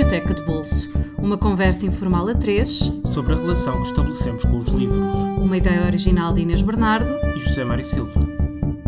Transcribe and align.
Biblioteca 0.00 0.32
de 0.32 0.42
Bolso, 0.44 0.90
uma 1.18 1.36
conversa 1.36 1.84
informal 1.84 2.26
a 2.26 2.34
três 2.34 2.90
sobre 3.04 3.34
a 3.34 3.36
relação 3.36 3.82
que 3.82 3.88
estabelecemos 3.88 4.46
com 4.46 4.56
os 4.56 4.70
livros. 4.70 5.14
Uma 5.36 5.58
ideia 5.58 5.84
original 5.84 6.32
de 6.32 6.40
Inês 6.40 6.62
Bernardo 6.62 7.12
e 7.36 7.38
José 7.38 7.64
Mário 7.64 7.84
Silva. 7.84 8.18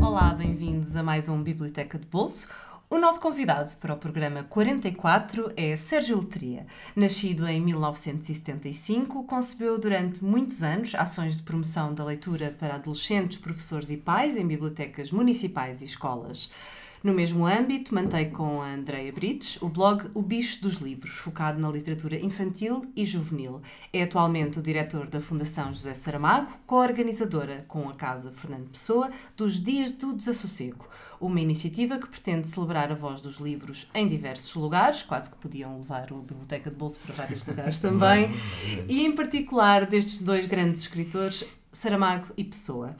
Olá, 0.00 0.32
bem-vindos 0.32 0.96
a 0.96 1.02
mais 1.02 1.28
um 1.28 1.42
Biblioteca 1.42 1.98
de 1.98 2.06
Bolso. 2.06 2.48
O 2.88 2.96
nosso 2.98 3.20
convidado 3.20 3.74
para 3.74 3.92
o 3.92 3.98
programa 3.98 4.44
44 4.44 5.52
é 5.54 5.76
Sérgio 5.76 6.18
Letria. 6.18 6.66
Nascido 6.96 7.46
em 7.46 7.60
1975, 7.60 9.24
concebeu 9.24 9.78
durante 9.78 10.24
muitos 10.24 10.62
anos 10.62 10.94
ações 10.94 11.36
de 11.36 11.42
promoção 11.42 11.92
da 11.92 12.06
leitura 12.06 12.56
para 12.58 12.76
adolescentes, 12.76 13.36
professores 13.36 13.90
e 13.90 13.98
pais 13.98 14.38
em 14.38 14.46
bibliotecas 14.46 15.12
municipais 15.12 15.82
e 15.82 15.84
escolas. 15.84 16.50
No 17.02 17.12
mesmo 17.12 17.44
âmbito, 17.44 17.92
mantém 17.92 18.30
com 18.30 18.62
a 18.62 18.74
Andrea 18.74 19.12
Brites 19.12 19.60
o 19.60 19.68
blog 19.68 20.08
O 20.14 20.22
Bicho 20.22 20.62
dos 20.62 20.76
Livros, 20.76 21.14
focado 21.14 21.60
na 21.60 21.68
literatura 21.68 22.14
infantil 22.14 22.82
e 22.94 23.04
juvenil. 23.04 23.60
É 23.92 24.04
atualmente 24.04 24.60
o 24.60 24.62
diretor 24.62 25.08
da 25.08 25.20
Fundação 25.20 25.72
José 25.72 25.94
Saramago, 25.94 26.52
co-organizadora 26.64 27.64
com 27.66 27.88
a 27.88 27.94
Casa 27.94 28.30
Fernando 28.30 28.70
Pessoa 28.70 29.10
dos 29.36 29.60
Dias 29.60 29.90
do 29.90 30.12
Desassossego, 30.12 30.86
uma 31.20 31.40
iniciativa 31.40 31.98
que 31.98 32.06
pretende 32.06 32.46
celebrar 32.46 32.92
a 32.92 32.94
voz 32.94 33.20
dos 33.20 33.38
livros 33.38 33.88
em 33.92 34.06
diversos 34.06 34.54
lugares, 34.54 35.02
quase 35.02 35.28
que 35.28 35.36
podiam 35.38 35.78
levar 35.78 36.04
a 36.04 36.14
Biblioteca 36.14 36.70
de 36.70 36.76
Bolso 36.76 37.00
para 37.00 37.16
vários 37.16 37.44
lugares 37.44 37.78
também, 37.82 38.30
e 38.88 39.04
em 39.04 39.10
particular 39.10 39.86
destes 39.86 40.20
dois 40.20 40.46
grandes 40.46 40.82
escritores, 40.82 41.44
Saramago 41.72 42.28
e 42.36 42.44
Pessoa. 42.44 42.94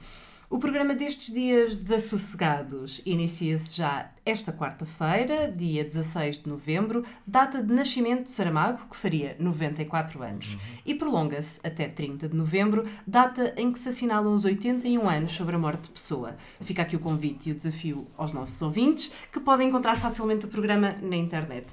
O 0.53 0.59
programa 0.59 0.93
destes 0.93 1.33
dias 1.33 1.75
desassossegados 1.75 3.01
inicia-se 3.07 3.75
já 3.75 4.11
esta 4.23 4.53
quarta-feira, 4.53 5.51
dia 5.51 5.83
16 5.83 6.43
de 6.43 6.47
novembro, 6.47 7.03
data 7.25 7.59
de 7.59 7.73
nascimento 7.73 8.25
de 8.25 8.29
Saramago, 8.29 8.87
que 8.87 8.95
faria 8.95 9.35
94 9.39 10.21
anos, 10.21 10.53
uhum. 10.53 10.59
e 10.85 10.93
prolonga-se 10.93 11.59
até 11.65 11.87
30 11.87 12.29
de 12.29 12.35
novembro, 12.35 12.85
data 13.05 13.51
em 13.57 13.71
que 13.71 13.79
se 13.79 13.89
assinalam 13.89 14.35
os 14.35 14.45
81 14.45 15.09
anos 15.09 15.31
sobre 15.31 15.55
a 15.55 15.57
morte 15.57 15.85
de 15.85 15.89
Pessoa. 15.89 16.35
Fica 16.61 16.83
aqui 16.83 16.95
o 16.95 16.99
convite 16.99 17.49
e 17.49 17.51
o 17.51 17.55
desafio 17.55 18.07
aos 18.15 18.31
nossos 18.31 18.61
ouvintes, 18.61 19.11
que 19.31 19.39
podem 19.39 19.69
encontrar 19.69 19.95
facilmente 19.97 20.45
o 20.45 20.47
programa 20.47 20.93
na 21.01 21.15
internet. 21.15 21.65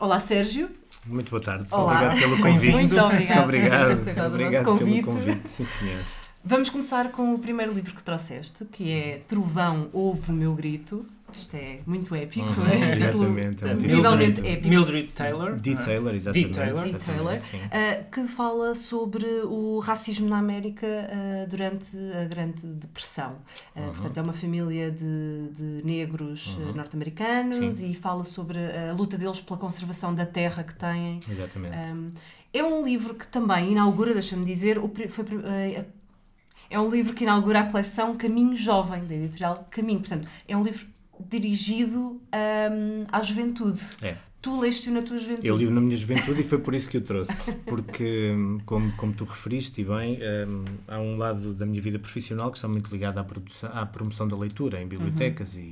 Olá, 0.00 0.18
Sérgio. 0.18 0.68
Muito 1.06 1.30
boa 1.30 1.40
tarde. 1.40 1.68
Olá. 1.70 2.06
Obrigado 2.06 2.18
pelo 2.18 2.42
convite. 2.42 2.72
Muito 2.72 2.98
obrigado. 2.98 3.36
Muito 3.36 3.44
obrigado. 3.44 4.26
Obrigado 4.26 4.78
pelo 4.78 5.02
convite. 5.04 5.48
Sim, 5.48 5.64
senhor. 5.64 6.25
Vamos 6.48 6.70
começar 6.70 7.10
com 7.10 7.34
o 7.34 7.38
primeiro 7.40 7.72
livro 7.72 7.92
que 7.92 8.04
trouxeste, 8.04 8.64
que 8.66 8.92
é 8.92 9.20
Trovão, 9.26 9.90
Ouve 9.92 10.30
o 10.30 10.32
Meu 10.32 10.54
Grito. 10.54 11.04
Isto 11.34 11.56
é 11.56 11.80
muito 11.84 12.14
épico, 12.14 12.46
uhum, 12.46 12.68
este 12.68 12.94
exatamente, 12.94 13.56
título, 13.56 13.68
é 13.68 13.74
nivelmente 13.74 14.46
épico. 14.46 14.68
Mildred 14.68 15.08
Taylor. 15.08 15.56
D. 15.56 15.74
Taylor, 15.74 16.14
exatamente. 16.14 16.48
D. 16.48 16.54
Taylor, 16.54 16.84
D. 16.84 16.98
Taylor 16.98 17.34
uh, 17.34 18.10
que 18.12 18.28
fala 18.28 18.76
sobre 18.76 19.26
o 19.42 19.80
racismo 19.80 20.28
na 20.28 20.38
América 20.38 20.86
uh, 20.86 21.50
durante 21.50 21.96
a 22.14 22.28
Grande 22.28 22.64
Depressão. 22.64 23.32
Uh, 23.74 23.80
uhum. 23.80 23.86
Portanto, 23.94 24.18
é 24.18 24.22
uma 24.22 24.32
família 24.32 24.90
de, 24.92 25.48
de 25.50 25.82
negros 25.84 26.56
uhum. 26.58 26.74
norte-americanos 26.74 27.80
e 27.80 27.92
fala 27.92 28.22
sobre 28.22 28.58
a 28.58 28.92
luta 28.92 29.18
deles 29.18 29.40
pela 29.40 29.58
conservação 29.58 30.14
da 30.14 30.24
terra 30.24 30.62
que 30.62 30.76
têm. 30.76 31.18
Exatamente. 31.28 31.76
Um, 31.76 32.12
é 32.54 32.62
um 32.62 32.84
livro 32.84 33.14
que 33.14 33.26
também 33.26 33.72
inaugura, 33.72 34.14
deixa-me 34.14 34.44
dizer, 34.44 34.80
foi 35.08 35.24
é 36.70 36.78
um 36.78 36.90
livro 36.90 37.14
que 37.14 37.24
inaugura 37.24 37.60
a 37.60 37.64
coleção 37.64 38.14
Caminho 38.14 38.56
Jovem, 38.56 39.04
da 39.04 39.14
editorial 39.14 39.66
Caminho. 39.70 40.00
Portanto, 40.00 40.28
é 40.46 40.56
um 40.56 40.62
livro 40.62 40.86
dirigido 41.28 42.00
um, 42.00 43.06
à 43.10 43.22
juventude. 43.22 43.80
É. 44.02 44.16
Tu 44.40 44.60
leste-o 44.60 44.92
na 44.92 45.02
tua 45.02 45.18
juventude? 45.18 45.48
Eu 45.48 45.56
li-o 45.56 45.70
na 45.70 45.80
minha 45.80 45.96
juventude 45.96 46.40
e 46.40 46.44
foi 46.44 46.58
por 46.58 46.74
isso 46.74 46.88
que 46.88 46.98
o 46.98 47.00
trouxe. 47.00 47.52
Porque, 47.66 48.32
hum, 48.32 48.60
como, 48.64 48.92
como 48.92 49.12
tu 49.12 49.24
referiste, 49.24 49.80
e 49.80 49.84
bem, 49.84 50.20
um, 50.46 50.64
há 50.86 51.00
um 51.00 51.16
lado 51.16 51.52
da 51.52 51.66
minha 51.66 51.82
vida 51.82 51.98
profissional 51.98 52.50
que 52.50 52.58
está 52.58 52.68
muito 52.68 52.88
ligado 52.90 53.18
à, 53.18 53.24
produção, 53.24 53.70
à 53.72 53.84
promoção 53.84 54.28
da 54.28 54.36
leitura 54.36 54.80
em 54.80 54.86
bibliotecas 54.86 55.56
uhum. 55.56 55.62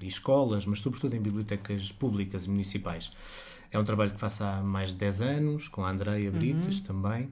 e, 0.00 0.04
e, 0.04 0.08
escolas, 0.08 0.64
mas 0.64 0.80
sobretudo 0.80 1.14
em 1.14 1.20
bibliotecas 1.20 1.92
públicas 1.92 2.46
e 2.46 2.50
municipais. 2.50 3.12
É 3.70 3.78
um 3.78 3.84
trabalho 3.84 4.12
que 4.12 4.20
faço 4.20 4.44
há 4.44 4.62
mais 4.62 4.90
de 4.90 4.96
10 4.96 5.20
anos, 5.20 5.68
com 5.68 5.84
a 5.84 5.90
Andreia 5.90 6.30
Brites 6.30 6.78
uhum. 6.78 6.84
também. 6.84 7.30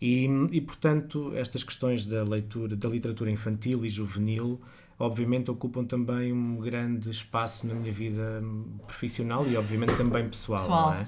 E, 0.00 0.28
e, 0.50 0.60
portanto, 0.60 1.32
estas 1.34 1.62
questões 1.62 2.04
da 2.04 2.22
leitura, 2.24 2.76
da 2.76 2.88
literatura 2.88 3.30
infantil 3.30 3.84
e 3.84 3.88
juvenil, 3.88 4.60
obviamente 4.98 5.50
ocupam 5.50 5.84
também 5.84 6.32
um 6.32 6.56
grande 6.56 7.10
espaço 7.10 7.66
na 7.66 7.74
minha 7.74 7.92
vida 7.92 8.42
profissional 8.86 9.46
e, 9.46 9.56
obviamente, 9.56 9.96
também 9.96 10.28
pessoal. 10.28 10.60
pessoal. 10.60 10.92
É? 10.94 11.06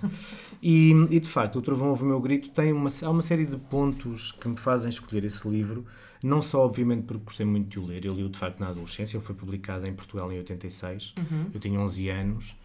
E, 0.63 0.91
e, 1.11 1.21
de 1.21 1.29
facto, 1.29 1.59
o 1.59 1.63
Trovão 1.63 1.91
Ouve 1.91 2.05
o 2.05 2.07
Meu 2.07 2.21
Grito 2.21 2.51
tem 2.51 2.73
uma, 2.73 2.89
há 3.03 3.11
uma 3.11 3.23
série 3.23 3.47
de 3.47 3.57
pontos 3.57 4.33
que 4.33 4.49
me 4.49 4.57
fazem 4.57 4.89
escolher 4.89 5.25
esse 5.25 5.49
livro, 5.49 5.85
não 6.23 6.41
só, 6.41 6.65
obviamente, 6.65 7.03
porque 7.03 7.25
gostei 7.25 7.47
muito 7.47 7.69
de 7.69 7.79
o 7.79 7.87
ler, 7.87 8.05
eu 8.05 8.15
li-o 8.15 8.29
de 8.29 8.39
facto 8.39 8.59
na 8.61 8.69
adolescência, 8.69 9.17
ele 9.17 9.25
foi 9.25 9.35
publicado 9.35 9.87
em 9.87 9.93
Portugal 9.93 10.33
em 10.33 10.39
86, 10.39 11.15
uhum. 11.19 11.47
eu 11.53 11.61
tinha 11.61 11.79
11 11.79 12.09
anos. 12.09 12.57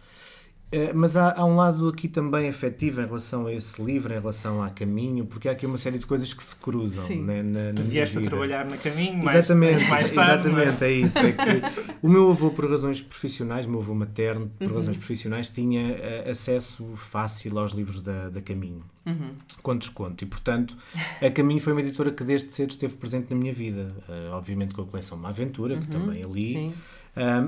Eh, 0.72 0.90
mas 0.94 1.18
há, 1.18 1.34
há, 1.36 1.44
um 1.44 1.54
lado 1.54 1.86
aqui 1.86 2.08
também 2.08 2.48
afetivo 2.48 3.02
em 3.02 3.04
relação 3.04 3.46
a 3.46 3.52
esse 3.52 3.80
livro, 3.80 4.10
em 4.14 4.18
relação 4.18 4.62
a 4.62 4.70
Caminho, 4.70 5.26
porque 5.26 5.46
há 5.46 5.52
aqui 5.52 5.66
uma 5.66 5.76
série 5.76 5.98
de 5.98 6.06
coisas 6.06 6.32
que 6.32 6.42
se 6.42 6.56
cruzam 6.56 7.06
né, 7.16 7.42
na, 7.42 7.64
na 7.64 7.74
tu 7.74 7.82
vieste 7.82 8.16
a 8.16 8.22
trabalhar 8.22 8.64
na 8.64 8.78
Caminho 8.78 9.22
exatamente, 9.28 9.84
mais, 9.84 9.88
mais 9.88 10.12
tarde, 10.12 10.48
Exatamente, 10.48 10.84
é? 10.84 10.88
é? 10.88 10.92
isso. 10.92 11.18
É 11.18 11.32
que 11.32 11.62
o 12.00 12.08
meu 12.08 12.30
avô, 12.30 12.50
por 12.50 12.70
razões 12.70 13.02
profissionais, 13.02 13.66
o 13.66 13.70
meu 13.70 13.80
avô 13.80 13.94
materno, 13.94 14.50
por 14.58 14.68
uhum. 14.68 14.76
razões 14.76 14.96
profissionais, 14.96 15.50
tinha 15.50 15.82
uh, 15.82 16.30
acesso 16.30 16.86
fácil 16.96 17.58
aos 17.58 17.72
livros 17.72 18.00
da, 18.00 18.30
da 18.30 18.40
Caminho, 18.40 18.82
uhum. 19.04 19.34
com 19.62 19.76
desconto. 19.76 20.24
E, 20.24 20.26
portanto, 20.26 20.74
a 21.20 21.30
Caminho 21.30 21.60
foi 21.60 21.74
uma 21.74 21.82
editora 21.82 22.10
que 22.10 22.24
desde 22.24 22.50
cedo 22.50 22.70
esteve 22.70 22.94
presente 22.94 23.26
na 23.28 23.36
minha 23.36 23.52
vida. 23.52 23.94
Uh, 24.08 24.32
obviamente 24.32 24.72
com 24.72 24.80
a 24.80 24.86
coleção 24.86 25.18
Uma 25.18 25.28
Aventura, 25.28 25.76
que 25.76 25.94
uhum. 25.94 26.06
também 26.06 26.24
ali. 26.24 26.52
Sim 26.52 26.74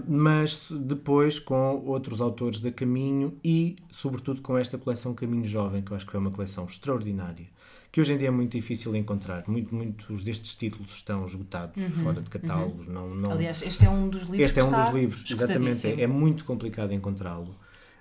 mas 0.06 0.70
depois 0.70 1.38
com 1.38 1.82
outros 1.86 2.20
autores 2.20 2.60
da 2.60 2.70
Caminho 2.70 3.38
e, 3.42 3.76
sobretudo, 3.90 4.42
com 4.42 4.58
esta 4.58 4.76
coleção 4.76 5.14
Caminho 5.14 5.46
Jovem, 5.46 5.82
que 5.82 5.90
eu 5.90 5.96
acho 5.96 6.06
que 6.06 6.14
é 6.14 6.18
uma 6.18 6.30
coleção 6.30 6.64
extraordinária, 6.64 7.46
que 7.90 8.00
hoje 8.00 8.12
em 8.12 8.18
dia 8.18 8.28
é 8.28 8.30
muito 8.30 8.52
difícil 8.52 8.94
encontrar. 8.96 9.44
Muito, 9.46 9.74
muitos 9.74 10.22
destes 10.22 10.54
títulos 10.54 10.92
estão 10.94 11.24
esgotados, 11.24 11.82
uhum, 11.82 11.90
fora 11.90 12.20
de 12.20 12.28
catálogos. 12.28 12.86
Uhum. 12.86 12.92
Não, 12.92 13.14
não... 13.14 13.30
Aliás, 13.30 13.62
este 13.62 13.86
é 13.86 13.90
um 13.90 14.08
dos 14.08 14.22
livros. 14.22 14.40
Este 14.40 14.60
é 14.60 14.64
um 14.64 14.70
dos 14.70 14.90
livros, 14.90 15.30
exatamente. 15.30 15.86
É, 15.86 16.00
é 16.02 16.06
muito 16.06 16.44
complicado 16.44 16.92
encontrá-lo. 16.92 17.54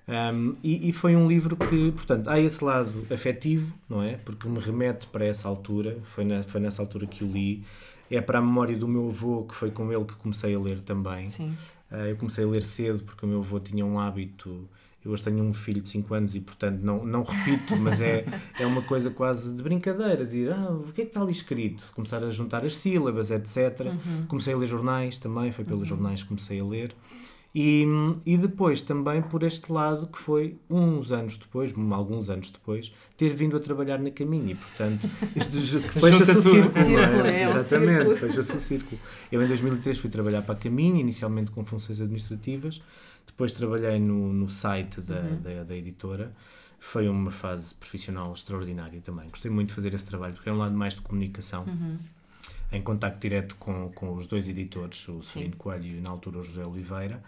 Um, 0.06 0.54
e, 0.62 0.90
e, 0.90 0.92
foi 0.92 1.16
um 1.16 1.30
livro 1.30 1.56
que, 1.56 1.92
portanto, 1.94 2.28
há 2.28 2.38
esse 2.38 2.62
lado 2.62 3.08
afetivo, 3.10 3.74
não 3.88 4.04
é? 4.04 4.18
Porque 4.18 4.50
me 4.50 4.60
remete 4.60 5.08
para 5.08 5.24
essa 5.24 5.48
altura, 5.48 5.98
foi, 6.04 6.26
na, 6.26 6.44
foi 6.44 6.60
nessa 6.60 6.82
altura 6.82 7.08
que 7.08 7.24
o 7.24 7.32
li 7.32 7.64
é 8.16 8.22
para 8.22 8.40
a 8.40 8.42
memória 8.42 8.78
do 8.78 8.88
meu 8.88 9.10
avô, 9.10 9.44
que 9.44 9.56
foi 9.56 9.72
com 9.72 9.92
ele 9.92 10.06
que 10.06 10.16
comecei 10.16 10.54
a 10.54 10.60
ler 10.60 10.82
também. 10.82 11.28
Sim. 11.30 11.56
Uh, 11.92 12.08
eu 12.10 12.16
comecei 12.16 12.44
a 12.44 12.48
ler 12.48 12.64
cedo 12.64 13.04
porque 13.04 13.26
o 13.26 13.30
meu 13.30 13.40
avô 13.40 13.60
tinha 13.60 13.86
um 13.86 14.00
hábito. 14.00 14.70
Eu 15.04 15.12
hoje 15.12 15.24
tenho 15.24 15.44
um 15.44 15.54
filho 15.54 15.82
de 15.82 15.90
5 15.90 16.14
anos 16.14 16.34
e, 16.34 16.40
portanto, 16.40 16.80
não, 16.82 17.06
não 17.06 17.24
repito, 17.24 17.76
mas 17.76 18.00
é, 18.00 18.26
é 18.58 18.66
uma 18.66 18.82
coisa 18.82 19.10
quase 19.10 19.54
de 19.54 19.62
brincadeira, 19.62 20.26
de 20.26 20.38
ir, 20.38 20.52
ah, 20.52 20.72
o 20.72 20.94
que 20.94 21.02
é 21.02 21.04
que 21.04 21.10
está 21.10 21.22
ali 21.22 21.34
escrito? 21.34 21.92
Começar 21.94 22.24
a 22.24 22.30
juntar 22.30 22.64
as 22.64 22.78
sílabas, 22.78 23.30
etc. 23.30 23.82
Uhum. 23.82 24.26
Comecei 24.28 24.54
a 24.54 24.58
ler 24.58 24.68
jornais 24.68 25.20
também, 25.20 25.52
foi 25.52 25.66
pelos 25.66 25.82
uhum. 25.82 25.98
jornais 25.98 26.24
que 26.24 26.30
comecei 26.30 26.60
a 26.60 26.64
ler. 26.64 26.96
E, 27.56 27.86
e 28.26 28.36
depois 28.36 28.82
também 28.82 29.22
por 29.22 29.44
este 29.44 29.72
lado 29.72 30.08
que 30.08 30.18
foi 30.18 30.58
uns 30.68 31.12
anos 31.12 31.38
depois, 31.38 31.72
alguns 31.92 32.28
anos 32.28 32.50
depois, 32.50 32.92
ter 33.16 33.30
vindo 33.30 33.56
a 33.56 33.60
trabalhar 33.60 34.00
na 34.00 34.10
Caminho 34.10 34.50
e 34.50 34.56
portanto 34.56 35.08
fecha-se 35.38 36.38
o 36.38 36.42
círculo. 36.42 37.26
É? 37.28 37.42
É 37.42 37.44
Exatamente, 37.44 38.16
fecha-se 38.16 38.56
o 38.56 38.60
círculo. 38.60 39.00
Eu 39.32 39.44
em 39.44 39.48
2003 39.48 40.00
fui 40.00 40.10
trabalhar 40.10 40.42
para 40.42 40.56
a 40.56 40.58
Caminho, 40.58 40.98
inicialmente 40.98 41.52
com 41.52 41.64
funções 41.64 42.02
administrativas, 42.02 42.82
depois 43.28 43.52
trabalhei 43.52 44.00
no, 44.00 44.34
no 44.34 44.50
site 44.50 45.00
da, 45.02 45.20
uhum. 45.20 45.42
da, 45.42 45.64
da 45.64 45.76
editora 45.76 46.34
foi 46.80 47.08
uma 47.08 47.32
fase 47.32 47.74
profissional 47.76 48.34
extraordinária 48.34 49.00
também. 49.00 49.30
Gostei 49.30 49.50
muito 49.50 49.70
de 49.70 49.74
fazer 49.74 49.94
esse 49.94 50.04
trabalho, 50.04 50.34
porque 50.34 50.50
é 50.50 50.52
um 50.52 50.58
lado 50.58 50.76
mais 50.76 50.96
de 50.96 51.02
comunicação. 51.02 51.64
Uhum 51.64 51.98
em 52.74 52.82
contacto 52.82 53.20
direto 53.20 53.56
com, 53.58 53.92
com 53.94 54.14
os 54.14 54.26
dois 54.26 54.50
editores, 54.50 55.08
o 55.08 55.22
Celino 55.22 55.56
Coelho 55.56 55.86
e 55.86 56.02
na 56.02 56.10
altura 56.10 56.40
o 56.40 56.44
José 56.44 56.66
Oliveira. 56.66 57.24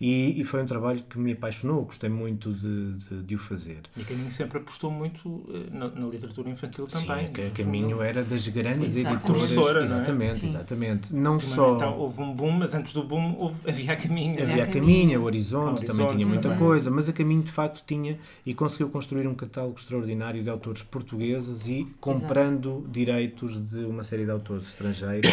E, 0.00 0.40
e, 0.40 0.44
foi 0.44 0.62
um 0.62 0.66
trabalho 0.66 1.02
que 1.08 1.18
me 1.18 1.32
apaixonou, 1.32 1.84
gostei 1.84 2.10
muito 2.10 2.52
de, 2.52 2.94
de, 2.94 3.22
de 3.22 3.34
o 3.34 3.38
fazer. 3.38 3.82
E 3.96 4.02
a 4.02 4.04
Caminho 4.04 4.30
sempre 4.30 4.58
apostou 4.58 4.90
muito 4.90 5.48
eh, 5.48 5.70
na, 5.70 5.88
na 5.88 6.06
literatura 6.06 6.50
infantil 6.50 6.88
Sim, 6.88 7.06
também. 7.06 7.30
Sim, 7.34 7.46
a 7.46 7.50
Caminho 7.50 8.02
era 8.02 8.24
das 8.24 8.46
grandes 8.48 8.96
editoras. 8.96 9.50
É? 9.50 9.82
exatamente, 9.82 10.44
é? 10.44 10.48
exatamente. 10.48 11.14
Não 11.14 11.38
só... 11.38 11.76
Então, 11.76 11.98
houve 11.98 12.22
um 12.22 12.34
boom, 12.34 12.50
mas 12.50 12.74
antes 12.74 12.92
do 12.92 13.04
boom 13.04 13.36
houve, 13.38 13.56
havia 13.68 13.92
a 13.92 13.96
Caminho. 13.96 14.42
Havia 14.42 14.64
a 14.64 14.66
Caminho, 14.66 15.20
o 15.20 15.24
Horizonte, 15.24 15.78
Horizonte 15.78 15.86
também 15.86 16.06
tinha 16.08 16.26
muita 16.26 16.48
também. 16.48 16.58
coisa, 16.58 16.90
mas 16.90 17.08
a 17.08 17.12
Caminho 17.12 17.42
de 17.42 17.52
facto 17.52 17.84
tinha 17.86 18.18
e 18.44 18.52
conseguiu 18.52 18.88
construir 18.88 19.26
um 19.26 19.34
catálogo 19.34 19.78
extraordinário 19.78 20.42
de 20.42 20.50
autores 20.50 20.82
portugueses 20.82 21.68
e 21.68 21.86
comprando 22.00 22.78
Exato. 22.78 22.88
direitos 22.88 23.70
de 23.70 23.84
uma 23.84 24.02
série 24.02 24.24
de 24.24 24.30
autores 24.30 24.66
estrangeiro 24.66 25.28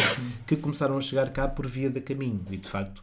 que 0.46 0.56
começaram 0.56 0.96
a 0.96 1.00
chegar 1.00 1.30
cá 1.30 1.48
por 1.48 1.66
via 1.66 1.90
da 1.90 2.00
caminho. 2.00 2.40
E 2.50 2.56
de 2.56 2.68
facto, 2.68 3.02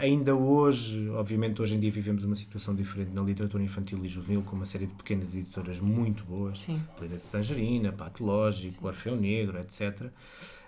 ainda 0.00 0.34
hoje, 0.34 1.08
obviamente, 1.10 1.60
hoje 1.62 1.74
em 1.74 1.80
dia 1.80 1.90
vivemos 1.90 2.24
uma 2.24 2.34
situação 2.34 2.74
diferente 2.74 3.10
na 3.12 3.22
literatura 3.22 3.62
infantil 3.62 4.04
e 4.04 4.08
juvenil, 4.08 4.42
com 4.42 4.56
uma 4.56 4.66
série 4.66 4.86
de 4.86 4.94
pequenas 4.94 5.34
editoras 5.34 5.78
muito 5.80 6.24
boas, 6.24 6.58
Sim. 6.60 6.82
Planeta 6.96 7.22
Tangerina, 7.30 7.92
Patológico, 7.92 8.86
Orfeu 8.86 9.14
Negro, 9.16 9.58
etc. 9.58 10.10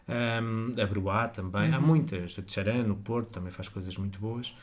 Um, 0.08 0.72
a 0.80 0.86
Bruá 0.86 1.28
também, 1.28 1.68
Uhum. 1.70 1.74
há 1.76 1.80
muitas, 1.80 2.38
a 2.38 2.42
Tcharano, 2.42 2.94
o 2.94 2.96
Porto 2.96 3.28
também 3.28 3.50
faz 3.50 3.68
coisas 3.68 3.94
muito 3.98 4.18
boas, 4.18 4.54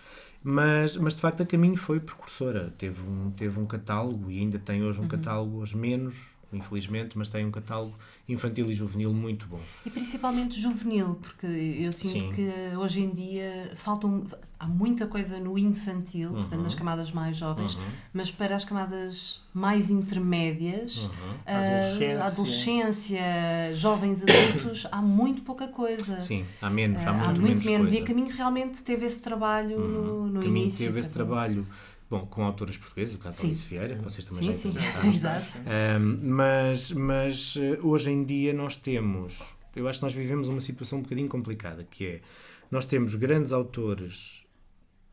mas, 0.43 0.95
mas 0.97 1.13
de 1.15 1.21
facto 1.21 1.41
a 1.41 1.45
Caminho 1.45 1.75
foi 1.77 1.99
precursora, 1.99 2.71
teve 2.77 3.01
um, 3.01 3.29
teve 3.31 3.59
um 3.59 3.65
catálogo 3.65 4.31
e 4.31 4.39
ainda 4.39 4.57
tem 4.57 4.83
hoje 4.83 4.99
um 4.99 5.03
Uhum. 5.03 5.07
catálogo, 5.09 5.57
hoje 5.59 5.77
menos, 5.77 6.29
infelizmente, 6.55 7.17
mas 7.17 7.29
tem 7.29 7.45
um 7.45 7.51
catálogo 7.51 7.93
infantil 8.27 8.69
e 8.71 8.73
juvenil 8.73 9.13
muito 9.13 9.45
bom. 9.47 9.59
E 9.85 9.89
principalmente 9.89 10.59
juvenil, 10.59 11.17
porque 11.21 11.45
eu 11.45 11.91
sinto 11.91 12.19
Sim. 12.19 12.31
que 12.33 12.75
hoje 12.77 13.01
em 13.01 13.09
dia 13.11 13.71
faltam, 13.75 14.23
há 14.59 14.65
muita 14.67 15.05
coisa 15.05 15.39
no 15.39 15.57
infantil, 15.59 16.29
Uhum. 16.29 16.35
portanto, 16.41 16.61
nas 16.61 16.73
camadas 16.75 17.11
mais 17.11 17.37
jovens, 17.37 17.77
mas 18.13 18.31
para 18.31 18.55
as 18.55 18.65
camadas 18.65 19.41
mais 19.53 19.89
intermédias, 19.91 21.05
Uhum. 21.05 21.11
ah, 21.45 21.59
Adolescência. 21.59 22.23
adolescência, 22.25 23.73
jovens 23.73 24.23
adultos, 24.23 24.87
há 24.91 25.01
muito 25.01 25.41
pouca 25.41 25.67
coisa. 25.67 26.19
Sim, 26.19 26.45
há 26.61 26.69
menos, 26.69 27.01
há 27.05 27.09
Ah, 27.09 27.13
muito, 27.13 27.23
há 27.29 27.33
muito 27.41 27.65
menos. 27.65 27.87
coisa. 27.87 27.95
E 27.95 28.01
a 28.01 28.05
Caminho 28.05 28.35
realmente 28.35 28.81
teve 28.83 29.05
esse 29.05 29.21
trabalho 29.21 29.79
no, 29.79 30.27
no 30.27 30.39
Caminho 30.41 30.57
início. 30.63 30.85
teve 30.87 30.99
esse 30.99 31.09
portanto, 31.09 31.27
trabalho, 31.27 31.67
bom, 32.09 32.25
com 32.25 32.43
autores 32.43 32.77
portugueses, 32.77 33.15
o 33.15 33.17
caso 33.17 33.41
de 33.41 33.47
Alice 33.47 33.65
Vieira, 33.65 33.95
que 33.95 34.03
vocês 34.03 34.25
também 34.25 34.53
Sim, 34.55 34.71
já 34.71 34.81
sim, 35.01 35.09
exato. 35.15 35.45
Um, 35.99 36.19
mas, 36.35 36.91
mas 36.91 37.55
eh, 37.57 37.79
hoje 37.81 38.11
em 38.11 38.23
dia 38.23 38.53
nós 38.53 38.77
temos, 38.77 39.39
eu 39.75 39.87
acho 39.87 39.99
que 39.99 40.05
nós 40.05 40.13
vivemos 40.13 40.47
uma 40.47 40.59
situação 40.61 40.99
um 40.99 41.01
bocadinho 41.01 41.27
complicada, 41.27 41.83
que 41.83 42.05
é, 42.05 42.21
nós 42.69 42.85
temos 42.85 43.15
grandes 43.15 43.51
autores, 43.51 44.43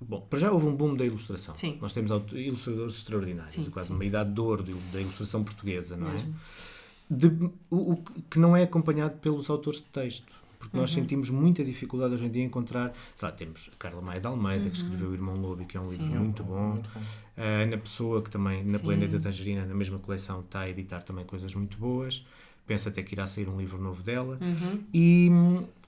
bom, 0.01 0.21
para 0.21 0.39
já 0.39 0.51
houve 0.53 0.67
um 0.67 0.75
boom 0.75 0.95
da 0.95 1.05
ilustração. 1.05 1.55
Sim. 1.55 1.79
Nós 1.81 1.93
temos 1.93 2.11
ilustradores 2.33 2.95
extraordinários, 2.97 3.55
Sim, 3.55 3.65
quase 3.71 3.89
sim. 3.89 3.95
uma 3.95 4.05
idade 4.05 4.33
de 4.33 4.41
ouro 4.41 4.63
da 4.93 5.01
ilustração 5.01 5.43
portuguesa, 5.45 5.97
não 5.97 6.11
Mesmo. 6.11 6.35
é? 6.49 7.15
De, 7.15 7.27
o, 7.71 7.93
o 7.93 7.97
que 8.31 8.39
não 8.39 8.57
é 8.57 8.63
acompanhado 8.63 9.19
pelos 9.19 9.51
autores 9.51 9.81
de 9.81 9.87
texto. 9.87 10.33
Porque 10.63 10.77
Uhum. 10.77 10.83
nós 10.83 10.93
sentimos 10.93 11.29
muita 11.29 11.65
dificuldade 11.65 12.15
hoje 12.15 12.25
em 12.27 12.31
dia 12.31 12.41
em 12.45 12.47
encontrar, 12.47 12.93
sei 13.17 13.27
lá, 13.29 13.33
temos 13.35 13.69
a 13.73 13.77
Carla 13.77 14.01
Maia 14.01 14.21
de 14.21 14.27
Almeida, 14.29 14.65
Uhum. 14.67 14.71
que 14.71 14.77
escreveu 14.77 15.09
O 15.11 15.13
Irmão 15.13 15.35
Lobo, 15.37 15.65
que 15.65 15.77
é 15.77 15.81
um 15.81 15.85
livro 15.91 16.07
Sim. 16.07 16.15
muito 16.19 16.45
bom. 16.45 16.75
Muito 16.75 16.89
bom. 16.95 17.01
A 17.37 17.43
Ana 17.65 17.77
Pessoa, 17.79 18.23
que 18.23 18.31
também 18.31 18.63
na 18.65 18.79
Sim. 18.79 18.85
Planeta 18.85 19.19
Tangerina, 19.19 19.67
na 19.67 19.75
mesma 19.75 19.99
coleção, 19.99 20.39
está 20.39 20.61
a 20.61 20.71
editar 20.71 21.03
também 21.03 21.25
coisas 21.25 21.53
muito 21.57 21.77
boas. 21.77 22.25
Penso 22.65 22.89
até 22.89 23.03
que 23.03 23.13
irá 23.13 23.27
sair 23.27 23.49
um 23.49 23.59
livro 23.59 23.77
novo 23.83 24.05
dela. 24.05 24.39
Uhum. 24.41 24.85
E 24.95 25.29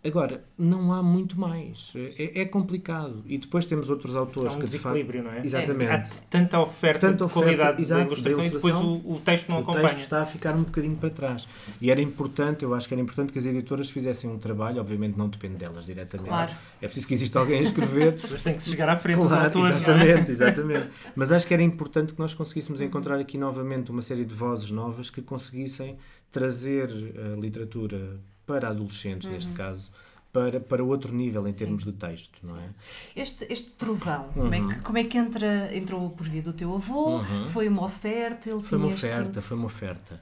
agora, 0.05 0.45
não 0.59 0.93
há 0.93 1.03
muito 1.03 1.39
mais. 1.39 1.93
É, 1.97 2.43
é 2.43 2.45
complicado. 2.45 3.23
E 3.27 3.39
depois 3.39 3.67
temos 3.67 3.89
outros 3.91 4.15
Há 4.15 4.19
autores 4.21 4.55
um 4.55 4.59
que 4.61 4.67
de 4.67 4.79
facto. 4.79 4.95
desequilíbrio, 4.95 5.23
não 5.25 5.33
é? 5.33 5.41
Exatamente. 5.45 5.91
Há 5.93 6.03
tanta 6.31 6.61
oferta 6.61 7.01
Tanta 7.09 7.17
de 7.17 7.23
oferta, 7.25 7.43
qualidade 7.45 7.83
exato, 7.83 8.01
da 8.17 8.23
da 8.23 8.31
ilustração, 8.31 8.45
e 8.45 8.51
depois 8.51 8.65
ilustração. 8.75 9.03
o, 9.05 9.12
o 9.15 9.21
texto 9.21 9.49
não 9.49 9.56
o 9.59 9.61
acompanha. 9.61 9.89
texto 9.89 10.03
está 10.03 10.23
a 10.23 10.27
ficar 10.27 10.55
um 10.55 10.62
bocadinho 10.62 10.97
para 10.97 11.11
trás. 11.11 11.49
E 11.81 11.91
era 11.91 12.01
importante, 12.01 12.62
eu 12.65 12.75
acho 12.75 12.87
que 12.89 12.95
era 12.95 13.01
importante 13.01 13.33
que 13.33 13.39
as 13.39 13.47
editoras 13.47 13.91
fizessem 13.91 14.29
um 14.31 14.39
trabalho, 14.39 14.81
obviamente 14.81 15.17
não 15.17 15.29
depende 15.29 15.56
delas 15.56 15.87
diretamente. 15.87 16.29
Claro. 16.29 16.53
É 16.81 16.87
preciso 16.87 17.06
que 17.09 17.15
exista 17.15 17.39
alguém 17.39 17.59
a 17.61 17.62
escrever. 17.62 18.12
Depois 18.23 18.43
tem 18.43 18.55
que 18.55 18.62
se 18.62 18.71
chegar 18.71 18.89
à 18.89 18.97
frente 18.97 19.19
dos 19.19 19.29
Claro, 19.29 19.45
autores, 19.47 19.81
não 19.81 19.95
é? 19.95 20.05
exatamente, 20.05 20.31
exatamente. 20.31 20.89
Mas 21.17 21.33
acho 21.33 21.47
que 21.47 21.55
era 21.55 21.62
importante 21.62 22.12
que 22.12 22.19
nós 22.19 22.35
conseguíssemos 22.35 22.81
encontrar 22.81 23.19
aqui 23.19 23.39
novamente 23.39 23.91
uma 23.91 24.03
série 24.03 24.25
de 24.25 24.35
vozes 24.35 24.71
novas 24.71 25.11
que 25.11 25.23
conseguissem 25.23 25.97
trazer 26.31 26.91
a 27.33 27.37
literatura 27.41 28.21
para 28.46 28.69
adolescentes, 28.69 29.29
neste 29.29 29.50
Uhum. 29.50 29.56
caso, 29.56 29.91
para, 30.32 30.58
para 30.58 30.82
outro 30.82 31.14
nível 31.14 31.46
em 31.46 31.52
termos 31.52 31.85
de 31.85 31.93
texto, 31.93 32.38
não 32.43 32.58
é? 32.58 32.69
Este, 33.14 33.46
este 33.52 33.70
trovão, 33.73 34.31
como, 34.35 34.52
é 34.52 34.58
Uhum. 34.61 34.69
que, 34.69 34.81
como 34.81 34.99
é 34.99 35.05
que 35.05 35.17
entra, 35.17 35.76
entrou 35.76 36.11
por 36.11 36.29
via 36.29 36.43
do 36.43 36.52
teu 36.52 36.75
avô? 36.75 37.20
Foi 37.52 37.69
uma 37.69 37.85
oferta? 37.85 38.50
Ele 38.50 38.61
Foi 38.61 38.76
uma 38.79 38.88
tinha 38.88 38.94
este- 38.96 39.06
oferta, 39.06 39.41
foi 39.43 39.56
uma 39.56 39.67
oferta. 39.67 40.20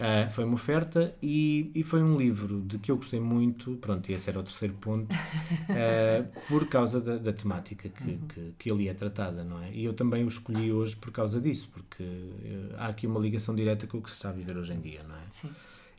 Ah, 0.00 0.30
foi 0.30 0.44
uma 0.44 0.54
oferta 0.54 1.12
e, 1.20 1.72
e 1.74 1.82
foi 1.82 2.00
um 2.04 2.16
livro 2.16 2.60
de 2.60 2.78
que 2.78 2.88
eu 2.88 2.94
gostei 2.94 3.18
muito, 3.18 3.74
pronto, 3.78 4.08
e 4.08 4.14
esse 4.14 4.30
era 4.30 4.38
o 4.38 4.44
terceiro 4.44 4.74
ponto, 4.74 5.08
ah, 5.68 6.24
por 6.46 6.68
causa 6.68 7.00
da, 7.00 7.16
da 7.16 7.32
temática 7.32 7.88
que, 7.88 8.04
Uhum. 8.12 8.18
que, 8.28 8.54
que 8.56 8.70
ali 8.70 8.88
é 8.88 8.94
tratada, 8.94 9.42
não 9.42 9.60
é? 9.60 9.72
E 9.72 9.84
eu 9.84 9.92
também 9.92 10.22
o 10.24 10.28
escolhi 10.28 10.70
hoje 10.70 10.94
por 10.94 11.10
causa 11.10 11.40
disso, 11.40 11.68
porque 11.72 12.04
eh, 12.04 12.74
há 12.78 12.86
aqui 12.86 13.08
uma 13.08 13.18
ligação 13.18 13.56
direta 13.56 13.88
com 13.88 13.98
o 13.98 14.02
que 14.02 14.08
se 14.08 14.14
está 14.14 14.28
a 14.28 14.32
viver 14.32 14.56
hoje 14.56 14.72
em 14.72 14.80
dia, 14.80 15.02
não 15.02 15.16
é? 15.16 15.22
Sim. 15.32 15.50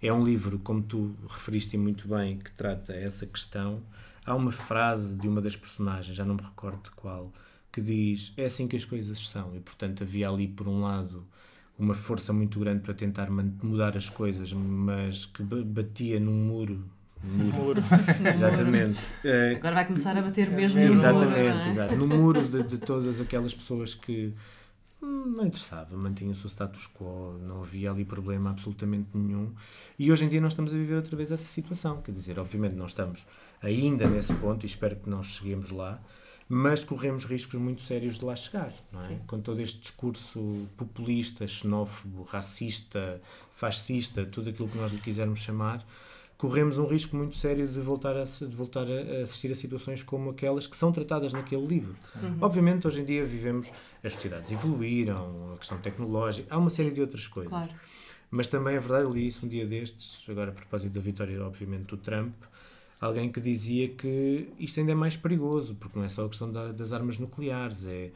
É 0.01 0.11
um 0.13 0.23
livro, 0.23 0.59
como 0.59 0.81
tu 0.81 1.15
referiste 1.27 1.77
muito 1.77 2.07
bem, 2.07 2.37
que 2.37 2.51
trata 2.51 2.93
essa 2.93 3.25
questão. 3.25 3.81
Há 4.25 4.33
uma 4.35 4.51
frase 4.51 5.15
de 5.15 5.27
uma 5.27 5.41
das 5.41 5.55
personagens, 5.55 6.15
já 6.15 6.23
não 6.23 6.35
me 6.35 6.41
recordo 6.41 6.83
de 6.83 6.91
qual, 6.91 7.33
que 7.71 7.81
diz: 7.81 8.31
É 8.37 8.45
assim 8.45 8.67
que 8.67 8.75
as 8.77 8.85
coisas 8.85 9.27
são. 9.27 9.55
E 9.55 9.59
portanto 9.59 10.03
havia 10.03 10.29
ali, 10.29 10.47
por 10.47 10.67
um 10.67 10.81
lado, 10.81 11.25
uma 11.77 11.93
força 11.93 12.31
muito 12.31 12.59
grande 12.59 12.81
para 12.81 12.93
tentar 12.93 13.29
mudar 13.29 13.97
as 13.97 14.09
coisas, 14.09 14.53
mas 14.53 15.25
que 15.25 15.43
ba- 15.43 15.63
batia 15.65 16.19
num 16.19 16.33
muro. 16.33 16.85
Muro. 17.21 17.57
Muro. 17.57 17.83
Exatamente. 18.33 18.99
Eh, 19.25 19.55
Agora 19.57 19.75
vai 19.75 19.85
começar 19.85 20.15
a 20.17 20.21
bater 20.21 20.47
É 20.47 20.55
mesmo 20.55 20.79
mesmo. 20.79 20.95
no 20.95 21.01
muro, 21.13 21.25
Exatamente, 21.25 21.57
não 21.57 21.63
é? 21.65 21.67
exato. 21.69 21.95
No 21.97 22.07
muro 22.07 22.47
de, 22.47 22.63
de 22.63 22.77
todas 22.77 23.19
aquelas 23.19 23.53
pessoas 23.53 23.93
que 23.93 24.33
não 25.01 25.45
interessava, 25.45 25.95
mantinham 25.95 26.31
o 26.31 26.35
seu 26.35 26.49
status 26.49 26.87
quo, 26.87 27.37
não 27.41 27.61
havia 27.61 27.91
ali 27.91 28.03
problema 28.03 28.49
absolutamente 28.49 29.09
nenhum. 29.13 29.53
E 29.97 30.11
hoje 30.11 30.25
em 30.25 30.29
dia 30.29 30.41
nós 30.41 30.53
estamos 30.53 30.73
a 30.73 30.77
viver 30.77 30.95
outra 30.95 31.15
vez 31.15 31.31
essa 31.31 31.47
situação. 31.47 32.01
Quer 32.01 32.11
dizer, 32.11 32.37
obviamente 32.39 32.75
não 32.75 32.85
estamos 32.85 33.25
ainda 33.61 34.07
nesse 34.07 34.33
ponto 34.35 34.65
e 34.65 34.67
espero 34.67 34.95
que 34.97 35.09
não 35.09 35.23
cheguemos 35.23 35.71
lá, 35.71 36.01
mas 36.47 36.83
corremos 36.83 37.25
riscos 37.25 37.59
muito 37.59 37.81
sérios 37.81 38.17
de 38.17 38.25
lá 38.25 38.35
chegar, 38.35 38.73
não 38.91 39.01
é? 39.01 39.07
Sim. 39.07 39.19
Com 39.27 39.39
todo 39.39 39.61
este 39.61 39.79
discurso 39.79 40.67
populista, 40.75 41.47
xenófobo, 41.47 42.23
racista, 42.23 43.21
fascista, 43.51 44.25
tudo 44.25 44.49
aquilo 44.49 44.67
que 44.67 44.77
nós 44.77 44.91
lhe 44.91 44.99
quisermos 44.99 45.39
chamar, 45.39 45.85
corremos 46.39 46.79
um 46.79 46.87
risco 46.87 47.17
muito 47.17 47.35
sério 47.35 47.67
de 47.67 47.81
voltar 47.81 48.15
a, 48.15 48.23
de 48.23 48.55
voltar 48.55 48.87
a 48.89 49.23
assistir 49.23 49.51
a 49.51 49.55
situações 49.55 50.01
como 50.01 50.29
aquelas 50.29 50.65
que 50.65 50.75
são 50.75 50.89
tratadas 50.89 51.33
naquele 51.33 51.67
livro. 51.67 51.93
Obviamente, 52.39 52.87
hoje 52.87 53.01
em 53.01 53.05
dia 53.05 53.25
vivemos, 53.25 53.69
as 54.01 54.13
sociedades 54.13 54.49
evoluíram, 54.53 55.51
a 55.53 55.57
questão 55.57 55.77
tecnológica, 55.79 56.47
há 56.49 56.57
uma 56.57 56.69
série 56.69 56.91
de 56.91 57.01
outras 57.01 57.27
coisas. 57.27 57.49
Claro. 57.49 57.71
Mas 58.31 58.47
também 58.47 58.75
é 58.75 58.79
verdade, 58.79 59.11
li 59.11 59.27
isso 59.27 59.45
um 59.45 59.49
dia 59.49 59.65
destes, 59.65 60.23
agora 60.29 60.51
a 60.51 60.53
propósito 60.53 60.93
da 60.93 61.01
vitória, 61.01 61.43
obviamente, 61.43 61.87
do 61.87 61.97
Trump, 61.97 62.33
alguém 63.01 63.29
que 63.29 63.41
dizia 63.41 63.89
que 63.89 64.47
isto 64.57 64.79
ainda 64.79 64.93
é 64.93 64.95
mais 64.95 65.17
perigoso, 65.17 65.75
porque 65.75 65.99
não 65.99 66.05
é 66.05 66.09
só 66.09 66.25
a 66.25 66.29
questão 66.29 66.49
da- 66.49 66.71
das 66.71 66.93
armas 66.93 67.17
nucleares, 67.17 67.85
é 67.85 68.11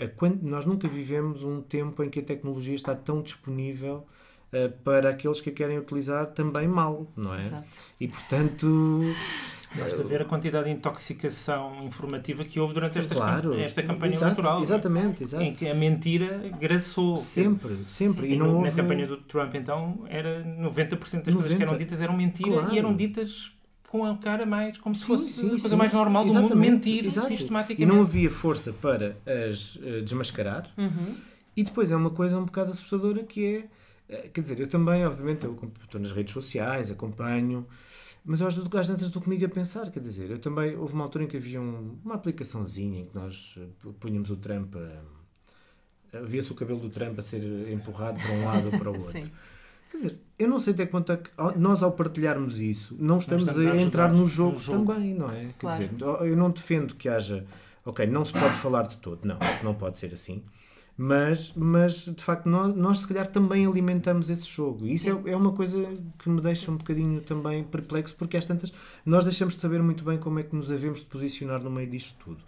a 0.00 0.08
nós 0.42 0.64
nunca 0.64 0.88
vivemos 0.88 1.44
um 1.44 1.60
tempo 1.62 2.02
em 2.02 2.10
que 2.10 2.18
a 2.18 2.22
tecnologia 2.24 2.74
está 2.74 2.94
tão 2.94 3.22
disponível 3.22 4.04
para 4.84 5.10
aqueles 5.10 5.40
que 5.40 5.50
a 5.50 5.52
querem 5.52 5.78
utilizar 5.78 6.26
também 6.28 6.66
mal, 6.66 7.06
não 7.16 7.34
é? 7.34 7.44
Exato. 7.46 7.68
E 8.00 8.08
portanto, 8.08 9.02
Basta 9.74 10.02
ver 10.02 10.22
a 10.22 10.24
quantidade 10.24 10.64
de 10.64 10.70
intoxicação 10.72 11.84
informativa 11.84 12.42
que 12.42 12.58
houve 12.58 12.72
durante 12.72 12.94
Sim, 12.94 13.00
estas 13.00 13.18
claro. 13.18 13.50
cam- 13.50 13.60
esta 13.60 13.82
campanha 13.82 14.12
Exato, 14.12 14.24
eleitoral. 14.26 14.58
é? 14.58 14.62
Exatamente, 14.62 15.22
exato. 15.22 15.42
Em 15.44 15.54
que 15.54 15.68
a 15.68 15.74
mentira 15.74 16.50
graçou. 16.58 17.16
Sempre, 17.18 17.76
sempre. 17.86 18.28
E 18.28 18.32
E 18.32 18.36
não 18.36 18.46
no- 18.46 18.54
houve... 18.56 18.70
Na 18.70 18.74
campanha 18.74 19.06
do 19.06 19.18
Trump, 19.18 19.54
então, 19.54 20.04
era 20.08 20.42
90% 20.42 21.24
das 21.24 21.34
coisas 21.34 21.52
que 21.52 21.58
90. 21.58 21.64
eram 21.64 21.76
ditas 21.78 22.00
eram 22.00 22.16
mentira 22.16 22.50
Claro. 22.50 22.74
e 22.74 22.78
eram 22.78 22.96
ditas 22.96 23.52
com 23.88 24.04
a 24.06 24.16
cara 24.16 24.46
mais, 24.46 24.76
como 24.78 24.94
se 24.94 25.02
Sim, 25.02 25.08
fosse 25.08 25.30
sim, 25.30 25.46
a 25.46 25.50
coisa 25.50 25.68
sim. 25.68 25.76
mais 25.76 25.92
normal 25.92 26.24
do 26.24 26.32
mundo, 26.34 26.56
mentir 26.56 27.04
exato. 27.06 27.26
sistematicamente. 27.28 27.82
E 27.82 27.86
não 27.86 28.00
havia 28.02 28.30
força 28.30 28.72
para 28.72 29.16
as 29.26 29.78
eh, 29.82 30.00
desmascarar. 30.00 30.70
Uhum. 30.78 31.14
E 31.56 31.62
depois 31.62 31.90
é 31.90 31.96
uma 31.96 32.10
coisa 32.10 32.38
um 32.38 32.44
bocado 32.46 32.70
assustadora 32.70 33.22
que 33.22 33.44
é. 33.46 33.64
Eh, 34.08 34.28
Quer 34.32 34.40
dizer, 34.40 34.60
eu 34.60 34.66
também, 34.68 35.04
obviamente, 35.06 35.44
eu 35.44 35.58
estou 35.84 36.00
nas 36.00 36.12
redes 36.12 36.32
sociais, 36.32 36.90
acompanho, 36.90 37.66
mas 38.24 38.40
eu 38.40 38.46
às 38.46 38.54
vezes 38.56 38.68
às 38.74 38.86
vezes 38.88 39.02
estou 39.06 39.22
comigo 39.22 39.44
a 39.44 39.48
pensar, 39.48 39.90
quer 39.90 40.00
dizer, 40.00 40.30
eu 40.30 40.38
também, 40.38 40.76
houve 40.76 40.92
uma 40.94 41.04
altura 41.04 41.24
em 41.24 41.26
que 41.26 41.36
havia 41.36 41.60
um- 41.60 41.98
uma 42.04 42.14
aplicaçãozinha 42.14 43.00
em 43.00 43.04
que 43.06 43.14
nós 43.14 43.54
eh, 43.58 43.88
punhamos 44.00 44.30
o 44.30 44.36
Trump 44.36 44.74
a. 44.76 45.18
Havia-se 46.18 46.50
o 46.50 46.54
cabelo 46.54 46.80
do 46.80 46.88
Trump 46.88 47.18
a 47.18 47.22
ser 47.22 47.42
empurrado 47.70 48.18
para 48.18 48.32
um 48.32 48.44
lado 48.44 48.66
ou 48.72 48.78
para 48.78 48.90
o 48.90 48.94
outro. 48.98 49.12
Sim. 49.12 49.30
Quer 49.90 49.96
dizer, 49.96 50.18
eu 50.38 50.48
não 50.48 50.58
sei 50.58 50.72
até 50.74 50.86
quanto 50.86 51.12
é 51.12 51.16
que 51.18 51.30
nós, 51.56 51.82
ao 51.82 51.92
partilharmos 51.92 52.60
isso, 52.60 52.94
não 52.98 53.18
estamos, 53.18 53.46
estamos 53.48 53.66
a 53.66 53.72
a, 53.72 53.76
entrar 53.82 54.12
no 54.12 54.24
jogo, 54.26 54.56
no 54.56 54.58
jogo. 54.62 54.86
também, 54.92 55.14
não 55.14 55.30
é? 55.30 55.46
Quer 55.46 55.54
Claro. 55.58 55.88
dizer, 55.88 56.04
eu 56.30 56.36
não 56.36 56.50
defendo 56.50 56.94
que 56.94 57.08
haja. 57.08 57.46
Ok, 57.84 58.06
não 58.06 58.22
se 58.24 58.32
pode 58.34 58.54
falar 58.56 58.82
de 58.86 58.98
todo, 58.98 59.24
não, 59.26 59.38
isso 59.38 59.64
não 59.64 59.74
pode 59.74 59.98
ser 59.98 60.12
assim. 60.12 60.42
Mas, 61.00 61.52
mas 61.54 62.06
de 62.06 62.24
facto, 62.24 62.48
nós, 62.48 62.74
nós 62.74 62.98
se 62.98 63.06
calhar 63.06 63.28
também 63.28 63.64
alimentamos 63.64 64.28
esse 64.28 64.48
jogo. 64.48 64.84
E 64.84 64.94
isso 64.94 65.08
é, 65.08 65.30
é 65.30 65.36
uma 65.36 65.52
coisa 65.52 65.78
que 66.18 66.28
me 66.28 66.40
deixa 66.40 66.72
um 66.72 66.76
bocadinho 66.76 67.20
também 67.20 67.62
perplexo, 67.62 68.16
porque 68.16 68.36
às 68.36 68.44
tantas 68.44 68.72
nós 69.06 69.22
deixamos 69.22 69.54
de 69.54 69.60
saber 69.60 69.80
muito 69.80 70.02
bem 70.02 70.18
como 70.18 70.40
é 70.40 70.42
que 70.42 70.56
nos 70.56 70.72
havemos 70.72 70.98
de 70.98 71.06
posicionar 71.06 71.62
no 71.62 71.70
meio 71.70 71.88
disto 71.88 72.16
tudo. 72.24 72.42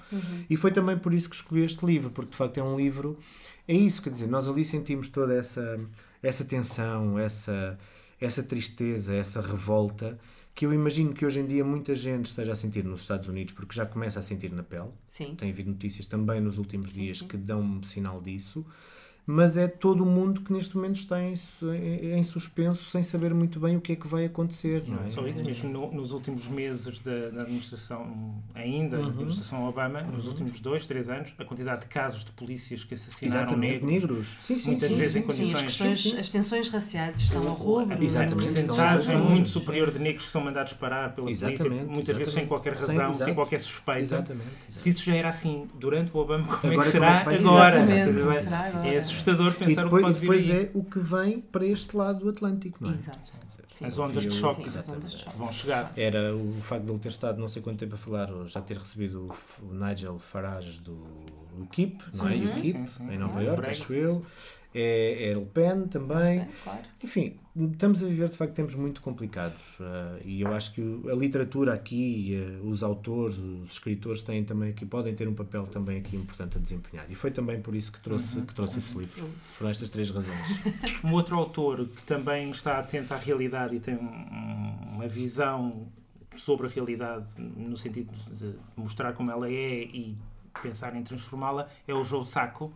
E 0.51 0.57
foi 0.57 0.73
também 0.73 0.99
por 0.99 1.15
isso 1.15 1.31
que 1.31 1.37
escolhi 1.37 1.65
este 1.65 1.87
livro, 1.87 2.11
porque 2.11 2.33
de 2.33 2.37
facto 2.37 2.59
é 2.59 2.63
um 2.63 2.77
livro. 2.77 3.17
É 3.69 3.73
isso, 3.73 4.03
quer 4.03 4.11
dizer, 4.11 4.27
nós 4.27 4.49
ali 4.49 4.65
sentimos 4.65 5.09
toda 5.09 5.33
essa, 5.33 5.79
essa 6.21 6.45
tensão, 6.45 7.17
essa, 7.21 7.79
essa 8.21 8.43
tristeza, 8.43 9.15
essa 9.15 9.41
revolta 9.41 10.19
que 10.55 10.67
eu 10.67 10.73
imagino 10.73 11.13
que 11.13 11.25
hoje 11.25 11.41
em 11.41 11.47
dia 11.47 11.65
muita 11.65 11.95
gente 11.95 12.27
esteja 12.27 12.53
a 12.53 12.57
sentir 12.57 12.85
nos 12.85 13.01
Estados 13.01 13.29
Unidos, 13.29 13.55
porque 13.55 13.75
já 13.75 13.87
começa 13.87 14.19
a 14.19 14.23
sentir 14.23 14.53
na 14.53 14.63
pele. 14.63 14.91
Sim. 15.07 15.35
Tem 15.35 15.51
havido 15.51 15.71
notícias 15.71 16.07
também 16.07 16.41
nos 16.41 16.59
últimos 16.59 16.93
dias 16.93 17.23
que 17.23 17.37
dão 17.37 17.83
sinal 17.83 18.21
disso. 18.21 18.65
Mas 19.27 19.57
é 19.57 19.69
todo 19.69 20.03
o 20.03 20.07
mundo 20.07 20.41
que 20.41 20.53
neste 20.53 20.75
momento 20.77 20.97
está 20.97 21.21
em, 21.23 21.35
em- 21.63 22.19
em 22.19 22.23
suspenso, 22.23 22.91
sem 22.91 23.03
saber 23.03 23.33
muito 23.33 23.61
bem 23.61 23.77
o 23.77 23.81
que 23.81 23.93
é 23.93 23.97
que 23.97 24.09
vai 24.09 24.25
acontecer. 24.25 24.83
Não 24.89 25.05
é? 25.05 25.09
Só 25.09 25.25
isso 25.27 25.45
mesmo, 25.45 25.69
no- 25.69 25.93
nos 25.93 26.11
últimos 26.13 26.47
meses 26.49 26.99
da, 26.99 27.29
da 27.31 27.43
administração, 27.43 28.35
ainda, 28.55 28.97
Uhum. 28.97 29.03
da 29.05 29.09
administração 29.11 29.69
Obama, 29.69 30.03
nos 30.03 30.27
últimos 30.27 30.59
dois, 30.61 30.85
três 30.87 31.09
anos, 31.09 31.33
a 31.39 31.45
quantidade 31.45 31.83
de 31.83 31.87
casos 31.87 32.25
de 32.25 32.33
polícias 32.33 32.83
que 32.83 32.95
assassinaram 32.95 33.47
Exatamente, 33.49 33.85
negros, 33.85 33.91
negros. 33.93 34.37
Sim, 34.41 34.59
sim, 34.59 34.71
muitas 34.71 34.89
sim, 34.89 34.97
vezes 34.97 35.13
sim, 35.13 35.19
em 35.19 35.23
sim. 35.23 35.33
Sim, 35.33 35.43
as, 35.43 35.49
condições- 35.49 35.63
questões, 35.63 36.03
Sim, 36.03 36.11
sim. 36.11 36.19
as 36.19 36.31
tensões 36.31 36.69
raciais 36.69 37.21
estão 37.21 37.41
ao 37.49 37.55
rubro. 37.55 38.03
Exatamente, 38.03 38.71
a 38.81 39.13
ao 39.13 39.19
muito 39.21 39.49
superior 39.49 39.91
de 39.93 39.99
negros 39.99 40.27
que 40.27 40.33
são 40.33 40.41
mandados 40.43 40.73
parar 40.73 41.15
pela 41.15 41.27
polícia, 41.27 41.47
Exatamente, 41.51 41.85
muitas 41.85 42.17
vezes 42.17 42.33
sem 42.35 42.43
exatamente. 42.43 42.49
qualquer 42.49 42.77
Sem- 42.77 42.87
razão, 42.97 43.15
sem, 43.15 43.23
exato. 43.23 43.35
qualquer 43.35 43.61
suspeita. 43.61 44.01
Exatamente. 44.01 44.47
Se 44.69 44.89
isso 44.91 45.05
já 45.05 45.15
era 45.15 45.29
assim 45.29 45.69
durante 45.75 46.11
o 46.13 46.19
Obama, 46.19 46.45
como 46.47 46.57
é 46.57 46.61
que 46.61 46.67
Agora, 46.67 46.81
como 46.81 46.91
será 46.91 47.15
é 47.15 47.19
que 47.21 47.25
vai 47.27 47.37
ser? 47.39 47.45
agora? 47.49 47.81
Exatamente, 47.81 48.19
como 48.19 48.31
dizer, 48.33 48.43
será 48.45 48.59
agora? 48.61 48.89
É 48.89 49.01
assustador 49.11 49.53
E 49.53 49.55
pensar 49.55 49.87
o 49.87 49.91
que 49.91 49.97
depois, 49.97 50.01
e 50.01 50.03
pode 50.03 50.15
vir 50.15 50.21
depois 50.21 50.51
aí. 50.51 50.57
é 50.57 50.71
o 50.75 50.85
que 50.85 50.99
vem 50.99 51.41
para 51.41 51.67
este 51.67 51.97
lado 51.97 52.21
do 52.21 52.29
Atlântico, 52.31 52.79
não 52.81 52.91
é? 52.91 52.95
Exato. 52.95 53.51
Sim. 53.71 53.85
As 53.85 53.99
ondas 53.99 54.25
de 54.25 54.33
choque 54.33 54.69
choque. 54.69 55.39
vão 55.39 55.53
chegar. 55.53 55.93
Era 55.97 56.35
o 56.35 56.61
facto 56.61 56.87
de 56.87 56.93
ele 56.93 56.99
ter 56.99 57.09
estado 57.09 57.41
não 57.41 57.47
sei 57.47 57.63
quanto 57.63 57.79
tempo 57.79 57.95
a 57.95 57.99
falar, 57.99 58.31
ou 58.33 58.47
já 58.47 58.61
ter 58.61 58.77
recebido 58.77 59.33
o, 59.63 59.73
Nigel 59.73 60.19
Farage 60.19 60.81
do 60.81 60.99
UKIP, 61.57 62.03
não 62.15 62.29
é? 62.29 62.41
Sim, 62.41 62.49
UKIP, 62.49 62.79
sim, 62.79 62.87
sim. 62.87 63.11
em 63.13 63.19
Nova 63.19 63.43
Iorque, 63.43 63.71
acho 63.71 63.95
eu. 63.95 64.25
É, 64.75 65.31
é 65.31 65.35
Le 65.35 65.47
Pen 65.47 65.87
também. 65.87 66.47
Claro. 66.65 66.81
Enfim, 67.03 67.37
estamos 67.73 68.03
a 68.03 68.07
viver 68.07 68.29
de 68.29 68.37
facto 68.37 68.53
tempos 68.55 68.75
muito 68.75 69.01
complicados 69.03 69.79
ah, 69.81 70.19
e 70.25 70.41
eu 70.41 70.53
acho 70.53 70.73
que 70.75 70.81
a 71.11 71.15
literatura 71.15 71.73
aqui, 71.75 72.37
ah, 72.37 72.65
os 72.67 72.83
autores, 72.83 73.39
os 73.39 73.73
escritores 73.73 74.23
têm 74.23 74.45
também 74.45 74.71
aqui, 74.71 74.85
podem 74.87 75.15
ter 75.15 75.27
um 75.29 75.35
papel 75.35 75.67
também 75.67 75.99
aqui 75.99 76.17
importante 76.17 76.57
a 76.59 76.61
desempenhar. 76.61 77.07
E 77.11 77.15
foi 77.15 77.31
também 77.31 77.61
por 77.61 77.75
isso 77.75 77.93
que 77.93 78.01
trouxe, 78.01 78.41
que 78.43 78.55
trouxe 78.55 78.79
esse 78.79 78.97
livro. 78.97 79.29
Foram 79.53 79.71
estas 79.71 79.91
três 79.91 80.11
razões. 80.11 80.61
Um 81.05 81.13
outro 81.13 81.37
autor 81.37 81.87
que 81.87 82.03
também 82.03 82.51
está 82.51 82.79
atento 82.79 83.13
à 83.15 83.17
realidade 83.17 83.75
e 83.77 83.81
tem 83.81 83.95
um- 83.97 84.01
um- 84.05 84.95
uma 84.97 85.09
visão 85.09 85.89
sobre 86.37 86.67
a 86.67 86.71
realidade 86.71 87.27
no 87.39 87.77
sentido 87.77 88.11
de 88.31 88.55
mostrar 88.77 89.13
como 89.15 89.31
ela 89.31 89.49
é 89.49 89.83
e 89.85 90.17
pensar 90.63 90.95
em 90.97 91.03
transformá-la 91.03 91.69
é 91.87 91.95
o 91.95 92.03
Joe 92.05 92.25
Sacco, 92.27 92.73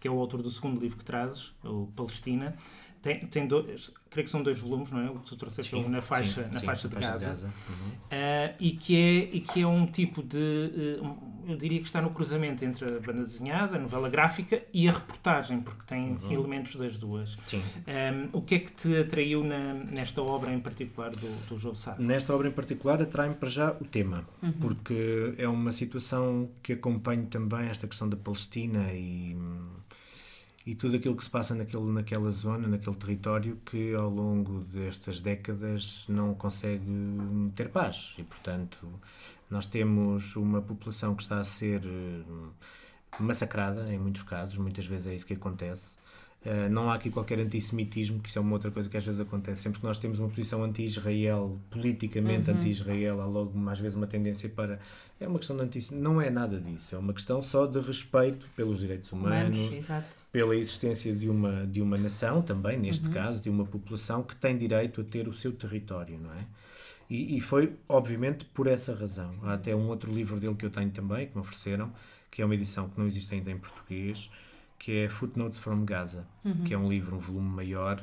que 0.00 0.06
é 0.06 0.10
o 0.10 0.18
autor 0.18 0.42
do 0.42 0.50
segundo 0.50 0.80
livro 0.80 0.98
que 0.98 1.04
trazes, 1.04 1.52
o 1.64 1.86
Palestina. 1.96 2.54
Tem, 3.02 3.18
tem 3.26 3.48
dois, 3.48 3.90
creio 4.08 4.24
que 4.26 4.30
são 4.30 4.44
dois 4.44 4.60
volumes, 4.60 4.92
não 4.92 5.00
é? 5.00 5.10
O 5.10 5.16
que 5.18 5.26
tu 5.26 5.36
trouxeste 5.36 5.70
Sim, 5.74 5.88
na 5.88 6.00
faixa, 6.00 6.44
sim, 6.44 6.50
na 6.54 6.60
sim, 6.60 6.66
faixa 6.66 6.88
de 6.88 6.94
Gaza. 6.94 7.46
Uhum. 7.68 7.88
Uh, 7.90 8.54
e, 8.60 8.70
que 8.72 8.96
é, 8.96 9.36
e 9.36 9.40
que 9.40 9.60
é 9.62 9.66
um 9.66 9.84
tipo 9.86 10.22
de. 10.22 10.36
uh, 11.02 11.32
eu 11.48 11.56
diria 11.56 11.80
que 11.80 11.86
está 11.86 12.00
no 12.00 12.10
cruzamento 12.10 12.64
entre 12.64 12.84
a 12.84 13.00
banda 13.00 13.24
desenhada, 13.24 13.76
a 13.76 13.80
novela 13.80 14.08
gráfica 14.08 14.62
e 14.72 14.88
a 14.88 14.92
reportagem, 14.92 15.60
porque 15.60 15.84
tem 15.84 16.12
Uhum. 16.12 16.32
elementos 16.32 16.76
das 16.76 16.96
duas. 16.96 17.36
Sim. 17.44 17.60
Um, 18.32 18.38
o 18.38 18.42
que 18.42 18.54
é 18.54 18.58
que 18.60 18.70
te 18.70 18.96
atraiu 18.98 19.42
na- 19.42 19.74
nesta 19.74 20.22
obra 20.22 20.52
em 20.52 20.60
particular 20.60 21.10
do, 21.10 21.48
do 21.48 21.58
Joe 21.58 21.74
Sacco? 21.74 22.00
Nesta 22.00 22.32
obra 22.32 22.46
em 22.46 22.52
particular 22.52 23.02
atrai-me 23.02 23.34
para 23.34 23.48
já 23.48 23.72
o 23.72 23.84
tema, 23.84 24.24
Uhum. 24.40 24.52
porque 24.52 25.34
é 25.36 25.48
uma 25.48 25.72
situação 25.72 26.48
que 26.62 26.74
acompanho 26.74 27.26
também 27.26 27.62
esta 27.68 27.88
questão 27.88 28.08
da 28.08 28.16
Palestina 28.16 28.92
e, 28.92 29.36
e 30.64 30.74
tudo 30.74 30.96
aquilo 30.96 31.16
que 31.16 31.24
se 31.24 31.30
passa 31.30 31.54
naquele, 31.54 31.90
naquela 31.90 32.30
zona, 32.30 32.68
naquele 32.68 32.96
território 32.96 33.58
que 33.64 33.94
ao 33.94 34.08
longo 34.08 34.60
destas 34.60 35.20
décadas 35.20 36.04
não 36.08 36.34
consegue 36.34 36.84
ter 37.56 37.68
paz 37.68 38.14
e 38.18 38.22
portanto 38.22 38.88
nós 39.50 39.66
temos 39.66 40.36
uma 40.36 40.62
população 40.62 41.14
que 41.14 41.22
está 41.22 41.38
a 41.38 41.44
ser 41.44 41.82
eh, 41.84 42.22
massacrada 43.18 43.92
em 43.92 43.98
muitos 43.98 44.22
casos, 44.22 44.56
muitas 44.56 44.86
vezes 44.86 45.06
é 45.08 45.14
isso 45.14 45.26
que 45.26 45.34
acontece. 45.34 45.98
Uh, 46.44 46.68
não 46.68 46.90
há 46.90 46.94
aqui 46.94 47.08
qualquer 47.08 47.38
antissemitismo, 47.38 48.18
que 48.18 48.28
isso 48.28 48.36
é 48.36 48.42
uma 48.42 48.52
outra 48.52 48.68
coisa 48.68 48.88
que 48.88 48.96
às 48.96 49.04
vezes 49.04 49.20
acontece. 49.20 49.62
Sempre 49.62 49.78
que 49.78 49.86
nós 49.86 49.96
temos 49.98 50.18
uma 50.18 50.28
posição 50.28 50.64
anti-Israel, 50.64 51.56
politicamente 51.70 52.50
anti-Israel, 52.50 53.20
há 53.20 53.26
logo 53.26 53.52
às 53.70 53.78
vezes 53.78 53.96
uma 53.96 54.08
tendência 54.08 54.48
para. 54.48 54.80
É 55.20 55.28
uma 55.28 55.38
questão 55.38 55.56
de 55.56 55.62
antissemitismo. 55.62 56.02
Não 56.02 56.20
é 56.20 56.30
nada 56.30 56.60
disso. 56.60 56.96
É 56.96 56.98
uma 56.98 57.12
questão 57.12 57.40
só 57.40 57.64
de 57.64 57.78
respeito 57.78 58.48
pelos 58.56 58.80
direitos 58.80 59.12
humanos, 59.12 59.56
Humanos, 59.56 59.86
pela 60.32 60.56
existência 60.56 61.14
de 61.14 61.28
uma, 61.28 61.64
de 61.64 61.80
uma 61.80 61.96
nação 61.96 62.42
também, 62.42 62.76
neste 62.76 63.08
caso, 63.08 63.40
de 63.40 63.48
uma 63.48 63.64
população 63.64 64.24
que 64.24 64.34
tem 64.34 64.58
direito 64.58 65.00
a 65.00 65.04
ter 65.04 65.28
o 65.28 65.32
seu 65.32 65.52
território, 65.52 66.18
não 66.18 66.32
é? 66.32 66.44
E, 67.08 67.36
e 67.36 67.40
foi, 67.40 67.76
obviamente, 67.88 68.44
por 68.46 68.66
essa 68.66 68.94
razão. 68.94 69.32
Há 69.42 69.52
até 69.52 69.76
um 69.76 69.86
outro 69.88 70.12
livro 70.12 70.40
dele 70.40 70.54
que 70.54 70.64
eu 70.64 70.70
tenho 70.70 70.90
também, 70.90 71.26
que 71.26 71.36
me 71.36 71.42
ofereceram, 71.42 71.92
que 72.30 72.42
é 72.42 72.44
uma 72.44 72.54
edição 72.54 72.88
que 72.88 72.98
não 72.98 73.06
existe 73.06 73.34
ainda 73.34 73.50
em 73.50 73.58
português, 73.58 74.30
que 74.82 75.04
é 75.04 75.08
Footnotes 75.08 75.60
from 75.60 75.84
Gaza, 75.84 76.26
que 76.64 76.74
é 76.74 76.76
um 76.78 76.88
livro, 76.88 77.14
um 77.14 77.20
volume 77.20 77.48
maior, 77.48 78.02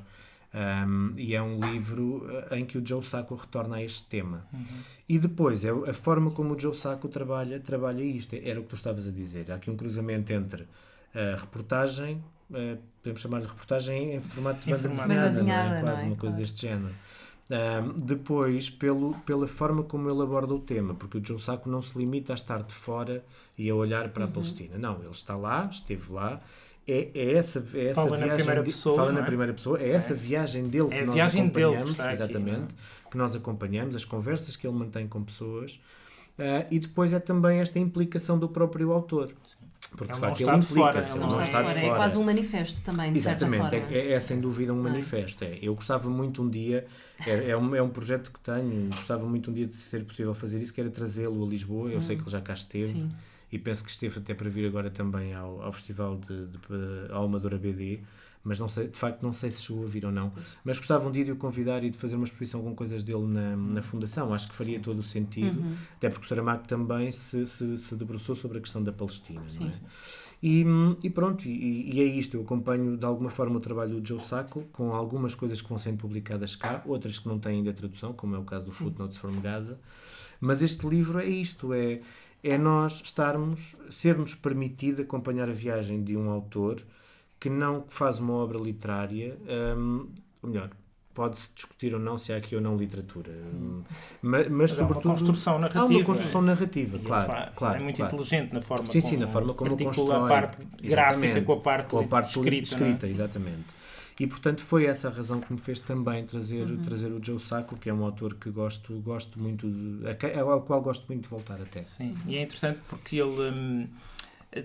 um, 0.88 1.14
e 1.18 1.36
é 1.36 1.42
um 1.42 1.60
livro 1.60 2.26
uh, 2.26 2.56
em 2.56 2.66
que 2.66 2.78
o 2.78 2.86
Joe 2.88 3.04
Sacco 3.04 3.36
retorna 3.36 3.76
a 3.76 3.84
este 3.84 4.06
tema. 4.06 4.48
E 5.10 5.20
depois, 5.20 5.66
é 5.66 5.70
a 5.72 5.94
forma 5.94 6.32
como 6.32 6.56
o 6.56 6.60
Joe 6.60 6.74
Sacco 6.74 7.10
trabalha, 7.10 7.60
trabalha 7.60 8.02
isto. 8.02 8.34
Era 8.42 8.60
o 8.62 8.64
que 8.64 8.70
tu 8.70 8.76
estavas 8.76 9.06
a 9.08 9.12
dizer. 9.12 9.52
Há 9.52 9.56
aqui 9.56 9.70
um 9.70 9.76
cruzamento 9.76 10.32
entre 10.32 10.66
a 11.14 11.36
reportagem, 11.36 12.24
uh, 12.50 12.78
podemos 13.04 13.20
chamar 13.22 13.42
de 13.42 13.48
reportagem 13.48 14.16
em 14.16 14.20
formato 14.22 14.62
de 14.62 14.72
banda 14.72 14.88
desenhada, 14.90 15.26
é? 15.26 15.30
desenhada, 15.32 15.82
quase 15.82 16.02
não 16.02 16.08
é? 16.08 16.12
uma 16.14 16.16
coisa 16.16 16.36
Claro. 16.38 16.42
deste 16.52 16.62
género. 16.62 16.94
Um, 17.52 17.98
depois, 18.06 18.70
pelo, 18.70 19.16
pela 19.26 19.48
forma 19.48 19.84
como 19.84 20.10
ele 20.10 20.22
aborda 20.22 20.54
o 20.54 20.60
tema, 20.60 20.94
porque 20.94 21.18
o 21.18 21.26
Joe 21.26 21.40
Sacco 21.40 21.68
não 21.70 21.82
se 21.82 21.98
limita 21.98 22.32
a 22.32 22.36
estar 22.36 22.62
de 22.64 22.74
fora 22.74 23.24
e 23.58 23.70
a 23.70 23.76
olhar 23.76 24.10
para 24.10 24.24
Uhum. 24.24 24.30
a 24.30 24.34
Palestina. 24.34 24.78
Não, 24.78 25.00
ele 25.02 25.10
está 25.10 25.36
lá, 25.36 25.68
esteve 25.72 26.12
lá. 26.12 26.40
É, 26.92 27.12
é 27.14 27.34
essa, 27.34 27.66
é 27.74 27.86
essa 27.88 28.02
Fala 28.02 28.12
na 28.12 28.18
viagem. 28.26 28.36
primeira 28.38 28.64
de- 28.64 28.72
pessoa, 28.72 28.96
fala 28.96 29.08
não 29.10 29.16
na 29.20 29.24
é? 29.24 29.26
primeira 29.28 29.54
pessoa. 29.54 29.80
É 29.82 29.90
essa 29.92 30.14
viagem 30.14 30.64
dele 30.64 30.88
É 30.92 30.98
que 30.98 31.00
a 31.04 31.06
nós 31.06 31.16
viagem 31.16 31.42
dele 31.48 31.52
que 31.54 31.60
acompanhamos. 31.64 31.92
está 31.92 32.04
aqui, 32.06 32.14
exatamente. 32.14 32.76
Que 33.12 33.18
nós 33.18 33.36
acompanhamos, 33.36 33.96
as 33.96 34.06
conversas 34.06 34.56
que 34.56 34.66
ele 34.68 34.76
mantém 34.76 35.08
com 35.08 35.24
pessoas. 35.24 35.80
Ah, 36.38 36.66
e 36.72 36.80
depois 36.80 37.12
é 37.14 37.20
também 37.20 37.60
esta 37.60 37.78
implicação 37.80 38.38
do 38.40 38.48
próprio 38.50 38.92
autor. 38.92 39.30
Porque 39.98 40.14
de 40.14 40.20
facto 40.20 40.40
ele 40.42 40.56
implica-se, 40.56 41.18
ele 41.18 41.20
Não 41.26 41.42
está 41.42 41.64
de 41.64 41.68
fora. 41.70 41.80
fora. 41.80 41.94
É 41.94 41.96
quase 41.96 42.18
um 42.20 42.24
manifesto 42.24 42.82
também, 42.84 43.12
de 43.12 43.20
certa 43.20 43.46
Exatamente, 43.46 43.82
forma. 43.82 43.96
é, 43.98 44.12
é 44.14 44.20
sem 44.20 44.40
dúvida 44.40 44.72
um 44.72 44.80
é? 44.80 44.84
manifesto. 44.92 45.44
É. 45.44 45.58
Eu 45.64 45.74
gostava 45.74 46.08
muito 46.12 46.44
um 46.44 46.50
dia, 46.50 46.86
é, 47.26 47.50
é, 47.50 47.58
um, 47.58 47.74
é 47.76 47.82
um 47.82 47.90
projeto 47.90 48.32
que 48.32 48.40
tenho, 48.40 48.88
gostava 48.90 49.26
muito 49.26 49.50
um 49.50 49.54
dia 49.54 49.66
de 49.66 49.76
ser 49.76 50.04
possível 50.06 50.34
fazer 50.36 50.62
isso, 50.62 50.72
que 50.72 50.80
era 50.80 50.92
trazê-lo 50.92 51.44
a 51.44 51.50
Lisboa. 51.50 51.90
Eu 51.90 52.02
sei 52.04 52.16
que 52.16 52.22
ele 52.22 52.30
já 52.30 52.40
cá 52.40 52.54
esteve 52.54 52.86
Sim. 52.86 53.10
E 53.52 53.58
penso 53.58 53.84
que 53.84 53.90
esteve 53.90 54.20
até 54.20 54.34
para 54.34 54.50
vir 54.50 54.66
agora 54.66 54.90
também 54.90 55.34
ao, 55.34 55.62
ao 55.62 55.72
Festival 55.72 56.18
de, 56.18 56.48
de, 56.48 56.58
de 56.58 57.12
ao 57.12 57.26
Amadora 57.26 57.58
BD. 57.58 58.02
Mas 58.42 58.58
não 58.58 58.70
sei, 58.70 58.88
de 58.88 58.98
facto 58.98 59.22
não 59.22 59.34
sei 59.34 59.52
se 59.52 59.64
chegou 59.64 59.84
a 59.84 59.88
vir 59.88 60.06
ou 60.06 60.12
não. 60.12 60.32
Mas 60.64 60.78
gostava 60.78 61.08
um 61.08 61.12
dia 61.12 61.26
de 61.26 61.32
o 61.32 61.36
convidar 61.36 61.84
e 61.84 61.90
de 61.90 61.98
fazer 61.98 62.16
uma 62.16 62.24
exposição 62.24 62.62
com 62.64 62.74
coisas 62.74 63.04
dele 63.04 63.28
na, 63.28 63.56
na 63.56 63.82
Fundação. 63.82 64.34
Acho 64.34 64.48
que 64.48 64.56
faria 64.56 64.80
todo 64.80 65.00
o 65.00 65.04
sentido. 65.04 65.60
Uhum. 65.60 65.76
Até 65.98 66.10
porque 66.10 66.26
o 66.26 66.28
Saramago 66.28 66.66
também 66.66 67.12
se, 67.12 67.46
se, 67.46 67.78
se 67.78 67.96
debruçou 67.96 68.36
sobre 68.36 68.60
a 68.60 68.62
questão 68.62 68.82
da 68.82 68.94
Palestina. 68.94 69.44
Sim. 69.50 69.66
Não 69.66 69.70
é? 69.72 69.74
E, 70.42 70.66
e 71.04 71.10
pronto, 71.10 71.46
e, 71.46 71.94
e 71.94 72.00
é 72.00 72.06
isto. 72.06 72.38
Eu 72.38 72.42
acompanho 72.42 72.96
de 72.96 73.06
alguma 73.06 73.30
forma 73.30 73.58
o 73.58 73.60
trabalho 73.60 74.00
do 74.00 74.08
Joe 74.08 74.22
Sacco, 74.22 74.64
com 74.72 74.94
algumas 74.94 75.36
coisas 75.36 75.62
que 75.62 75.68
vão 75.68 75.78
sendo 75.78 75.98
publicadas 75.98 76.56
cá, 76.56 76.82
outras 76.86 77.20
que 77.20 77.28
não 77.28 77.38
têm 77.38 77.58
ainda 77.58 77.74
tradução, 77.74 78.14
como 78.14 78.36
é 78.36 78.40
o 78.40 78.44
caso 78.44 78.66
do 78.66 78.72
Footnotes 78.72 79.18
from 79.18 79.34
Gaza. 79.42 79.78
Mas 80.40 80.62
este 80.62 80.88
livro 80.88 81.20
é 81.20 81.26
isto: 81.26 81.74
é, 81.74 82.00
é 82.44 82.58
nós 82.58 83.02
estarmos, 83.04 83.76
sermos 83.90 84.34
permitido 84.36 85.02
acompanhar 85.02 85.50
a 85.50 85.54
viagem 85.54 86.04
de 86.04 86.16
um 86.16 86.30
autor 86.30 86.82
que 87.40 87.50
não 87.50 87.86
faz 87.88 88.20
uma 88.20 88.34
obra 88.34 88.58
literária, 88.58 89.38
hum, 89.78 90.08
ou 90.42 90.50
melhor. 90.50 90.70
Pode-se 91.14 91.50
discutir 91.54 91.94
ou 91.94 92.00
não 92.00 92.18
se 92.18 92.32
há 92.32 92.38
aqui 92.38 92.56
ou 92.56 92.62
não 92.62 92.78
literatura, 92.78 93.30
Hum, 93.32 93.82
mas, 94.22 94.48
mas, 94.48 94.72
Mas 94.72 94.80
há 94.80 94.84
uma 94.84 94.88
sobretudo 94.88 95.12
construção 95.12 95.56
há 95.56 95.60
narrativa. 95.60 95.86
uma 95.86 96.04
construção 96.04 96.42
narrativa, 96.42 96.96
ele 96.98 97.06
claro, 97.06 97.32
fa- 97.32 97.52
claro, 97.56 97.76
é 97.78 97.80
muito 97.82 97.96
claro. 97.98 98.14
inteligente 98.14 98.54
na 98.54 98.62
forma 98.62 98.86
Sim, 98.86 99.02
como 99.02 99.12
sim, 99.12 99.18
na 99.18 99.28
forma 99.28 99.54
como 99.54 99.78
constrói. 99.78 100.16
a 100.16 100.28
parte 100.30 100.66
gráfica 100.82 101.42
com 101.42 101.54
a 101.54 101.58
parte, 101.58 101.90
com 101.90 102.00
a 102.00 102.04
parte 102.04 102.28
escrita. 102.38 102.56
é? 102.56 102.62
escrita, 102.62 103.08
exatamente. 103.08 103.66
E 104.20 104.28
portanto 104.28 104.62
foi 104.62 104.86
essa 104.86 105.08
a 105.08 105.12
razão 105.12 105.40
que 105.40 105.52
me 105.54 105.58
fez 105.60 105.80
também 105.80 106.26
trazer, 106.26 106.70
Uhum. 106.70 106.78
trazer 106.82 107.12
o 107.12 107.24
Joe 107.24 107.40
Sacco, 107.40 107.78
que 107.78 107.90
é 107.90 107.94
um 107.94 108.04
autor 108.04 108.36
que 108.36 108.50
gosto, 108.50 109.00
gosto 109.00 109.40
muito, 109.40 109.70
de, 109.70 110.06
ao 110.38 110.62
qual 110.62 110.82
gosto 110.82 111.06
muito 111.08 111.24
de 111.24 111.30
voltar 111.30 111.62
até. 111.62 111.84
Sim, 111.84 112.16
e 112.28 112.36
é 112.36 112.42
interessante 112.44 112.80
porque 112.90 113.16
ele 113.16 113.50
hum, 113.50 113.88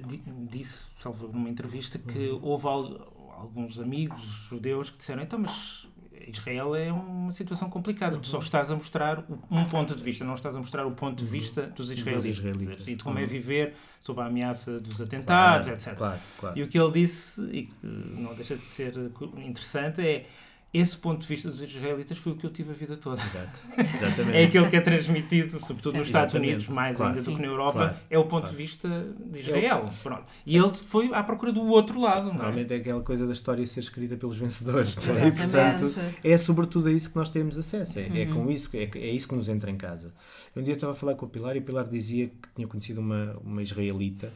di- 0.09 0.23
disse, 0.51 0.81
salvo 1.01 1.29
numa 1.29 1.49
entrevista, 1.49 1.99
que 1.99 2.31
Uhum. 2.31 2.41
houve 2.43 2.67
al- 2.67 3.15
alguns 3.39 3.79
amigos 3.79 4.23
judeus 4.49 4.91
que 4.91 4.99
disseram 4.99 5.23
então, 5.23 5.39
mas 5.39 5.87
Israel 6.31 6.75
é 6.77 6.93
uma 6.93 7.31
situação 7.33 7.69
complicada, 7.71 8.17
tu 8.19 8.27
só 8.27 8.37
Uhum. 8.39 8.43
estás 8.43 8.71
a 8.71 8.75
mostrar 8.77 9.25
um 9.51 9.63
ponto 9.65 9.95
de 9.95 10.03
vista, 10.03 10.25
não 10.25 10.35
estás 10.35 10.55
a 10.57 10.59
mostrar 10.59 10.87
o 10.87 10.93
ponto 10.93 11.17
de 11.23 11.29
vista 11.31 11.63
dos 11.69 11.91
israelitas, 11.91 12.27
israelitas. 12.27 12.89
e 12.89 12.95
de 12.97 13.03
como 13.03 13.19
é 13.19 13.23
Uhum. 13.23 13.29
viver 13.29 13.75
sob 14.01 14.21
a 14.21 14.27
ameaça 14.27 14.79
dos 14.81 15.01
atentados, 15.01 15.69
etc. 15.69 15.95
Claro, 15.97 16.21
claro. 16.39 16.59
E 16.59 16.63
o 16.63 16.69
que 16.69 16.79
ele 16.79 16.93
disse, 16.93 17.41
e 17.53 17.63
que 17.67 17.75
não 17.87 18.35
deixa 18.35 18.57
de 18.57 18.65
ser 18.65 18.95
interessante, 19.39 20.01
é 20.01 20.27
esse 20.75 20.97
ponto 20.97 21.21
de 21.21 21.27
vista 21.29 21.49
dos 21.51 21.63
israelitas 21.63 22.19
foi 22.19 22.33
o 22.33 22.37
que 22.37 22.45
eu 22.45 22.51
tive 22.51 22.73
a 22.73 22.75
vida 22.75 22.97
toda. 22.97 23.23
Exato. 23.23 23.61
Exatamente. 23.79 24.37
É 24.37 24.45
aquele 24.45 24.69
que 24.69 24.77
é 24.77 24.81
transmitido, 24.81 25.61
sobretudo 25.61 25.99
nos 25.99 26.09
Estados 26.09 26.35
Exatamente. 26.35 26.55
Unidos, 26.57 26.75
mais 26.75 26.97
Claro. 26.97 27.15
ainda 27.15 27.23
do 27.31 27.37
que 27.37 27.41
na 27.41 27.47
Europa, 27.47 27.73
Claro. 27.73 27.97
é 28.11 28.19
o 28.19 28.25
ponto 28.25 28.41
Claro. 28.43 28.51
de 28.51 28.57
vista 28.63 29.15
de 29.25 29.39
Israel. 29.39 29.85
Pronto. 30.03 30.25
E 30.45 30.57
ele 30.57 30.73
foi 30.75 31.15
à 31.15 31.23
procura 31.23 31.53
do 31.53 31.63
outro 31.67 32.01
lado, 32.01 32.27
não 32.27 32.33
é? 32.33 32.37
Normalmente 32.39 32.73
é 32.73 32.77
aquela 32.77 33.01
coisa 33.03 33.25
da 33.27 33.33
história 33.33 33.65
ser 33.67 33.81
escrita 33.81 34.17
pelos 34.17 34.37
vencedores. 34.37 34.97
é? 34.99 35.01
Exatamente. 35.11 35.29
E, 35.29 35.41
portanto, 35.41 35.95
é 36.25 36.37
sobretudo 36.39 36.89
a 36.89 36.93
isso 36.93 37.11
que 37.11 37.17
nós 37.17 37.31
temos 37.31 37.57
acesso. 37.57 37.99
É, 37.99 38.23
é 38.23 38.27
Uhum. 38.27 38.45
com 38.45 38.51
isso, 38.51 38.69
que- 38.69 38.79
é, 38.79 38.91
é 38.97 39.11
isso 39.11 39.29
que 39.29 39.35
nos 39.37 39.49
entra 39.49 39.71
em 39.71 39.77
casa. 39.77 40.13
Um 40.57 40.63
dia 40.63 40.73
eu 40.73 40.75
estava 40.75 40.93
a 40.93 40.97
falar 40.97 41.15
com 41.15 41.25
o 41.27 41.29
Pilar 41.29 41.55
e 41.55 41.61
o 41.61 41.63
Pilar 41.63 41.87
dizia 41.89 42.27
que 42.27 42.49
tinha 42.55 42.67
conhecido 42.67 43.01
uma, 43.01 43.37
uma 43.45 43.63
israelita 43.63 44.33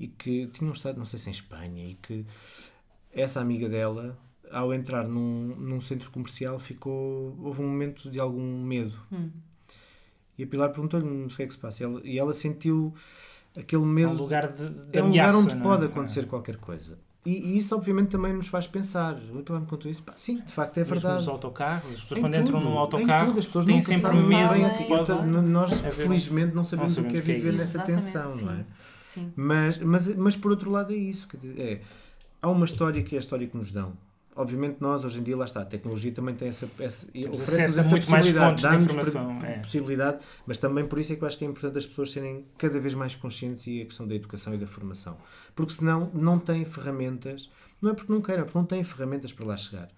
e 0.00 0.06
que 0.08 0.46
tinha 0.54 0.68
um 0.68 0.72
estado, 0.72 0.96
não 0.98 1.04
sei 1.04 1.18
se 1.18 1.28
em 1.28 1.32
Espanha, 1.32 1.84
e 1.84 1.94
que 1.94 2.24
essa 3.14 3.40
amiga 3.40 3.68
dela, 3.68 4.18
ao 4.56 4.72
entrar 4.74 5.06
num, 5.06 5.54
num 5.56 5.80
centro 5.80 6.10
comercial, 6.10 6.58
ficou. 6.58 7.36
houve 7.42 7.62
um 7.62 7.66
momento 7.68 8.10
de 8.10 8.18
algum 8.20 8.62
medo. 8.62 8.94
Hum. 9.12 9.30
E 10.38 10.42
a 10.44 10.46
Pilar 10.46 10.70
perguntou-lhe 10.70 11.06
o 11.24 11.28
que 11.28 11.42
é 11.42 11.46
que 11.46 11.52
se 11.52 11.58
passa. 11.58 11.82
E 11.82 11.86
ela, 11.86 12.00
e 12.04 12.18
ela 12.18 12.32
sentiu 12.34 12.92
aquele 13.56 13.82
É 13.82 13.86
medo 13.86 14.10
um 14.12 14.16
lugar 14.16 14.48
de, 14.52 14.68
de 14.68 14.98
é 14.98 15.02
um 15.02 15.08
lugar 15.08 15.28
ameaça, 15.30 15.38
onde 15.38 15.54
não 15.54 15.60
é? 15.60 15.62
pode 15.62 15.86
acontecer 15.86 16.26
qualquer 16.26 16.56
coisa. 16.56 16.98
E, 17.24 17.30
e 17.30 17.56
isso, 17.58 17.74
obviamente, 17.74 18.08
também 18.10 18.32
nos 18.32 18.46
faz 18.46 18.66
pensar. 18.68 19.16
O 19.34 19.42
Pilar 19.42 19.60
me 19.62 19.66
contou 19.66 19.90
isso. 19.90 20.02
Pá, 20.02 20.12
sim, 20.16 20.36
de 20.36 20.52
facto, 20.52 20.76
é 20.76 20.80
Mesmo 20.80 20.94
verdade. 20.94 21.16
nos 21.20 21.28
autocarros, 21.28 21.92
as 21.94 22.00
pessoas 22.02 22.18
Em 22.18 22.22
quando 22.22 22.34
entram 22.36 22.58
tudo, 22.60 22.64
num 22.64 22.74
em 22.74 22.78
autocarro 22.78 23.26
tudo, 23.26 23.38
as 23.40 23.46
pessoas 23.46 23.66
têm 23.66 23.74
nunca 23.76 23.86
sempre 23.86 24.00
sabem 24.02 24.22
medo 24.24 24.48
bem 24.52 24.60
que 24.60 24.66
assim. 24.66 24.84
pode 24.84 25.12
n- 25.12 25.40
nós, 25.42 25.72
um- 25.72 25.90
felizmente, 25.90 26.54
não 26.54 26.64
sabemos 26.64 26.96
não 26.96 27.04
o 27.04 27.08
que 27.08 27.16
é 27.16 27.20
sabemos 27.20 27.22
o 27.22 27.24
que 27.26 27.32
é 27.32 27.34
viver 27.34 27.48
isso. 27.48 27.58
nessa 27.58 27.92
Exatamente, 27.92 28.04
tensão, 28.04 28.46
não 28.46 28.52
é? 28.52 28.56
sim. 28.58 28.64
Sim. 29.02 29.32
Mas, 29.34 29.78
mas, 29.78 30.14
mas, 30.16 30.36
por 30.36 30.50
outro 30.52 30.70
lado, 30.70 30.92
é 30.92 30.96
isso. 30.96 31.26
dizer, 31.40 31.58
É, 31.58 31.80
há 32.42 32.48
uma 32.50 32.64
história 32.66 33.02
que 33.02 33.14
é 33.14 33.18
a 33.18 33.20
história 33.20 33.46
que 33.46 33.56
nos 33.56 33.72
dão. 33.72 33.94
Obviamente, 34.36 34.76
nós, 34.80 35.02
hoje 35.04 35.18
em 35.18 35.22
dia, 35.22 35.34
lá 35.36 35.46
está, 35.46 35.62
a 35.62 35.64
tecnologia 35.64 36.12
também 36.12 36.34
tem 36.34 36.48
essa. 36.48 36.68
essa 36.78 37.06
oferece-nos 37.32 37.78
essa 37.78 37.88
muito 37.88 38.06
possibilidade, 38.06 38.62
dá-nos 38.62 39.42
é. 39.44 39.58
possibilidade, 39.58 40.18
mas 40.46 40.58
também 40.58 40.86
por 40.86 40.98
isso 40.98 41.12
é 41.14 41.16
que 41.16 41.22
eu 41.22 41.26
acho 41.28 41.38
que 41.38 41.44
é 41.44 41.48
importante 41.48 41.78
as 41.78 41.86
pessoas 41.86 42.10
serem 42.10 42.44
cada 42.58 42.78
vez 42.78 42.92
mais 42.94 43.14
conscientes 43.14 43.66
e 43.66 43.80
a 43.80 43.86
questão 43.86 44.06
da 44.06 44.14
educação 44.14 44.54
e 44.54 44.58
da 44.58 44.66
formação. 44.66 45.16
Porque 45.54 45.72
senão 45.72 46.10
não 46.12 46.38
têm 46.38 46.64
ferramentas, 46.66 47.50
não 47.80 47.90
é 47.90 47.94
porque 47.94 48.12
não 48.12 48.20
queiram, 48.20 48.42
é 48.42 48.44
porque 48.44 48.58
não 48.58 48.66
têm 48.66 48.84
ferramentas 48.84 49.32
para 49.32 49.46
lá 49.46 49.56
chegar. 49.56 49.88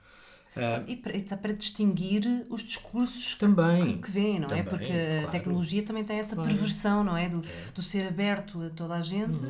Ah, 0.57 0.83
E 0.87 0.97
para, 0.97 1.21
tá 1.21 1.37
para 1.37 1.53
distinguir 1.53 2.23
os 2.49 2.63
discursos 2.63 3.35
que- 3.35 3.41
Também. 3.41 3.97
que, 3.97 4.03
que 4.05 4.11
vêm, 4.11 4.41
não 4.41 4.47
é? 4.47 4.49
Também, 4.49 4.65
Porque 4.65 4.87
claro. 4.87 5.27
a 5.29 5.31
tecnologia 5.31 5.83
também 5.85 6.05
tem 6.05 6.19
essa 6.19 6.35
Claro. 6.35 6.51
perversão, 6.51 7.05
não 7.05 7.17
é? 7.17 7.29
Do, 7.29 7.43
do 7.75 7.83
ser 7.83 8.07
aberto 8.09 8.63
a 8.63 8.71
toda 8.71 8.95
a 8.95 9.03
gente, 9.03 9.43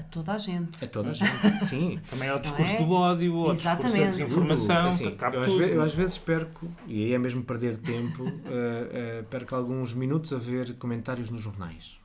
a 0.00 0.02
toda 0.04 0.32
a 0.32 0.38
gente. 0.38 0.84
é 0.84 0.86
toda 0.88 1.10
a 1.10 1.12
gente, 1.14 1.30
sim. 1.66 2.00
Também 2.10 2.28
é 2.28 2.34
o 2.34 2.38
discurso 2.40 2.72
é? 2.72 2.84
do 2.84 2.90
ódio, 2.92 3.34
o 3.34 3.52
discurso 3.52 3.64
da 3.64 3.72
Exatamente. 3.72 4.06
desinformação, 4.06 4.88
Assim, 4.88 5.04
eu, 5.32 5.40
às 5.40 5.46
tudo. 5.46 5.58
ve- 5.58 5.74
eu 5.76 5.82
às 5.82 5.94
vezes 5.94 6.18
perco, 6.18 6.68
e 6.86 7.04
aí 7.04 7.12
é 7.12 7.18
mesmo 7.18 7.42
perder 7.42 7.76
tempo, 7.78 8.24
ah, 8.26 8.30
ah, 9.20 9.24
perco 9.30 9.54
alguns 9.54 9.92
minutos 9.94 10.32
a 10.32 10.38
ver 10.38 10.74
comentários 10.74 11.30
nos 11.30 11.40
jornais. 11.42 11.98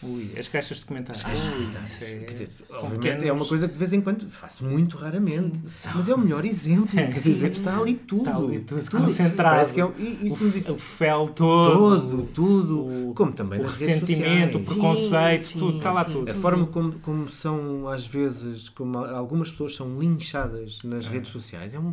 Ui, 0.00 0.32
as 0.38 0.46
caixas 0.46 0.78
de 0.78 0.84
comentários. 0.84 1.24
As 1.24 1.28
caixas 1.30 1.46
de 1.48 1.52
comentários. 1.56 2.02
é- 2.02 2.18
Quer 2.20 2.32
dizer, 2.34 2.64
obviamente 2.70 3.00
pequenos- 3.00 3.24
é 3.24 3.32
uma 3.32 3.44
coisa 3.44 3.66
que 3.66 3.72
de 3.72 3.78
vez 3.80 3.92
em 3.92 4.00
quando 4.00 4.30
faço 4.30 4.64
muito 4.64 4.96
raramente, 4.96 5.58
Sim. 5.68 5.88
mas 5.92 6.08
é 6.08 6.14
o 6.14 6.18
melhor 6.18 6.44
exemplo. 6.44 6.86
Quer 6.94 7.12
Sim. 7.12 7.32
dizer, 7.32 7.50
está 7.50 7.76
ali 7.76 7.94
tudo. 7.94 8.20
Está 8.28 8.36
ali 8.36 8.60
tudo 8.60 8.90
concentrado. 8.90 9.56
Parece 9.56 9.74
que 9.74 9.80
é, 9.80 9.90
isso 10.22 10.44
o, 10.44 10.50
disse 10.50 10.70
o 10.70 10.78
fel 10.78 11.26
todo, 11.28 11.72
todo, 11.72 12.22
tudo, 12.32 12.78
o- 13.10 13.14
como 13.14 13.32
também 13.32 13.58
o 13.58 13.62
nas 13.64 13.74
redes 13.74 14.00
ressentimento, 14.00 14.58
o 14.58 14.62
sociais. 14.62 14.78
preconceito, 14.78 15.40
Sim, 15.42 15.58
tudo, 15.58 15.70
sim, 15.72 15.76
está 15.78 15.92
lá 15.92 16.04
sim. 16.04 16.12
tudo. 16.12 16.30
A 16.30 16.34
forma 16.34 16.66
como, 16.68 16.92
como 17.00 17.28
são, 17.28 17.88
às 17.88 18.06
vezes, 18.06 18.68
como 18.68 18.98
algumas 18.98 19.50
pessoas 19.50 19.74
são 19.74 19.98
linchadas 19.98 20.78
nas 20.84 21.08
redes 21.08 21.32
sociais, 21.32 21.74
é 21.74 21.78
um. 21.78 21.92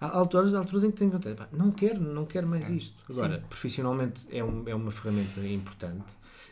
Há 0.00 0.08
alturas, 0.18 0.52
alturas 0.54 0.82
em 0.82 0.90
que 0.90 0.96
tenho 0.98 1.12
vontade, 1.12 1.36
não 1.52 1.70
quero, 1.70 2.00
não 2.00 2.26
quero 2.26 2.48
mais 2.48 2.68
isto. 2.68 2.96
Agora, 3.08 3.42
profissionalmente 3.48 4.22
é, 4.30 4.42
um, 4.42 4.64
é 4.66 4.74
uma 4.74 4.90
ferramenta 4.90 5.40
importante 5.46 6.02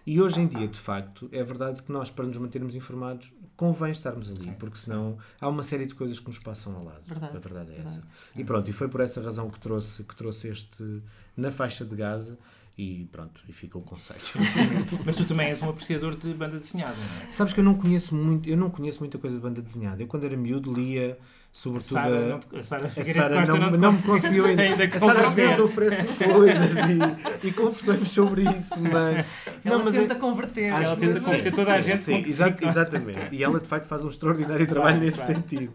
e 0.06 0.20
hoje 0.20 0.40
em 0.40 0.46
dia, 0.46 0.66
de 0.66 0.78
facto, 0.78 1.28
é 1.32 1.42
verdade 1.44 1.82
que 1.82 1.92
nós, 1.92 2.10
para 2.10 2.26
nos 2.26 2.36
mantermos 2.36 2.74
informados, 2.74 3.32
convém 3.56 3.92
estarmos 3.92 4.30
ali, 4.30 4.50
porque 4.58 4.76
senão 4.76 5.16
há 5.40 5.48
uma 5.48 5.62
série 5.62 5.86
de 5.86 5.94
coisas 5.94 6.18
que 6.18 6.26
nos 6.26 6.38
passam 6.38 6.74
ao 6.74 6.84
lado. 6.84 7.02
Verdade, 7.06 7.36
a 7.36 7.40
verdade 7.40 7.70
é 7.72 7.74
verdade. 7.76 7.98
essa. 7.98 8.02
E 8.34 8.44
pronto, 8.44 8.68
e 8.68 8.72
foi 8.72 8.88
por 8.88 9.00
essa 9.00 9.22
razão 9.22 9.48
que 9.48 9.60
trouxe, 9.60 10.02
que 10.02 10.16
trouxe 10.16 10.48
este 10.48 11.02
na 11.36 11.50
faixa 11.50 11.84
de 11.84 11.94
Gaza 11.94 12.38
e 12.76 13.06
pronto, 13.12 13.42
e 13.48 13.52
fica 13.52 13.76
o 13.78 13.82
conselho. 13.82 14.20
Mas 15.04 15.16
tu 15.16 15.24
também 15.26 15.48
és 15.48 15.62
um 15.62 15.68
apreciador 15.68 16.16
de 16.16 16.32
banda 16.32 16.58
desenhada, 16.58 16.94
não 16.96 17.28
é? 17.28 17.32
Sabes 17.32 17.52
que 17.52 17.60
eu 17.60 17.64
não 17.64 17.74
conheço 17.74 18.14
muito, 18.14 18.48
eu 18.48 18.56
não 18.56 18.70
conheço 18.70 19.00
muita 19.00 19.18
coisa 19.18 19.36
de 19.36 19.42
banda 19.42 19.60
desenhada. 19.60 20.02
Eu 20.02 20.06
quando 20.06 20.24
era 20.24 20.36
miúdo 20.36 20.72
lia 20.72 21.18
sobretudo 21.52 21.92
Sara, 21.92 22.16
a, 22.16 22.56
não 22.56 22.62
Sara 22.64 22.86
a 22.86 22.90
Sara 22.90 23.46
não, 23.46 23.72
te 23.72 23.76
não 23.78 23.92
me 23.92 24.02
conseguiu 24.02 24.46
ainda. 24.46 24.62
ainda 24.64 24.84
a 24.84 24.98
Sara 24.98 25.22
às 25.28 25.32
vezes 25.34 25.58
oferece 25.58 26.02
coisas 26.24 26.72
e, 27.42 27.46
e 27.48 27.52
conversamos 27.52 28.10
sobre 28.10 28.42
isso, 28.48 28.74
mas 28.80 29.26
Ela 29.62 29.76
não, 29.76 29.84
mas 29.84 29.92
tenta 29.94 30.14
é- 30.14 30.18
converter. 30.18 30.64
Ela 30.72 30.96
tenta 30.96 31.06
vezes- 31.08 31.24
convencer 31.24 31.54
toda 31.54 31.74
a 31.74 31.82
sim, 31.82 31.90
gente 31.90 32.02
sim, 32.02 32.14
exa- 32.26 32.56
sim. 32.58 32.66
exatamente. 32.66 33.34
E 33.34 33.44
ela 33.44 33.60
de 33.60 33.68
facto 33.68 33.84
faz 33.86 34.02
um 34.02 34.08
extraordinário 34.08 34.66
Claro, 34.66 34.70
trabalho 34.80 34.98
nesse 34.98 35.18
claro. 35.18 35.34
sentido. 35.34 35.72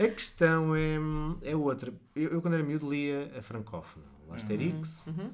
A 0.00 0.08
questão 0.08 0.74
é, 0.74 0.96
é 1.42 1.54
outra. 1.54 1.92
Eu, 2.16 2.30
eu, 2.30 2.42
quando 2.42 2.54
era 2.54 2.62
miúdo 2.64 2.90
lia 2.90 3.30
a 3.38 3.42
francófona, 3.42 4.06
o 4.28 4.34
Asterix, 4.34 5.06
Uhum. 5.06 5.30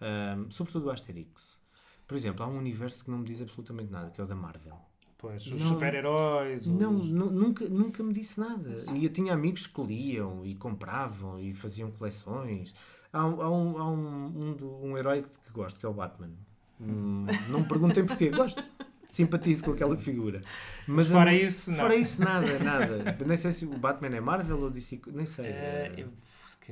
Ahm, 0.00 0.48
sobretudo 0.50 0.86
o 0.86 0.90
Asterix. 0.90 1.58
Por 2.06 2.16
exemplo, 2.16 2.44
há 2.44 2.48
um 2.48 2.56
universo 2.58 3.04
que 3.04 3.10
não 3.10 3.18
me 3.18 3.24
diz 3.26 3.40
absolutamente 3.40 3.92
nada, 3.92 4.10
que 4.10 4.20
é 4.20 4.24
o 4.24 4.26
da 4.26 4.34
Marvel. 4.34 4.74
Pois, 5.16 5.46
os 5.46 5.58
Não. 5.58 5.68
super-heróis. 5.68 6.66
Não, 6.66 6.96
os- 6.96 7.08
nu- 7.08 7.30
nunca, 7.30 7.68
nunca 7.68 8.02
me 8.02 8.12
disse 8.12 8.40
nada. 8.40 8.84
E 8.94 9.04
eu 9.04 9.12
tinha 9.12 9.34
amigos 9.34 9.66
que 9.66 9.82
liam 9.82 10.44
e 10.44 10.54
compravam 10.54 11.38
e 11.38 11.52
faziam 11.52 11.90
coleções. 11.90 12.74
Há, 13.12 13.26
um, 13.26 13.42
há, 13.42 13.50
um, 13.50 13.78
há 13.78 13.90
um, 13.90 14.56
um, 14.60 14.90
um 14.90 14.98
herói 14.98 15.22
que 15.22 15.52
gosto, 15.52 15.78
que 15.78 15.84
é 15.84 15.88
o 15.88 15.92
Batman. 15.92 16.30
Hum, 16.80 17.26
não 17.50 17.60
me 17.60 17.66
perguntem 17.68 18.04
porquê, 18.06 18.30
gosto. 18.30 18.62
Simpatizo 19.10 19.64
com 19.64 19.72
aquela 19.72 19.96
figura. 19.96 20.40
Mas 20.86 21.08
Fora 21.08 21.32
hum, 21.32 21.34
isso, 21.34 21.70
não. 21.70 21.76
Fora 21.78 21.94
isso, 21.96 22.20
nada, 22.22 22.58
nada. 22.60 23.16
Nem 23.26 23.36
sei 23.36 23.52
se 23.52 23.66
o 23.66 23.76
Batman 23.76 24.16
é 24.16 24.20
Marvel 24.20 24.58
ou 24.60 24.70
DC, 24.70 25.00
nem 25.08 25.26
sei. 25.26 25.46
Eh, 25.46 25.94
eu, 25.98 26.08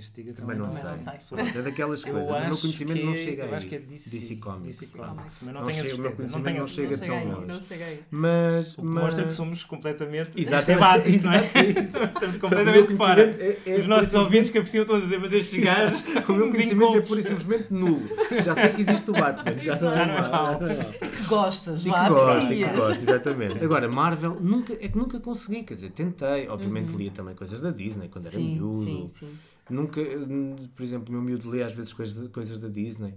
que 0.06 0.22
diga, 0.22 0.32
Também 0.34 0.56
não, 0.56 0.64
Também 0.68 0.96
sei. 0.98 1.12
não 1.12 1.20
sei. 1.44 1.60
É 1.60 1.62
daquelas 1.62 2.04
Eu 2.06 2.12
coisas. 2.14 2.30
O 2.30 2.46
meu 2.48 2.56
conhecimento 2.58 2.98
que 2.98 3.04
não 3.04 3.14
chega 3.14 3.42
eu 3.42 3.48
aí. 3.48 3.54
acho 3.54 3.66
que 3.66 3.74
é 3.74 3.78
DC, 3.78 4.36
Comics. 4.36 4.78
DC. 4.78 4.98
Comics, 4.98 5.36
mas 5.42 5.54
não, 5.54 5.60
Não 5.62 5.68
tenho 5.68 5.80
a 5.80 5.82
chega- 5.82 5.94
o 5.94 5.98
meu. 5.98 6.10
Não 6.10 6.16
conhecimento 6.16 6.48
a 6.48 6.60
não 6.60 6.68
chega 6.68 6.98
tão 6.98 7.24
longe. 7.32 7.46
não 7.46 7.62
chega 7.62 7.84
aí. 7.84 8.00
Mas, 8.10 8.76
mas... 8.76 9.14
que 9.24 9.32
somos 9.32 9.64
completamente. 9.64 10.30
Isto 10.36 10.54
é 10.54 10.76
básico, 10.76 11.26
não 11.26 11.32
é? 11.32 11.36
exato, 11.38 11.58
é 11.58 11.64
isso. 11.80 11.98
Estamos 12.04 12.36
completamente 12.36 12.96
fora. 12.96 13.22
é- 13.22 13.58
é 13.66 13.74
Os 13.80 13.86
nossos 13.86 14.14
ouvintes 14.14 14.50
que 14.50 14.58
apreciam 14.58 14.84
todos 14.84 15.02
a 15.02 15.04
dizer, 15.06 15.18
mas 15.20 15.32
estes 15.32 15.62
gajos. 15.64 16.02
O 16.28 16.32
meu 16.32 16.50
conhecimento 16.50 16.96
é 16.96 17.00
pura 17.00 17.20
e 17.20 17.22
simplesmente 17.22 17.72
nulo. 17.72 18.08
Já 18.44 18.54
sei 18.54 18.68
que 18.70 18.82
existe 18.82 19.10
o 19.10 19.14
Batman, 19.14 19.56
já 19.58 19.76
não 19.80 19.92
é 19.92 20.06
não 20.06 20.30
mal. 20.30 20.60
não. 20.60 21.08
Que 21.10 21.22
gostas, 21.26 21.80
E 21.86 21.90
que 21.90 22.08
gosto, 22.08 22.52
e 22.52 22.56
que 22.64 22.70
gosto, 22.70 22.90
exatamente. 23.02 23.64
Agora, 23.64 23.88
Marvel, 23.88 24.36
nunca, 24.40 24.74
é 24.74 24.88
que 24.88 24.96
nunca 24.98 25.18
consegui, 25.20 25.62
quer 25.62 25.74
dizer, 25.74 25.90
tentei. 25.90 26.46
Obviamente 26.48 26.94
lia 26.94 27.10
também 27.10 27.34
coisas 27.34 27.60
da 27.60 27.70
Disney 27.70 28.08
quando 28.08 28.26
era 28.28 28.38
miúdo. 28.38 28.84
sim, 28.84 29.08
sim. 29.12 29.28
Nunca, 29.70 30.00
hum, 30.00 30.56
por 30.74 30.82
exemplo, 30.82 31.08
o 31.10 31.12
meu 31.12 31.22
miúdo 31.22 31.48
lê 31.50 31.62
às 31.62 31.72
vezes 31.72 31.92
coisas, 31.92 32.28
coisas 32.30 32.58
da 32.58 32.68
Disney. 32.68 33.14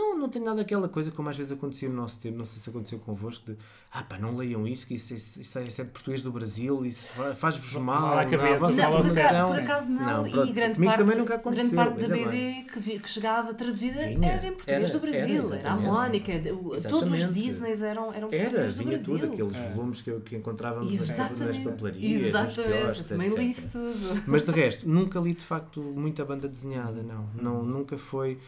Não, 0.00 0.18
não 0.18 0.28
tem 0.28 0.40
nada 0.42 0.62
aquela 0.62 0.88
coisa 0.88 1.10
como 1.10 1.28
às 1.28 1.36
vezes 1.36 1.52
acontecia 1.52 1.88
no 1.88 1.94
nosso 1.94 2.18
tempo, 2.18 2.38
não 2.38 2.44
sei 2.46 2.60
se 2.60 2.68
aconteceu 2.70 2.98
convosco, 2.98 3.44
de 3.52 3.56
ah 3.92 4.02
pá, 4.02 4.18
não 4.18 4.34
leiam 4.36 4.66
isso, 4.66 4.86
que 4.86 4.94
isso, 4.94 5.12
isso, 5.14 5.38
isso 5.40 5.58
é, 5.58 5.62
isso 5.64 5.80
é 5.80 5.84
de 5.84 5.90
português 5.90 6.22
do 6.22 6.32
Brasil, 6.32 6.84
isso 6.86 7.06
fa- 7.08 7.34
faz-vos 7.34 7.72
mal, 7.74 8.14
cabeça, 8.28 8.54
a 8.54 8.58
vossa 8.58 8.74
mal 8.82 8.90
Não, 9.32 9.42
ao 9.42 9.48
por, 9.50 9.58
acaso, 9.60 9.90
não, 9.90 10.00
Não, 10.04 10.26
e 10.26 10.30
pronto, 10.30 10.52
grande 10.52 10.84
parte, 10.84 10.98
também 10.98 11.16
nunca 11.16 11.36
grande 11.36 11.40
aconteceu, 11.48 11.76
parte 11.76 12.00
da 12.00 12.08
BD 12.08 12.62
que, 12.72 12.78
vi- 12.80 12.98
que 12.98 13.08
chegava 13.10 13.52
traduzida 13.54 14.00
Vinha, 14.06 14.28
era 14.32 14.46
em 14.46 14.52
português 14.52 14.90
era- 14.90 14.92
do 14.92 15.00
Brasil, 15.00 15.44
era, 15.46 15.56
era, 15.60 15.70
a. 15.72 15.76
Mónica, 15.76 16.32
todos 16.88 17.12
os. 17.12 17.32
Disneys 17.34 17.82
eram, 17.82 18.12
eram 18.12 18.28
Era, 18.32 18.44
português 18.44 18.74
do 18.74 18.78
vinha 18.84 18.96
Brasil. 18.96 19.18
tudo, 19.18 19.32
aqueles 19.32 19.56
É. 19.56 19.70
volumes 19.72 20.00
que, 20.02 20.20
que 20.20 20.36
encontrávamos 20.36 20.90
nas, 20.92 21.00
nas 21.00 21.10
Exatamente, 21.30 21.60
papelarias, 21.62 22.20
nos 22.20 22.28
exatamente, 22.58 23.02
também 23.04 23.28
li 23.34 23.50
isso 23.50 23.68
tudo. 23.72 24.22
Mas 24.26 24.42
de 24.44 24.50
resto, 24.52 24.88
nunca 24.88 25.18
li 25.20 25.34
de 25.34 25.42
facto 25.44 25.80
muita 25.82 26.24
banda 26.24 26.48
desenhada, 26.48 27.02
não. 27.02 27.28
não 27.34 27.62
nunca 27.64 27.98
foi. 27.98 28.38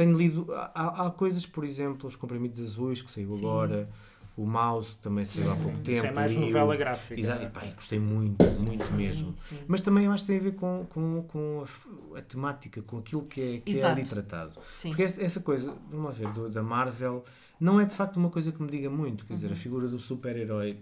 Tenho 0.00 0.16
lido. 0.16 0.46
Há, 0.54 1.06
há 1.06 1.10
coisas, 1.10 1.44
por 1.44 1.62
exemplo, 1.62 2.08
os 2.08 2.16
comprimidos 2.16 2.58
azuis 2.58 3.02
que 3.02 3.10
saiu 3.10 3.32
Sim. 3.32 3.38
agora, 3.40 3.86
o 4.34 4.46
Mouse 4.46 4.96
que 4.96 5.02
também 5.02 5.26
saiu 5.26 5.52
há 5.52 5.56
pouco 5.56 5.72
Isso 5.72 5.82
tempo. 5.82 6.06
é 6.06 6.10
mais 6.12 6.34
o- 6.34 6.40
novela 6.40 6.74
gráfica. 6.74 7.20
Exato, 7.20 7.42
é? 7.42 7.44
e 7.44 7.50
pá, 7.50 7.60
gostei 7.74 7.98
muito, 7.98 8.42
muito 8.58 8.90
mesmo. 8.94 9.34
Sim, 9.36 9.56
sim. 9.56 9.64
Mas 9.68 9.82
também 9.82 10.06
eu 10.06 10.12
acho 10.12 10.24
que 10.24 10.28
tem 10.32 10.38
a 10.40 10.42
ver 10.42 10.54
com, 10.54 10.86
com, 10.88 11.22
com 11.28 11.64
a, 12.14 12.18
a 12.18 12.22
temática, 12.22 12.80
com 12.80 12.96
aquilo 12.96 13.26
que 13.26 13.40
é, 13.42 13.58
que 13.58 13.78
é 13.78 13.84
ali 13.84 14.02
tratado. 14.04 14.52
Sim. 14.74 14.88
Porque 14.88 15.02
essa, 15.02 15.22
essa 15.22 15.40
coisa, 15.40 15.74
vamos 15.90 16.06
lá 16.06 16.12
ver, 16.12 16.28
do- 16.32 16.48
da 16.48 16.62
Marvel, 16.62 17.22
não 17.60 17.78
é 17.78 17.84
de 17.84 17.94
facto 17.94 18.16
uma 18.16 18.30
coisa 18.30 18.50
que 18.52 18.62
me 18.62 18.70
diga 18.70 18.88
muito. 18.88 19.26
Quer 19.26 19.34
Uhum. 19.34 19.36
dizer, 19.36 19.52
a 19.52 19.56
figura 19.56 19.86
do 19.86 19.98
super-herói. 19.98 20.78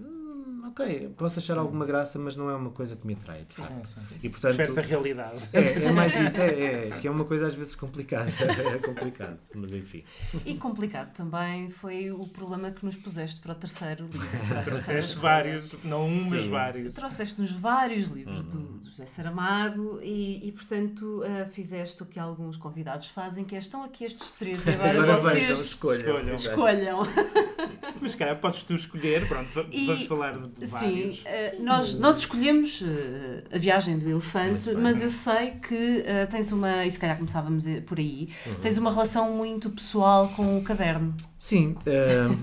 Ok, 0.66 1.14
posso 1.16 1.38
achar 1.38 1.59
alguma 1.59 1.87
graça, 1.87 2.18
mas 2.18 2.37
não 2.37 2.51
é 2.51 2.55
uma 2.55 2.71
coisa 2.71 2.97
que 2.97 3.07
me 3.07 3.14
atrai, 3.14 3.44
de 3.44 3.55
facto. 3.55 3.88
Sim, 3.88 4.01
sim. 4.09 4.16
E 4.23 4.29
portanto, 4.29 4.79
a 4.79 4.83
realidade. 4.83 5.49
é, 5.53 5.85
é 5.85 5.90
mais 5.92 6.14
isso, 6.18 6.40
é, 6.40 6.88
é, 6.88 6.90
que 7.01 7.07
é 7.07 7.11
uma 7.11 7.25
coisa 7.25 7.47
às 7.47 7.55
vezes 7.55 7.75
complicada, 7.75 8.31
é 8.40 8.79
complicado, 8.79 9.38
mas 9.55 9.73
enfim. 9.73 10.05
E 10.44 10.55
complicado 10.55 11.12
também 11.12 11.71
foi 11.71 12.11
o 12.11 12.27
problema 12.29 12.71
que 12.71 12.85
nos 12.85 12.97
puseste 12.97 13.40
para 13.40 13.53
o 13.53 13.55
terceiro 13.55 14.05
livro. 14.05 14.29
Trouxeste 14.64 15.16
vários, 15.18 15.73
não 15.85 16.07
um, 16.07 16.31
mas 16.31 16.47
vários. 16.47 16.94
Trouxeste-nos 16.94 17.53
vários 17.53 18.11
livros 18.11 18.42
do, 18.44 18.59
do 18.59 18.85
José 18.85 19.07
Saramago 19.07 20.01
e, 20.03 20.49
e, 20.49 20.53
portanto, 20.53 21.23
ah, 21.25 21.47
fizeste 21.47 22.03
o 22.03 22.07
que 22.07 22.18
alguns 22.18 22.57
convidados 22.57 23.09
fazem, 23.09 23.44
que 23.44 23.55
é 23.55 23.59
estão 23.59 23.83
aqui 23.85 24.05
estes 24.05 24.33
três 24.33 24.66
e 24.66 24.71
agora, 24.71 25.03
Agora 25.03 25.21
vocês 25.21 25.49
vejam, 25.49 25.55
escolham. 25.57 26.35
escolham. 26.35 27.03
escolham. 27.03 27.78
Mas, 28.01 28.14
cara, 28.14 28.37
podes 28.37 28.62
tu 28.62 28.74
escolher. 28.74 29.27
Pronto, 29.29 29.48
va- 29.55 29.66
E- 29.70 29.87
vamos 29.87 30.07
falar 30.07 30.38
de 30.38 30.66
Sim, 30.66 30.72
vários. 30.74 31.22
eh, 31.24 31.57
nós, 31.61 31.98
nós 31.98 32.18
escolhemos 32.18 32.83
eh, 32.83 33.44
a 33.53 33.59
viagem 33.59 33.98
do 33.98 34.09
elefante, 34.09 34.72
mas 34.74 35.01
eu 35.03 35.11
sei 35.11 35.53
que 35.53 36.03
eh, 36.07 36.27
tens 36.27 36.53
uma, 36.53 36.85
e 36.85 36.90
se 36.90 36.98
calhar 36.98 37.16
começávamos 37.16 37.64
por 37.87 37.98
aí, 37.98 38.29
tens 38.62 38.77
uma 38.79 38.90
relação 38.90 39.33
muito 39.33 39.70
pessoal 39.70 40.29
com 40.29 40.59
o 40.59 40.62
caderno. 40.62 41.14
Sim, 41.38 41.77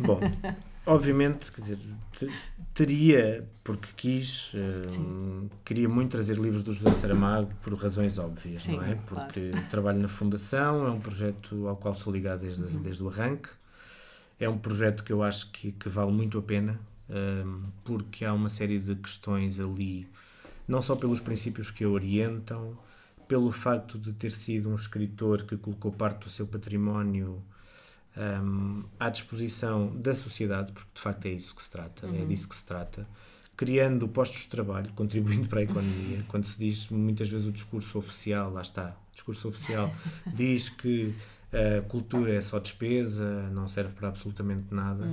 bom, 0.05 0.19
obviamente, 0.85 1.51
quer 1.51 1.61
dizer, 1.61 1.77
te- 2.11 2.29
teria, 2.73 3.47
porque 3.63 3.87
quis, 3.95 4.51
Sim. 4.89 5.49
queria 5.63 5.87
muito 5.87 6.11
trazer 6.11 6.37
livros 6.37 6.61
do 6.63 6.71
José 6.73 6.91
Saramago 6.93 7.49
por 7.61 7.73
razões 7.75 8.17
óbvias, 8.17 8.59
Sim, 8.61 8.77
não 8.77 8.83
é? 8.83 8.95
claro. 9.05 9.27
Porque 9.27 9.51
trabalho 9.69 9.99
na 9.99 10.07
Fundação, 10.07 10.85
é 10.85 10.91
um 10.91 10.99
projeto 10.99 11.67
ao 11.67 11.77
qual 11.77 11.93
estou 11.93 12.11
ligado 12.11 12.41
desde, 12.41 12.61
Uhum. 12.63 12.81
desde 12.81 13.03
o 13.03 13.07
arranque, 13.09 13.49
é 14.39 14.49
um 14.49 14.57
projeto 14.57 15.03
que 15.03 15.13
eu 15.13 15.23
acho 15.23 15.51
que, 15.51 15.71
que 15.71 15.89
vale 15.89 16.11
muito 16.11 16.37
a 16.37 16.41
pena, 16.41 16.79
ah, 17.09 17.69
porque 17.83 18.25
há 18.25 18.33
uma 18.33 18.49
série 18.49 18.79
de 18.79 18.95
questões 18.95 19.59
ali, 19.59 20.07
não 20.67 20.81
só 20.81 20.95
pelos 20.95 21.19
princípios 21.19 21.71
que 21.71 21.83
a 21.83 21.89
orientam, 21.89 22.77
pelo 23.27 23.51
facto 23.51 23.97
de 23.97 24.13
ter 24.13 24.31
sido 24.31 24.69
um 24.69 24.75
escritor 24.75 25.43
que 25.43 25.57
colocou 25.57 25.91
parte 25.91 26.25
do 26.25 26.29
seu 26.29 26.45
património 26.45 27.41
um, 28.17 28.83
à 28.99 29.09
disposição 29.09 29.95
da 29.95 30.13
sociedade, 30.13 30.71
porque 30.71 30.89
de 30.93 31.01
facto 31.01 31.25
é 31.25 31.29
isso 31.29 31.55
que 31.55 31.61
se 31.61 31.69
trata, 31.69 32.07
é 32.07 32.25
disso 32.25 32.47
que 32.47 32.55
se 32.55 32.63
trata, 32.63 33.07
criando 33.57 34.07
postos 34.07 34.41
de 34.41 34.47
trabalho, 34.47 34.91
contribuindo 34.93 35.47
para 35.47 35.59
a 35.59 35.63
economia. 35.63 36.23
Quando 36.27 36.45
se 36.45 36.57
diz 36.57 36.87
muitas 36.89 37.29
vezes 37.29 37.47
o 37.47 37.51
discurso 37.51 37.97
oficial, 37.97 38.51
lá 38.51 38.61
está, 38.61 38.95
o 39.11 39.13
discurso 39.13 39.47
oficial 39.47 39.93
diz 40.33 40.69
que 40.69 41.13
a 41.77 41.81
cultura 41.83 42.33
é 42.33 42.41
só 42.41 42.59
despesa, 42.59 43.49
não 43.53 43.67
serve 43.67 43.93
para 43.93 44.07
absolutamente 44.09 44.65
nada. 44.71 45.05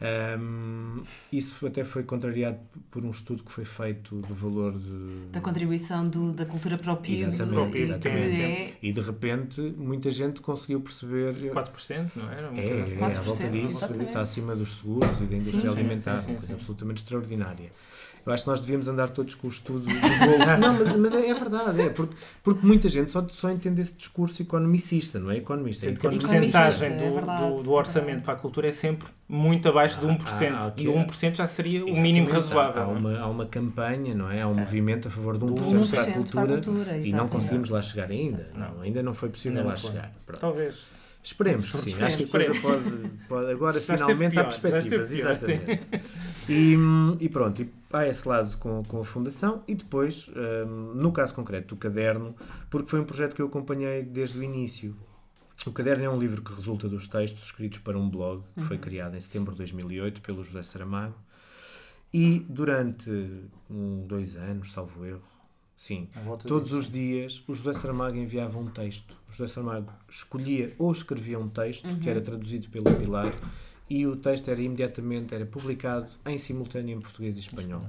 Um, 0.00 1.02
isso 1.32 1.66
até 1.66 1.82
foi 1.82 2.04
contrariado 2.04 2.58
por 2.88 3.04
um 3.04 3.10
estudo 3.10 3.42
que 3.42 3.50
foi 3.50 3.64
feito 3.64 4.14
do 4.20 4.32
valor 4.32 4.78
de, 4.78 5.26
Da 5.32 5.40
contribuição 5.40 6.08
do- 6.08 6.32
da 6.32 6.46
cultura 6.46 6.78
para 6.78 6.92
o 6.92 6.96
PIB. 6.98 7.22
Exatamente, 7.22 7.72
que 7.72 7.78
exatamente. 7.78 8.40
é- 8.42 8.74
E 8.80 8.92
de 8.92 9.00
repente 9.00 9.60
muita 9.76 10.10
gente 10.12 10.40
conseguiu 10.40 10.80
perceber 10.80 11.34
4%, 11.52 12.10
não 12.14 12.30
era? 12.30 12.48
Uma 12.48 12.60
é, 12.60 12.82
assim. 12.82 12.96
é, 13.00 13.04
à 13.04 13.20
volta 13.20 13.42
4%, 13.44 13.50
disso, 13.50 13.76
exatamente. 13.78 14.06
está 14.06 14.20
acima 14.20 14.54
dos 14.54 14.76
seguros 14.78 15.20
e 15.20 15.24
da 15.24 15.36
indústria 15.36 15.60
sim, 15.62 15.68
alimentar, 15.68 16.18
sim, 16.18 16.24
sim, 16.26 16.30
uma 16.30 16.38
coisa 16.38 16.46
sim. 16.46 16.54
absolutamente 16.54 17.02
extraordinária. 17.02 17.72
Eu 18.28 18.34
acho 18.34 18.44
que 18.44 18.50
nós 18.50 18.60
devíamos 18.60 18.86
andar 18.88 19.08
todos 19.08 19.34
com 19.34 19.46
o 19.46 19.50
estudo 19.50 19.80
do 19.80 19.86
Wolf. 19.86 20.46
Não, 20.60 20.74
mas, 20.74 20.96
mas 20.96 21.14
é, 21.14 21.28
é 21.30 21.34
verdade, 21.34 21.80
é, 21.80 21.88
porque, 21.88 22.14
porque 22.44 22.66
muita 22.66 22.86
gente 22.88 23.10
só, 23.10 23.26
só 23.30 23.50
entende 23.50 23.80
esse 23.80 23.94
discurso 23.94 24.42
economicista, 24.42 25.18
não 25.18 25.30
é 25.30 25.36
economista. 25.38 25.86
É 25.86 25.88
Sendo 25.88 26.00
que 26.00 26.06
a 26.06 26.10
porcentagem 26.10 26.88
é 26.92 27.10
do, 27.10 27.20
do, 27.56 27.62
do 27.62 27.70
é 27.72 27.74
orçamento 27.74 28.06
verdade. 28.06 28.24
para 28.24 28.34
a 28.34 28.36
cultura 28.36 28.68
é 28.68 28.72
sempre 28.72 29.08
muito 29.26 29.66
abaixo 29.68 29.98
de 29.98 30.06
1%. 30.06 30.20
há- 30.52 30.58
há 30.58 30.66
aqui- 30.66 30.84
e 30.84 30.88
o 30.88 30.94
1% 30.94 31.36
já 31.36 31.46
seria 31.46 31.84
o 31.84 31.96
mínimo 31.96 32.28
razoável. 32.30 32.82
Há, 32.82 32.84
há 32.84 32.88
não 33.00 33.10
é? 33.10 33.14
uma, 33.14 33.18
há 33.20 33.26
uma 33.28 33.46
campanha, 33.46 34.14
não 34.14 34.30
é? 34.30 34.42
Há 34.42 34.48
um 34.48 34.54
movimento 34.54 35.08
a 35.08 35.10
favor 35.10 35.38
de 35.38 35.44
1% 35.46 35.48
Do 35.48 35.54
para 35.54 35.64
a 35.64 35.80
1% 35.80 35.90
para 35.90 36.02
a 36.02 36.12
cultura, 36.12 36.46
cultura, 36.60 36.96
e 36.98 37.12
não 37.12 37.28
conseguimos 37.28 37.70
lá 37.70 37.80
chegar 37.80 38.10
ainda. 38.10 38.50
Não. 38.54 38.74
Não, 38.74 38.80
ainda 38.82 39.02
não 39.02 39.14
foi 39.14 39.30
possível 39.30 39.56
Ainda 39.58 39.68
lá 39.70 39.74
não 39.74 39.80
foi. 39.80 39.90
chegar. 39.90 40.12
Pronto. 40.26 40.40
Talvez. 40.40 40.97
Esperemos 41.28 41.70
que 41.70 41.78
sim. 41.78 42.02
Acho 42.02 42.16
que 42.16 42.24
a 42.24 42.26
coisa 42.26 42.58
pode, 42.58 43.10
pode 43.28 43.50
agora 43.50 43.78
Já 43.80 43.98
finalmente 43.98 44.38
há 44.38 44.44
pior, 44.44 44.50
já 44.50 44.60
perspectivas. 44.60 45.08
pior, 45.10 45.30
Exatamente. 45.32 46.02
E, 46.50 46.74
e 47.20 47.28
pronto, 47.28 47.60
e 47.60 47.70
há 47.92 48.08
esse 48.08 48.26
lado 48.26 48.56
com, 48.56 48.82
com 48.84 49.00
a 49.00 49.04
Fundação 49.04 49.62
e 49.68 49.74
depois, 49.74 50.30
hum, 50.30 50.92
no 50.94 51.12
caso 51.12 51.34
concreto 51.34 51.74
do 51.74 51.78
caderno, 51.78 52.34
porque 52.70 52.88
foi 52.88 53.00
um 53.00 53.04
projeto 53.04 53.36
que 53.36 53.42
eu 53.42 53.46
acompanhei 53.48 54.02
desde 54.02 54.38
o 54.38 54.42
início. 54.42 54.96
O 55.66 55.72
caderno 55.72 56.04
é 56.04 56.08
um 56.08 56.18
livro 56.18 56.40
que 56.40 56.50
resulta 56.50 56.88
dos 56.88 57.06
textos 57.06 57.44
escritos 57.44 57.80
para 57.80 57.98
um 57.98 58.08
blog 58.08 58.42
que 58.54 58.62
foi 58.62 58.78
criado 58.78 59.14
em 59.14 59.20
setembro 59.20 59.52
de 59.52 59.58
2008 59.58 60.22
pelo 60.22 60.42
José 60.42 60.62
Saramago 60.62 61.14
e 62.14 62.46
durante 62.48 63.10
um, 63.68 64.06
dois 64.06 64.34
anos, 64.34 64.72
salvo 64.72 65.04
erro, 65.04 65.20
sim, 65.78 66.08
Todos 66.46 66.70
disso. 66.70 66.78
os 66.80 66.90
dias 66.90 67.44
o 67.46 67.54
José 67.54 67.72
Saramago 67.72 68.16
enviava 68.16 68.58
um 68.58 68.66
texto. 68.66 69.14
O 69.28 69.32
José 69.32 69.46
Saramago 69.46 69.92
escolhia 70.10 70.74
ou 70.78 70.90
escrevia 70.92 71.38
um 71.38 71.48
texto 71.48 71.88
que 71.98 72.10
era 72.10 72.20
traduzido 72.20 72.68
pelo 72.68 72.92
Pilar 72.96 73.32
e 73.88 74.04
o 74.06 74.16
texto 74.16 74.48
era 74.50 74.60
imediatamente 74.60 75.34
era 75.34 75.46
publicado 75.46 76.10
em 76.26 76.36
simultâneo 76.36 76.96
em 76.96 77.00
português 77.00 77.36
e 77.36 77.40
espanhol. 77.40 77.82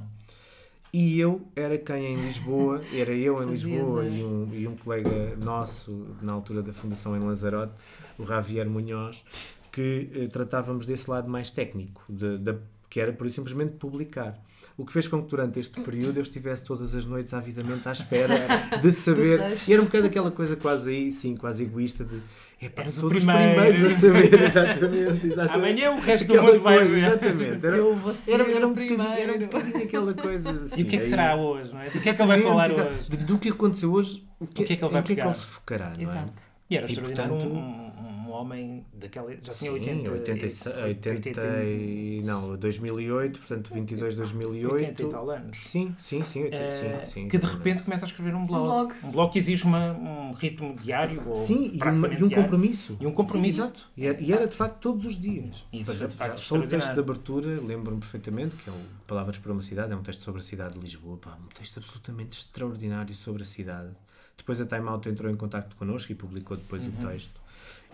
E 0.94 1.20
eu 1.20 1.42
era 1.56 1.78
quem 1.78 2.14
em 2.14 2.16
Lisboa, 2.16 2.82
era 2.94 3.12
eu 3.12 3.42
em 3.44 3.48
Lisboa 3.52 4.02
a- 4.04 4.08
e 4.08 4.24
um, 4.24 4.50
e 4.54 4.68
um 4.68 4.76
colega 4.76 5.36
nosso 5.36 6.16
na 6.22 6.34
altura 6.34 6.62
da 6.64 6.74
Fundação 6.74 7.16
em 7.16 7.20
Lanzarote, 7.20 7.74
o 8.18 8.26
Javier 8.26 8.68
Munhoz, 8.70 9.24
que 9.72 10.10
eh, 10.14 10.28
tratávamos 10.28 10.86
desse 10.88 11.10
lado 11.10 11.30
mais 11.30 11.52
técnico, 11.52 12.04
de, 12.10 12.38
da- 12.40 12.58
que 12.90 13.00
era 13.00 13.12
por 13.14 13.28
isso 13.28 13.36
simplesmente 13.38 13.74
publicar. 13.78 14.38
O 14.78 14.86
que 14.86 14.94
fez 14.94 15.08
com 15.10 15.22
que 15.22 15.30
durante 15.30 15.60
este 15.60 15.80
período 15.82 16.18
eu 16.18 16.24
estivesse 16.24 16.64
todas 16.64 16.96
as 16.96 17.04
noites 17.06 17.34
avidamente 17.34 17.88
à 17.88 17.92
espera 17.92 18.34
de 18.82 18.92
saber. 18.94 19.42
E 19.68 19.74
era 19.74 19.82
um 19.82 19.86
bocado 19.86 20.08
aquela 20.08 20.32
coisa 20.32 20.56
quase 20.56 20.90
aí, 20.90 21.12
sim, 21.12 21.36
quase 21.36 21.64
egoísta 21.64 22.06
de. 22.06 22.22
Epá, 22.62 22.82
Eras 22.84 22.98
o 22.98 23.02
sou 23.02 23.10
dos 23.10 23.24
primeiro." 23.26 23.56
primeiros 23.62 23.94
a 23.94 24.00
saber, 24.00 24.34
exatamente, 24.44 25.28
exatamente. 25.28 25.56
Amanhã 25.70 25.92
o 25.92 26.00
resto 26.00 26.28
do 26.28 26.34
Aquela 26.34 26.52
mundo 26.54 26.62
vai 26.64 26.78
coisa, 26.78 26.92
ver. 26.94 27.00
Exatamente. 27.08 27.66
Era, 27.66 27.76
eu 27.78 27.96
vou 27.96 28.14
ser 28.14 28.32
era, 28.32 28.52
era, 28.52 28.68
um 28.68 28.72
o 28.72 28.74
bocadinho, 28.74 29.02
era 29.02 29.12
um 29.12 29.16
primeiro. 29.38 29.48
bocadinho 29.48 29.84
aquela 29.84 30.14
coisa. 30.14 30.52
Assim, 30.52 30.80
E 30.82 30.84
o 30.84 30.88
que 30.88 30.96
é 30.96 31.00
que 31.00 31.04
aí- 31.06 31.10
será 31.10 31.36
hoje, 31.36 31.72
não 31.74 31.80
é? 31.82 31.90
Do 31.90 31.92
que 32.00 32.10
é 32.10 32.14
que 32.14 32.22
ele 32.22 32.28
vai 32.28 32.42
falar 32.42 32.72
exato. 32.72 32.94
hoje? 32.94 33.18
Do 33.18 33.38
que 33.38 33.50
aconteceu 33.50 33.92
hoje, 33.92 34.26
o 34.40 34.46
que, 34.48 34.62
O 34.64 34.66
que 34.66 34.74
é 34.74 34.76
que 34.78 34.84
ele 34.84 34.92
vai 34.92 35.02
em 35.02 35.04
que 35.04 35.12
é 35.14 35.16
que 35.16 35.22
ele 35.22 35.34
se 35.34 35.46
focará, 35.46 35.90
não 35.92 36.00
é? 36.00 36.04
Exato. 36.04 36.44
E 36.70 36.78
era 36.78 36.92
E, 36.92 36.96
portanto- 37.00 37.48
um 37.48 37.92
homem 38.40 38.86
daquela. 38.94 39.32
Já 39.32 39.38
tinha 39.38 39.54
Sim, 39.54 39.70
80, 39.70 40.12
86, 40.12 40.76
80, 40.78 41.10
80, 41.30 41.42
e- 41.64 42.22
não, 42.24 42.56
2008, 42.58 43.40
portanto 43.40 43.74
22, 43.74 44.16
2008. 44.16 44.74
80 44.74 45.04
e 45.04 45.06
tal 45.10 45.30
anos. 45.30 45.58
Sim, 45.58 45.96
sim, 46.00 46.24
sim, 46.24 46.44
80, 46.44 46.64
Eh, 46.64 46.72
sim, 47.06 47.12
sim, 47.14 47.28
que 47.28 47.38
de 47.38 47.46
repente 47.46 47.84
começa 47.84 48.06
a 48.06 48.08
escrever 48.08 48.34
um 48.36 48.46
blog. 48.46 48.94
blog. 48.94 49.12
blog 49.12 49.32
que 49.34 49.40
exige 49.40 49.64
uma, 49.66 49.92
um 49.94 50.32
ritmo 50.34 50.76
diário. 50.76 51.22
Ou 51.28 51.36
Sim, 51.36 51.72
e, 51.74 51.84
uma- 51.84 52.08
e 52.14 52.24
um 52.24 52.30
compromisso. 52.30 52.98
E 53.00 53.06
um 53.08 53.12
compromisso. 53.12 53.60
Sim, 53.62 53.64
exato. 53.68 53.88
E 53.98 54.06
era, 54.08 54.22
e 54.22 54.34
era, 54.34 54.48
de 54.48 54.56
facto 54.56 54.80
todos 54.80 55.06
os 55.06 55.20
dias. 55.20 55.66
Isso 55.74 56.04
é 56.04 56.08
de 56.08 56.16
facto 56.16 56.40
só 56.40 56.56
o 56.56 56.68
texto 56.68 56.94
de 56.94 57.00
abertura, 57.00 57.60
lembro-me 57.62 58.00
perfeitamente, 58.00 58.56
que 58.56 58.70
é 58.70 58.74
o 58.74 59.00
Palavras 59.08 59.38
para 59.40 59.52
uma 59.52 59.62
Cidade, 59.62 59.92
é 59.92 59.96
um 59.96 60.04
texto 60.04 60.24
sobre 60.24 60.40
a 60.40 60.44
cidade 60.44 60.76
de 60.76 60.80
Lisboa. 60.82 61.18
Pá, 61.18 61.36
um 61.44 61.48
texto 61.48 61.78
absolutamente 61.80 62.38
extraordinário 62.38 63.14
sobre 63.16 63.42
a 63.44 63.46
cidade. 63.46 63.90
Depois 64.38 64.62
a 64.62 64.66
Time 64.66 64.88
Out 64.88 65.10
entrou 65.10 65.30
em 65.32 65.36
contato 65.36 65.76
connosco 65.76 66.12
e 66.12 66.16
publicou 66.16 66.56
depois 66.56 66.86
Uhum. 66.86 66.94
o 67.02 67.08
texto. 67.08 67.40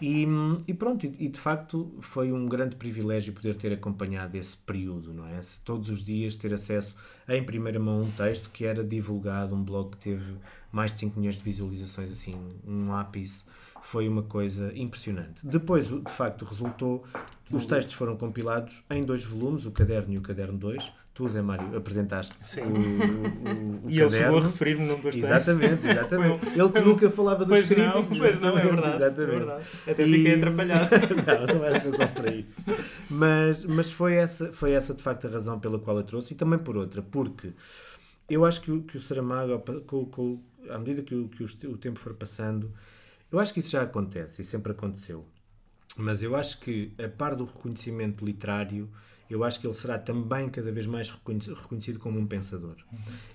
E, 0.01 0.27
e 0.67 0.73
pronto, 0.73 1.05
e, 1.05 1.29
de 1.29 1.39
facto 1.39 1.89
foi 2.01 2.31
um 2.33 2.45
grande 2.47 2.75
privilégio 2.75 3.31
poder 3.31 3.55
ter 3.55 3.71
acompanhado 3.71 4.35
esse 4.35 4.57
período, 4.57 5.13
não 5.13 5.25
é? 5.25 5.39
Todos 5.63 5.89
os 5.89 6.03
dias 6.03 6.35
ter 6.35 6.53
acesso 6.53 6.95
em 7.29 7.41
primeira 7.41 7.79
mão 7.79 8.01
a 8.01 8.03
um 8.03 8.11
texto 8.11 8.49
que 8.49 8.65
era 8.65 8.83
divulgado, 8.83 9.55
um 9.55 9.63
blog 9.63 9.91
que 9.91 9.97
teve 9.97 10.35
mais 10.69 10.93
de 10.93 10.99
5 10.99 11.17
milhões 11.17 11.37
de 11.37 11.43
visualizações, 11.43 12.11
assim, 12.11 12.35
um 12.67 12.91
ápice, 12.93 13.45
foi 13.85 14.07
uma 14.09 14.23
coisa 14.23 14.71
impressionante. 14.75 15.41
Depois, 15.43 15.87
de 15.89 16.11
facto, 16.11 16.43
resultou, 16.43 17.03
os 17.51 17.65
textos 17.65 17.93
foram 17.95 18.17
compilados 18.17 18.83
em 18.89 19.03
dois 19.03 19.23
volumes, 19.23 19.65
o 19.65 19.71
Caderno 19.71 20.11
e 20.13 20.17
o 20.17 20.21
Caderno 20.21 20.57
2. 20.57 20.91
Tu, 21.13 21.29
Zé 21.29 21.41
Mário, 21.41 21.77
apresentaste 21.77 22.35
Sim. 22.43 22.61
o, 22.63 23.83
o, 23.83 23.85
o 23.85 23.89
E 23.89 24.01
ele 24.01 24.09
chegou 24.09 24.09
a 24.09 24.09
caderno. 24.09 24.39
referir-me 24.49 24.85
num 24.85 24.99
dos 24.99 25.15
Exatamente, 25.15 25.87
exatamente. 25.87 26.39
Foi 26.43 26.59
Ele 26.59 26.69
que 26.73 26.79
nunca 26.81 27.09
falava 27.09 27.45
dos 27.45 27.47
Pois 27.57 27.69
não, 27.69 27.75
críticos. 28.03 28.17
não, 28.17 28.25
é 28.25 28.29
exatamente, 28.31 28.67
verdade. 28.67 28.95
exatamente. 28.95 29.21
É 29.21 29.37
verdade. 29.37 29.63
Até 29.87 30.03
E- 30.07 30.11
fiquei 30.13 30.35
atrapalhado. 30.35 30.89
não, 31.47 31.55
não 31.55 31.63
era 31.65 31.77
razão 31.77 32.07
para 32.13 32.31
isso. 32.35 32.61
Mas, 33.09 33.63
mas 33.63 33.89
foi, 33.91 34.15
essa, 34.15 34.51
foi 34.51 34.71
essa 34.73 34.93
de 34.93 35.01
facto 35.01 35.25
a 35.27 35.29
razão 35.29 35.57
pela 35.57 35.79
qual 35.79 35.95
eu 35.95 36.03
trouxe 36.03 36.33
e 36.33 36.35
também 36.35 36.59
por 36.59 36.75
outra, 36.75 37.01
porque 37.01 37.53
eu 38.29 38.43
acho 38.43 38.59
que 38.61 38.71
o, 38.71 38.81
que 38.81 38.97
o 38.97 38.99
Saramago, 39.01 39.57
com, 39.85 40.05
com, 40.07 40.41
à 40.69 40.77
medida 40.77 41.01
que, 41.01 41.15
o, 41.15 41.29
que 41.29 41.43
o, 41.43 41.71
o 41.71 41.77
tempo 41.77 41.97
for 41.97 42.13
passando, 42.15 42.73
eu 43.31 43.39
acho 43.39 43.53
que 43.53 43.59
isso 43.59 43.71
já 43.71 43.81
acontece 43.81 44.41
e 44.41 44.45
sempre 44.45 44.71
aconteceu. 44.71 45.25
Mas 45.97 46.21
eu 46.21 46.35
acho 46.35 46.59
que, 46.59 46.91
a 47.03 47.07
par 47.07 47.35
do 47.35 47.45
reconhecimento 47.45 48.25
literário, 48.25 48.89
eu 49.29 49.43
acho 49.43 49.59
que 49.59 49.65
ele 49.65 49.73
será 49.73 49.97
também 49.97 50.49
cada 50.49 50.71
vez 50.71 50.85
mais 50.85 51.09
reconhe- 51.09 51.53
reconhecido 51.55 51.99
como 51.99 52.19
um 52.19 52.27
pensador. 52.27 52.75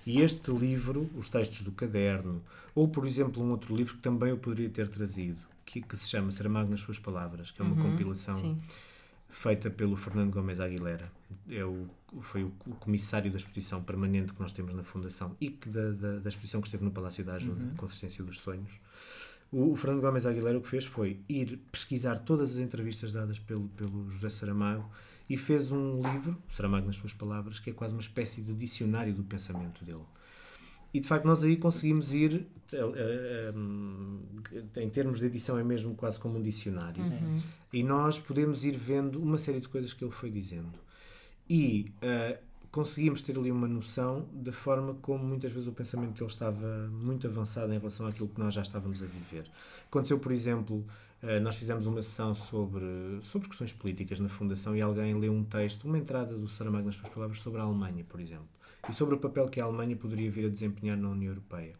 E 0.05 0.21
este 0.21 0.51
livro, 0.51 1.09
os 1.17 1.27
textos 1.27 1.63
do 1.63 1.71
caderno, 1.71 2.41
ou 2.73 2.87
por 2.87 3.05
exemplo 3.05 3.43
um 3.43 3.49
outro 3.51 3.75
livro 3.75 3.95
que 3.95 4.01
também 4.01 4.29
eu 4.29 4.37
poderia 4.37 4.69
ter 4.69 4.87
trazido, 4.87 5.39
que, 5.65 5.81
que 5.81 5.97
se 5.97 6.07
chama 6.07 6.31
Saramago 6.31 6.69
nas 6.69 6.79
suas 6.79 6.99
palavras, 6.99 7.51
que 7.51 7.61
é 7.61 7.65
uma 7.65 7.75
compilação 7.75 8.35
Sim. 8.35 8.61
feita 9.29 9.69
pelo 9.69 9.97
Fernando 9.97 10.31
Gomes 10.31 10.59
Aguilera. 10.59 11.11
É 11.49 11.65
o, 11.65 11.87
foi 12.21 12.43
o, 12.43 12.53
o 12.67 12.75
comissário 12.75 13.31
da 13.31 13.37
exposição 13.37 13.83
permanente 13.83 14.33
que 14.33 14.39
nós 14.39 14.51
temos 14.51 14.73
na 14.73 14.83
Fundação 14.83 15.35
e 15.41 15.49
que 15.49 15.67
da, 15.67 15.91
da, 15.91 16.19
da 16.19 16.29
exposição 16.29 16.61
que 16.61 16.67
esteve 16.67 16.83
no 16.83 16.91
Palácio 16.91 17.23
da 17.25 17.33
Ajuda, 17.33 17.63
uhum. 17.63 17.75
Consistência 17.75 18.23
dos 18.23 18.39
Sonhos. 18.39 18.79
O, 19.51 19.71
o, 19.71 19.75
Fernando 19.75 20.01
Gomes 20.01 20.25
Aguilera 20.25 20.57
o 20.57 20.61
que 20.61 20.67
fez 20.67 20.85
foi 20.85 21.19
ir 21.27 21.57
pesquisar 21.71 22.19
todas 22.19 22.53
as 22.53 22.59
entrevistas 22.59 23.11
dadas 23.11 23.37
pelo, 23.37 23.67
pelo 23.69 24.09
José 24.09 24.29
Saramago 24.29 24.89
e 25.29 25.37
fez 25.37 25.71
um 25.71 26.01
livro, 26.01 26.37
Saramago 26.49 26.87
nas 26.87 26.95
suas 26.95 27.13
palavras, 27.13 27.59
que 27.59 27.69
é 27.69 27.73
quase 27.73 27.93
uma 27.93 28.01
espécie 28.01 28.41
de 28.41 28.53
dicionário 28.53 29.13
do 29.13 29.23
pensamento 29.23 29.83
dele. 29.83 30.05
E 30.93 30.99
de 30.99 31.07
facto 31.07 31.25
nós 31.25 31.43
aí 31.43 31.55
conseguimos 31.55 32.11
ir, 32.13 32.45
eh, 32.73 33.53
eh, 34.75 34.81
em 34.83 34.89
termos 34.89 35.19
de 35.19 35.25
edição 35.25 35.57
é 35.57 35.63
mesmo 35.63 35.95
quase 35.95 36.19
como 36.19 36.37
um 36.37 36.41
dicionário. 36.41 37.01
Uhum. 37.01 37.41
E 37.71 37.81
nós 37.81 38.19
podemos 38.19 38.65
ir 38.65 38.75
vendo 38.75 39.21
uma 39.21 39.37
série 39.37 39.61
de 39.61 39.69
coisas 39.69 39.93
que 39.93 40.03
ele 40.03 40.11
foi 40.11 40.29
dizendo. 40.29 40.77
E 41.49 41.93
uh, 42.03 42.50
conseguimos 42.71 43.21
ter 43.21 43.37
ali 43.37 43.51
uma 43.51 43.67
noção 43.67 44.27
da 44.31 44.51
forma 44.51 44.95
como 45.01 45.23
muitas 45.23 45.51
vezes 45.51 45.67
o 45.67 45.71
pensamento 45.71 46.13
dele 46.13 46.29
estava 46.29 46.87
muito 46.91 47.27
avançado 47.27 47.73
em 47.73 47.77
relação 47.77 48.07
àquilo 48.07 48.29
que 48.29 48.39
nós 48.39 48.53
já 48.53 48.61
estávamos 48.61 49.03
a 49.03 49.05
viver. 49.05 49.45
Aconteceu, 49.87 50.17
por 50.19 50.31
exemplo, 50.31 50.85
uh, 51.21 51.39
nós 51.41 51.55
fizemos 51.55 51.85
uma 51.85 52.01
sessão 52.01 52.33
sobre, 52.33 53.19
sobre 53.21 53.47
questões 53.47 53.73
políticas 53.73 54.19
na 54.19 54.29
Fundação 54.29 54.75
e 54.75 54.81
alguém 54.81 55.13
leu 55.13 55.33
um 55.33 55.43
texto, 55.43 55.85
uma 55.85 55.97
entrada 55.97 56.37
do 56.37 56.47
Saramago 56.47 56.85
nas 56.85 56.95
suas 56.95 57.09
palavras 57.09 57.39
sobre 57.39 57.59
a 57.59 57.63
Alemanha, 57.63 58.05
por 58.07 58.19
exemplo 58.19 58.47
e 58.89 58.93
sobre 58.93 59.15
o 59.15 59.17
papel 59.17 59.47
que 59.47 59.61
a 59.61 59.63
Alemanha 59.65 59.95
poderia 59.95 60.29
vir 60.31 60.45
a 60.45 60.49
desempenhar 60.49 60.97
na 60.97 61.09
União 61.09 61.31
Europeia. 61.31 61.75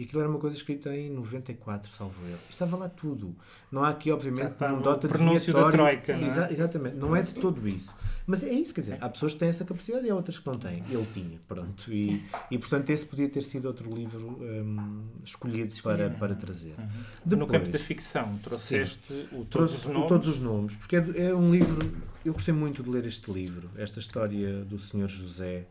E 0.00 0.04
aquilo 0.04 0.22
era 0.22 0.30
uma 0.30 0.38
coisa 0.38 0.56
escrita 0.56 0.96
em 0.96 1.10
94, 1.10 1.92
salvo 1.92 2.26
erro. 2.26 2.38
Estava 2.48 2.74
lá 2.74 2.88
tudo. 2.88 3.36
Não 3.70 3.84
há 3.84 3.90
aqui, 3.90 4.10
obviamente, 4.10 4.54
um 4.64 4.80
dota 4.80 5.06
de 5.06 5.18
vinhetório. 5.18 5.72
Troika, 5.76 6.16
não 6.16 6.22
é? 6.22 6.26
Exa 6.26 6.48
exatamente. 6.50 6.96
Não 6.96 7.14
é 7.14 7.20
de 7.20 7.34
todo 7.34 7.68
isso. 7.68 7.94
Mas 8.26 8.42
é 8.42 8.50
isso, 8.50 8.72
quer 8.72 8.80
dizer, 8.80 8.96
há 8.98 9.10
pessoas 9.10 9.34
que 9.34 9.40
têm 9.40 9.50
essa 9.50 9.62
capacidade 9.62 10.06
e 10.06 10.10
há 10.10 10.14
outras 10.14 10.38
que 10.38 10.46
não 10.46 10.58
têm. 10.58 10.82
Ele 10.88 11.06
tinha, 11.12 11.38
pronto. 11.46 11.92
E, 11.92 12.24
e 12.50 12.56
portanto, 12.56 12.88
esse 12.88 13.04
podia 13.04 13.28
ter 13.28 13.42
sido 13.42 13.66
outro 13.66 13.94
livro 13.94 14.38
um, 14.40 15.02
escolhido 15.22 15.74
para, 15.82 16.08
para 16.08 16.34
trazer. 16.34 16.76
Uhum. 16.78 16.88
Depois, 17.22 17.38
no 17.38 17.46
campo 17.46 17.68
da 17.68 17.78
ficção, 17.78 18.38
trouxeste 18.38 19.02
sim, 19.06 19.28
o 19.32 19.44
Todos 19.44 19.74
os 19.74 19.84
Nomes. 19.84 20.08
Todos 20.08 20.28
os 20.28 20.38
Nomes, 20.38 20.76
porque 20.76 20.96
é, 20.96 21.26
é 21.26 21.34
um 21.34 21.52
livro... 21.52 21.92
Eu 22.24 22.32
gostei 22.32 22.54
muito 22.54 22.82
de 22.82 22.88
ler 22.88 23.04
este 23.04 23.30
livro, 23.30 23.68
esta 23.76 23.98
história 23.98 24.64
do 24.64 24.78
Senhor 24.78 25.08
José, 25.08 25.66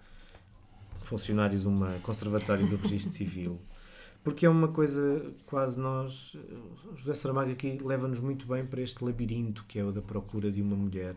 funcionário 1.02 1.58
de 1.58 1.68
uma 1.68 1.94
conservatório 2.04 2.68
do 2.68 2.76
registro 2.76 3.12
civil. 3.12 3.60
Porque 4.23 4.45
é 4.45 4.49
uma 4.49 4.67
coisa 4.67 5.34
quase 5.45 5.79
nós. 5.79 6.36
José 6.95 7.13
Saramago 7.13 7.51
aqui 7.51 7.77
leva-nos 7.82 8.19
muito 8.19 8.45
bem 8.45 8.65
para 8.65 8.82
este 8.82 9.03
labirinto 9.03 9.65
que 9.65 9.79
é 9.79 9.84
o 9.84 9.91
da 9.91 10.01
procura 10.01 10.51
de 10.51 10.62
uma 10.62 10.75
mulher. 10.75 11.15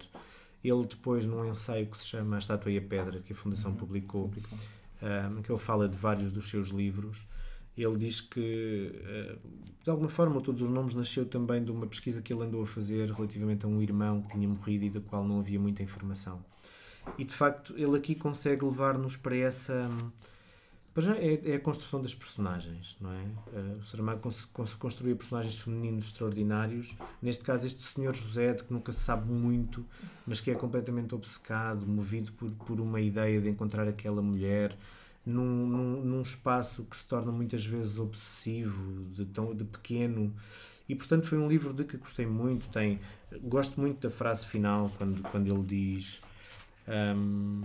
Ele, 0.63 0.87
depois, 0.87 1.27
num 1.27 1.45
ensaio 1.45 1.87
que 1.87 1.99
se 1.99 2.07
chama 2.07 2.37
A 2.37 2.39
Estátua 2.39 2.71
e 2.71 2.79
a 2.79 2.83
Pedra, 2.83 3.21
que 3.21 3.33
a 3.33 3.37
Fundação 3.37 3.73
uhum. 3.73 3.77
publicou, 3.77 4.29
publicou. 4.29 4.59
Um, 5.03 5.43
que 5.43 5.51
ele 5.51 5.59
fala 5.59 5.89
de 5.89 5.99
vários 5.99 6.31
dos 6.31 6.49
seus 6.49 6.69
livros, 6.69 7.27
ele 7.77 7.97
diz 7.97 8.21
que, 8.21 8.93
de 9.83 9.91
alguma 9.91 10.09
forma, 10.09 10.41
Todos 10.41 10.63
os 10.63 10.69
Nomes 10.69 10.95
nasceu 10.95 11.25
também 11.25 11.65
de 11.65 11.71
uma 11.71 11.87
pesquisa 11.87 12.21
que 12.21 12.33
ele 12.33 12.45
andou 12.45 12.63
a 12.63 12.67
fazer 12.67 13.11
relativamente 13.11 13.65
a 13.65 13.69
um 13.69 13.81
irmão 13.81 14.23
que 14.23 14.29
tinha 14.29 14.47
morrido 14.47 14.85
e 14.85 14.91
da 14.91 15.01
qual 15.01 15.25
não 15.25 15.41
havia 15.41 15.59
muita 15.59 15.83
informação. 15.83 16.45
E 17.19 17.25
de 17.25 17.35
facto, 17.35 17.75
ele 17.77 17.97
aqui 17.97 18.15
consegue 18.15 18.65
levar-nos 18.65 19.17
para 19.17 19.37
essa. 19.37 19.91
Já 20.99 21.17
é, 21.17 21.41
é, 21.45 21.55
a 21.55 21.61
construção 21.61 22.03
das 22.03 22.15
personagens, 22.15 22.99
não 23.01 23.11
é? 23.11 23.23
Uh, 23.53 23.79
o 23.79 23.83
Saramago 23.83 24.21
cons 24.21 24.45
cons 24.45 24.75
construiu 24.75 25.17
personagens 25.17 25.59
femininos 25.59 26.07
extraordinários. 26.07 26.95
Neste 27.21 27.43
caso, 27.43 27.67
este 27.67 27.81
senhor 27.83 28.15
José, 28.15 28.53
de 28.53 28.65
que 28.65 28.73
nunca 28.73 28.93
se 28.93 29.01
sabe 29.01 29.31
muito, 29.33 29.87
mas 30.27 30.41
que 30.41 30.51
é 30.51 30.55
completamente 30.55 31.15
obcecado, 31.15 31.87
movido 31.87 32.31
por, 32.33 32.51
por 32.51 32.79
uma 32.79 33.01
ideia 33.01 33.41
de 33.41 33.49
encontrar 33.49 33.89
aquela 33.89 34.21
mulher 34.21 34.77
num, 35.25 35.67
num, 35.67 36.03
num 36.03 36.23
espaço 36.23 36.85
que 36.85 36.97
se 36.97 37.07
torna 37.07 37.33
muitas 37.33 37.65
vezes 37.65 37.99
obsessivo, 37.99 39.05
de, 39.15 39.25
tão, 39.25 39.55
de 39.55 39.65
pequeno. 39.65 40.35
E 40.87 40.95
portanto, 40.95 41.27
foi 41.27 41.39
um 41.39 41.49
livro 41.49 41.73
de 41.73 41.85
que 41.85 41.97
gostei 41.97 42.27
muito. 42.27 42.69
Tem, 42.69 43.01
gosto 43.45 43.81
muito 43.81 44.01
da 44.01 44.11
frase 44.11 44.45
final, 44.45 44.93
quando, 44.99 45.23
quando 45.23 45.47
ele 45.47 45.63
diz 45.63 46.21
um, 47.17 47.63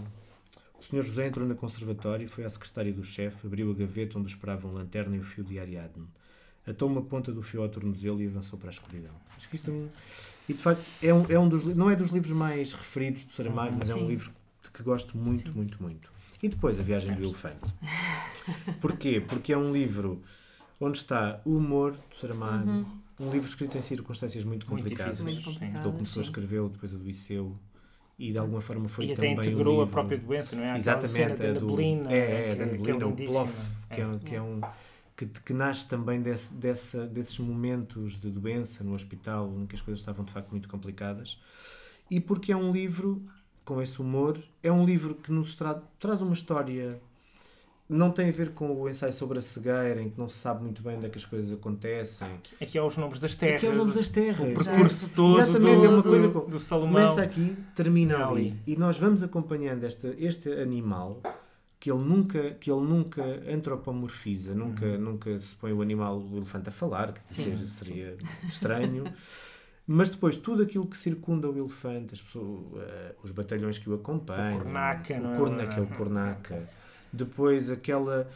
o 0.79 0.83
Sr. 0.83 1.01
José 1.01 1.27
entrou 1.27 1.47
na 1.47 1.55
conservatória 1.55 2.23
e 2.23 2.27
foi 2.27 2.45
à 2.45 2.49
secretária 2.49 2.93
do 2.93 3.03
chefe, 3.03 3.47
abriu 3.47 3.71
a 3.71 3.73
gaveta 3.73 4.19
onde 4.19 4.29
esperavam 4.29 4.71
lanterna 4.71 5.15
e 5.15 5.19
o 5.19 5.23
fio 5.23 5.43
de 5.43 5.59
Ariadne. 5.59 6.07
Atou 6.65 6.89
uma 6.89 7.01
ponta 7.01 7.31
do 7.31 7.41
fio 7.41 7.61
ao 7.63 7.69
tornozelo 7.69 8.21
e 8.21 8.27
avançou 8.27 8.59
para 8.59 8.69
a 8.69 8.71
escuridão. 8.71 9.13
Acho 9.35 9.49
que 9.49 9.55
isto 9.55 9.71
é 9.71 9.73
um, 9.73 9.89
E 10.49 10.53
de 10.53 10.61
facto, 10.61 10.83
é 11.01 11.13
um, 11.13 11.25
é 11.29 11.39
um 11.39 11.47
dos, 11.47 11.65
não 11.65 11.89
é 11.89 11.95
dos 11.95 12.11
livros 12.11 12.33
mais 12.33 12.73
referidos 12.73 13.23
do 13.23 13.31
Saramago, 13.31 13.75
mas 13.77 13.87
Sim. 13.87 13.93
é 13.93 14.03
um 14.03 14.07
livro 14.07 14.31
que 14.73 14.83
gosto 14.83 15.17
muito, 15.17 15.49
Sim. 15.49 15.55
muito, 15.55 15.81
muito. 15.81 16.11
E 16.43 16.49
depois 16.49 16.79
A 16.79 16.83
Viagem 16.83 17.15
do 17.15 17.23
Elefante. 17.23 17.73
Porquê? 18.79 19.21
Porque 19.21 19.53
é 19.53 19.57
um 19.57 19.71
livro 19.71 20.21
onde 20.79 20.97
está 20.97 21.41
o 21.45 21.55
humor 21.55 21.93
do 21.93 22.15
Saramago, 22.15 22.69
uhum. 22.69 22.85
um 23.19 23.31
livro 23.31 23.47
escrito 23.47 23.77
em 23.77 23.81
circunstâncias 23.81 24.43
muito 24.43 24.65
complicadas. 24.65 25.21
Muito, 25.21 25.35
muito 25.35 25.45
complicadas. 25.45 25.85
Ele 25.85 25.93
começou 25.93 26.21
sim. 26.21 26.29
a 26.29 26.31
escrevê-lo, 26.31 26.69
depois 26.69 26.93
adoeceu, 26.93 27.57
e 28.17 28.31
de 28.31 28.37
alguma 28.37 28.59
forma 28.59 28.89
foi 28.89 29.05
e 29.05 29.15
também. 29.15 29.33
Até 29.33 29.45
integrou 29.47 29.79
um 29.79 29.81
a 29.81 29.87
própria 29.87 30.17
doença, 30.17 30.55
não 30.55 30.63
é? 30.63 30.75
Exatamente, 30.75 31.43
a 31.43 31.53
do. 31.53 31.67
Neblina, 31.67 32.11
é, 32.11 32.51
é, 32.51 32.55
da 32.55 32.65
neblina, 32.65 33.07
o 33.07 33.15
plof, 33.15 33.71
que 33.89 34.01
é, 34.01 34.19
que 34.23 34.35
é 34.35 34.41
um. 34.41 34.61
Que, 35.15 35.25
que, 35.25 35.53
nasce 35.53 35.87
também 35.87 36.21
desse, 36.21 36.53
dessa, 36.53 37.07
desses 37.07 37.39
momentos 37.39 38.19
de 38.19 38.29
doença 38.29 38.83
no 38.83 38.93
hospital, 38.93 39.51
em 39.57 39.65
que 39.65 39.75
as 39.75 39.81
coisas 39.81 39.99
estavam 39.99 40.23
de 40.23 40.31
facto 40.31 40.51
muito 40.51 40.69
complicadas, 40.69 41.41
e 42.09 42.19
porque 42.19 42.51
é 42.51 42.55
um 42.55 42.71
livro 42.71 43.25
com 43.65 43.81
esse 43.81 43.99
humor, 43.99 44.37
é 44.61 44.71
um 44.71 44.85
livro 44.85 45.15
que 45.15 45.31
nos 45.31 45.55
tra 45.55 45.81
traz 45.99 46.21
uma 46.21 46.33
história 46.33 47.01
não 47.89 48.11
tem 48.11 48.27
a 48.27 48.31
ver 48.31 48.51
com 48.51 48.69
o 48.69 48.89
ensaio 48.89 49.13
sobre 49.13 49.37
a 49.37 49.41
cegueira, 49.41 50.01
em 50.01 50.09
que 50.09 50.19
não 50.19 50.27
se 50.27 50.37
sabe 50.37 50.61
muito 50.61 50.81
bem 50.81 50.97
onde 50.97 51.05
é 51.05 51.09
que 51.09 51.17
as 51.17 51.25
coisas 51.25 51.51
acontecem. 51.51 52.27
Aqui 52.61 52.77
há 52.77 52.85
os 52.85 52.97
nomes 52.97 53.19
das 53.19 53.35
terras. 53.35 53.55
Aqui 53.55 53.67
há 53.67 53.69
os 53.69 53.77
nomes 53.77 53.93
das 53.93 54.09
terras. 54.09 54.39
O 54.39 54.63
percurso 54.63 55.09
todo 55.15 55.39
Exatamente, 55.39 55.77
do, 55.77 55.85
é 55.85 55.89
uma 55.89 56.03
coisa 56.03 56.29
com, 56.29 56.49
do 56.49 56.59
Salomão. 56.59 57.01
Começa 57.01 57.21
aqui, 57.21 57.55
termina 57.73 58.27
ali. 58.27 58.49
ali. 58.49 58.61
E 58.67 58.75
nós 58.75 58.97
vamos 58.97 59.23
acompanhando 59.23 59.85
este, 59.85 60.07
este 60.19 60.51
animal 60.51 61.21
que 61.79 61.91
ele 61.91 62.03
nunca 62.03 62.51
que 62.55 62.71
ele 62.71 62.81
nunca 62.81 63.23
antropomorfiza, 63.49 64.53
nunca, 64.53 64.85
uhum. 64.85 64.99
nunca 64.99 65.37
se 65.39 65.55
põe 65.55 65.71
o 65.71 65.81
animal, 65.81 66.19
o 66.19 66.37
elefante 66.37 66.69
a 66.69 66.71
falar, 66.71 67.13
que 67.13 67.33
sim, 67.33 67.57
seria 67.57 68.13
sim. 68.13 68.47
estranho. 68.47 69.05
Mas 69.89 70.09
depois, 70.09 70.35
tudo 70.35 70.63
aquilo 70.63 70.85
que 70.85 70.97
circunda 70.97 71.49
o 71.49 71.57
elefante, 71.57 72.13
as 72.13 72.21
pessoas, 72.21 72.45
uh, 72.45 73.15
os 73.23 73.31
batalhões 73.31 73.77
que 73.77 73.89
o 73.89 73.93
acompanham, 73.93 74.57
o 74.57 74.63
cornaca, 74.63 75.13
o, 75.13 75.21
não 75.21 75.33
é? 75.33 75.37
corna, 75.37 75.63
aquele 75.63 75.85
cornaca, 75.85 76.69
depois 77.11 77.69
aquela. 77.69 78.27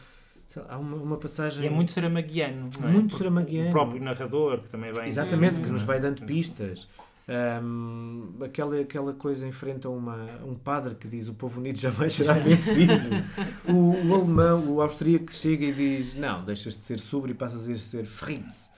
Há 0.68 0.78
uma, 0.78 0.96
uma 0.96 1.16
passagem. 1.16 1.64
E 1.64 1.66
é 1.66 1.70
muito 1.70 1.92
saramaguiano. 1.92 2.68
É? 2.82 2.86
Muito 2.86 3.16
saramaguiano. 3.16 3.68
O 3.70 3.72
próprio 3.72 4.02
narrador, 4.02 4.60
que 4.60 4.68
também 4.68 4.92
vem. 4.92 5.06
Exatamente, 5.06 5.60
que 5.60 5.70
nos 5.70 5.82
vai 5.82 5.98
dando 5.98 6.24
pistas. 6.24 6.88
Um, 7.28 8.32
aquela, 8.44 8.80
aquela 8.80 9.12
coisa 9.14 9.46
enfrenta 9.46 9.88
uma, 9.88 10.40
um 10.44 10.56
padre 10.56 10.96
que 10.96 11.06
diz 11.06 11.28
o 11.28 11.34
povo 11.34 11.60
unido 11.60 11.78
jamais 11.78 12.12
será 12.14 12.34
vencido. 12.34 12.92
o, 13.66 14.08
o 14.08 14.14
alemão, 14.14 14.68
o 14.68 14.82
austríaco 14.82 15.26
que 15.26 15.34
chega 15.34 15.64
e 15.64 15.72
diz 15.72 16.16
não, 16.16 16.44
deixas 16.44 16.76
de 16.76 16.84
ser 16.84 16.98
sobre 16.98 17.30
e 17.30 17.34
passas 17.34 17.68
a 17.68 17.76
ser 17.76 18.04
Fritz. 18.04 18.68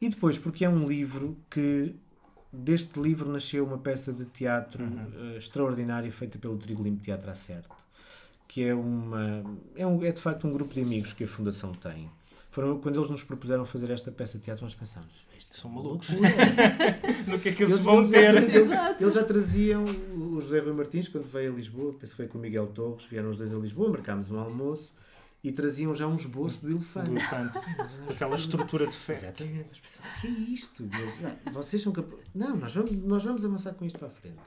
E 0.00 0.08
depois, 0.08 0.38
porque 0.38 0.64
é 0.64 0.68
um 0.68 0.86
livro 0.86 1.36
que 1.50 1.94
deste 2.52 2.98
livro 2.98 3.30
nasceu 3.30 3.64
uma 3.64 3.78
peça 3.78 4.12
de 4.12 4.24
teatro 4.24 4.82
uhum. 4.82 5.34
uh, 5.34 5.36
extraordinária 5.36 6.10
feita 6.10 6.38
pelo 6.38 6.56
Trigo 6.56 6.82
Limpo 6.82 7.02
Teatro 7.02 7.30
Acerto 7.30 7.76
que 8.50 8.64
é 8.64 8.74
uma 8.74 9.44
é, 9.76 9.86
um, 9.86 10.04
é 10.04 10.10
de 10.10 10.20
facto 10.20 10.44
um 10.44 10.50
grupo 10.50 10.74
de 10.74 10.80
amigos 10.80 11.12
que 11.12 11.22
a 11.22 11.26
Fundação 11.26 11.70
tem. 11.72 12.10
Foram, 12.50 12.80
quando 12.80 12.96
eles 12.96 13.08
nos 13.08 13.22
propuseram 13.22 13.64
fazer 13.64 13.92
esta 13.92 14.10
peça 14.10 14.38
de 14.38 14.44
teatro, 14.44 14.64
nós 14.64 14.74
pensámos, 14.74 15.24
isto 15.38 15.56
são 15.56 15.70
malucos. 15.70 16.08
no 17.28 17.38
que 17.38 17.50
é 17.50 17.52
que 17.52 17.62
eles, 17.62 17.74
eles 17.74 17.84
vão 17.84 18.08
ter? 18.08 18.34
Eles, 18.34 18.70
eles, 18.98 19.14
já 19.14 19.22
traziam 19.22 19.84
o 19.84 20.40
José 20.40 20.58
Rui 20.58 20.72
Martins, 20.72 21.06
quando 21.06 21.26
veio 21.28 21.52
a 21.52 21.54
Lisboa, 21.54 21.92
penso 21.92 22.12
que 22.12 22.16
foi 22.16 22.26
com 22.26 22.38
o 22.38 22.40
Miguel 22.40 22.66
Torres, 22.66 23.04
vieram 23.04 23.30
os 23.30 23.36
dois 23.36 23.52
a 23.54 23.56
Lisboa, 23.56 23.88
marcámos 23.88 24.32
um 24.32 24.40
almoço 24.40 24.92
e 25.44 25.52
traziam 25.52 25.94
já 25.94 26.08
um 26.08 26.16
esboço 26.16 26.60
do 26.60 26.72
elefante. 26.72 27.10
Do 27.10 27.18
elefante. 27.18 27.58
Aquela 28.10 28.34
estrutura 28.34 28.88
de 28.88 28.96
fé. 28.96 29.12
Exatamente. 29.12 29.68
Nós 29.68 29.78
pensamos, 29.78 30.10
o 30.10 30.20
que 30.20 30.26
é 30.26 30.30
isto? 30.30 30.88
Mas, 30.90 31.54
vocês 31.54 31.80
são 31.80 31.92
capazes. 31.92 32.24
Não, 32.34 32.56
nós 32.56 32.74
vamos, 32.74 32.90
nós 32.90 33.22
vamos 33.22 33.44
avançar 33.44 33.74
com 33.74 33.84
isto 33.84 33.96
para 33.96 34.08
a 34.08 34.10
frente. 34.10 34.40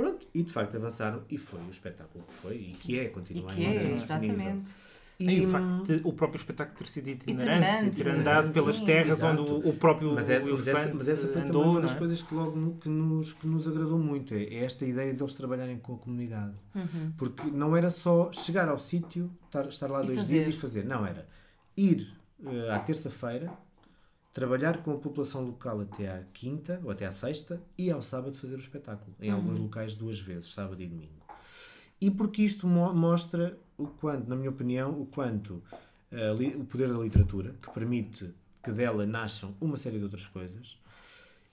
Pronto, 0.00 0.26
e 0.34 0.42
de 0.42 0.52
facto 0.52 0.76
avançaram 0.76 1.22
e 1.28 1.36
foi 1.36 1.60
o 1.60 1.70
espetáculo 1.70 2.24
que 2.24 2.32
foi 2.32 2.56
e 2.56 2.72
que 2.72 2.98
é, 2.98 3.08
continua 3.08 3.52
e 3.52 3.56
que 3.56 3.64
é, 3.64 3.94
exatamente. 3.94 4.70
E, 5.18 5.30
e 5.30 5.46
o 5.46 5.50
facto 5.50 5.84
de 5.84 6.00
o 6.02 6.12
próprio 6.14 6.38
espetáculo 6.38 6.78
ter 6.78 6.88
sido 6.88 7.08
itinerante, 7.08 8.02
ter 8.02 8.08
andado 8.08 8.50
pelas 8.54 8.80
terras 8.80 9.18
Exato. 9.18 9.42
onde 9.42 9.68
o, 9.68 9.72
próprio 9.74 10.14
mas 10.14 10.30
essa, 10.30 10.48
mas 10.48 10.66
essa, 10.66 10.94
mas 10.94 11.08
essa 11.08 11.28
foi 11.28 11.42
andou, 11.42 11.52
também 11.60 11.70
uma 11.72 11.80
das 11.82 11.92
é? 11.92 11.98
coisas 11.98 12.22
que 12.22 12.34
logo 12.34 12.56
no, 12.56 12.72
que, 12.76 12.88
nos, 12.88 13.34
que 13.34 13.46
nos 13.46 13.68
agradou 13.68 13.98
muito, 13.98 14.32
é, 14.32 14.44
é 14.44 14.64
esta 14.64 14.86
ideia 14.86 15.12
de 15.12 15.22
eles 15.22 15.34
trabalharem 15.34 15.78
com 15.78 15.94
a 15.94 15.98
comunidade. 15.98 16.54
Uhum. 16.74 17.12
Porque 17.18 17.50
não 17.50 17.76
era 17.76 17.90
só 17.90 18.32
chegar 18.32 18.66
ao 18.66 18.78
sítio, 18.78 19.30
estar, 19.44 19.66
estar 19.66 19.90
lá 19.90 20.02
e 20.02 20.06
dois 20.06 20.20
fazer. 20.22 20.44
dias 20.44 20.48
e 20.48 20.52
fazer. 20.52 20.84
Não, 20.86 21.04
era 21.04 21.28
ir 21.76 22.10
uh, 22.42 22.72
à 22.72 22.78
terça-feira 22.78 23.52
trabalhar 24.32 24.82
com 24.82 24.92
a 24.92 24.98
população 24.98 25.44
local 25.44 25.80
até 25.80 26.08
à 26.08 26.22
quinta 26.32 26.80
ou 26.84 26.90
até 26.90 27.06
à 27.06 27.12
sexta 27.12 27.60
e 27.76 27.90
ao 27.90 28.02
sábado 28.02 28.36
fazer 28.36 28.54
o 28.54 28.60
espetáculo. 28.60 29.14
Em 29.20 29.30
alguns 29.30 29.58
locais 29.58 29.94
duas 29.94 30.18
vezes, 30.18 30.52
sábado 30.52 30.80
e 30.82 30.86
domingo. 30.86 31.20
E 32.00 32.10
porque 32.10 32.42
isto 32.42 32.66
mo 32.66 32.92
mostra 32.94 33.58
o 33.76 33.86
quanto, 33.86 34.28
na 34.28 34.36
minha 34.36 34.50
opinião, 34.50 35.00
o 35.00 35.06
quanto 35.06 35.62
uh, 36.12 36.60
o 36.60 36.64
poder 36.64 36.92
da 36.92 36.98
literatura, 36.98 37.54
que 37.60 37.70
permite 37.70 38.32
que 38.62 38.70
dela 38.72 39.04
nasçam 39.06 39.54
uma 39.60 39.76
série 39.76 39.98
de 39.98 40.04
outras 40.04 40.26
coisas, 40.26 40.78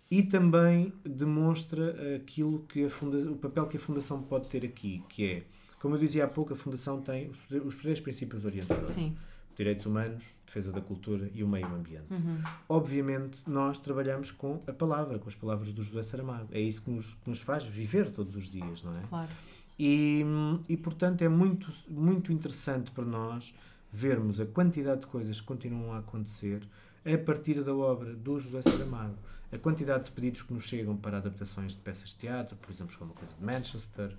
e 0.10 0.24
também 0.24 0.94
demonstra 1.04 2.16
aquilo 2.16 2.60
que 2.68 2.86
o 2.86 3.36
papel 3.36 3.68
que 3.68 3.76
a 3.76 3.80
Fundação 3.80 4.22
pode 4.24 4.48
ter 4.48 4.64
aqui, 4.64 5.04
que 5.10 5.32
é, 5.32 5.44
como 5.82 5.96
eu 5.96 6.00
dizia 6.00 6.24
há 6.24 6.28
pouco, 6.28 6.54
a 6.54 6.56
Fundação 6.56 7.02
tem 7.02 7.30
os, 7.30 7.42
os 7.66 7.76
três 7.76 8.00
princípios 8.00 8.46
orientadores. 8.46 8.94
Sim. 8.94 9.18
Direitos 9.58 9.86
humanos, 9.88 10.24
defesa 10.46 10.72
da 10.72 10.80
cultura 10.80 11.30
e 11.34 11.44
o 11.44 11.48
meio 11.48 11.68
ambiente. 11.68 12.12
Uhum. 12.12 12.38
Obviamente, 12.70 13.42
nós 13.48 13.80
trabalhamos 13.80 14.32
com 14.32 14.62
a 14.68 14.72
palavra, 14.72 15.18
com 15.18 15.28
as 15.28 15.36
palavras 15.36 15.74
do 15.74 15.82
José 15.82 16.04
Saramago. 16.04 16.48
É 16.52 16.60
isso 16.62 16.84
que 16.84 16.92
nos, 16.92 17.16
que 17.16 17.28
nos 17.28 17.42
faz 17.42 17.64
viver 17.64 18.12
todos 18.12 18.36
os 18.36 18.48
dias, 18.48 18.84
não 18.84 18.96
é? 18.96 19.02
Claro. 19.10 19.32
E, 19.80 20.24
e, 20.70 20.78
portanto, 20.78 21.24
é 21.24 21.30
muito, 21.30 21.72
muito 21.88 22.32
interessante 22.32 22.92
para 22.92 23.06
nós 23.06 23.54
vermos 23.92 24.40
a 24.40 24.46
quantidade 24.46 25.02
de 25.02 25.08
coisas 25.08 25.40
que 25.42 25.48
continuam 25.48 25.94
a 25.94 26.00
acontecer 26.00 26.62
a 27.06 27.18
partir 27.18 27.64
da 27.64 27.74
obra 27.74 28.14
do 28.14 28.40
José 28.40 28.62
Saramago. 28.62 29.16
A 29.52 29.58
quantidade 29.58 30.06
de 30.06 30.12
pedidos 30.12 30.42
que 30.42 30.54
nos 30.54 30.64
chegam 30.64 30.98
para 30.98 31.18
adaptações 31.18 31.72
de 31.72 31.78
peças 31.78 32.10
de 32.10 32.16
teatro, 32.16 32.58
por 32.58 32.70
exemplo, 32.70 32.98
como 32.98 33.14
a 33.14 33.16
coisa 33.16 33.34
de 33.34 33.44
Manchester, 33.46 34.14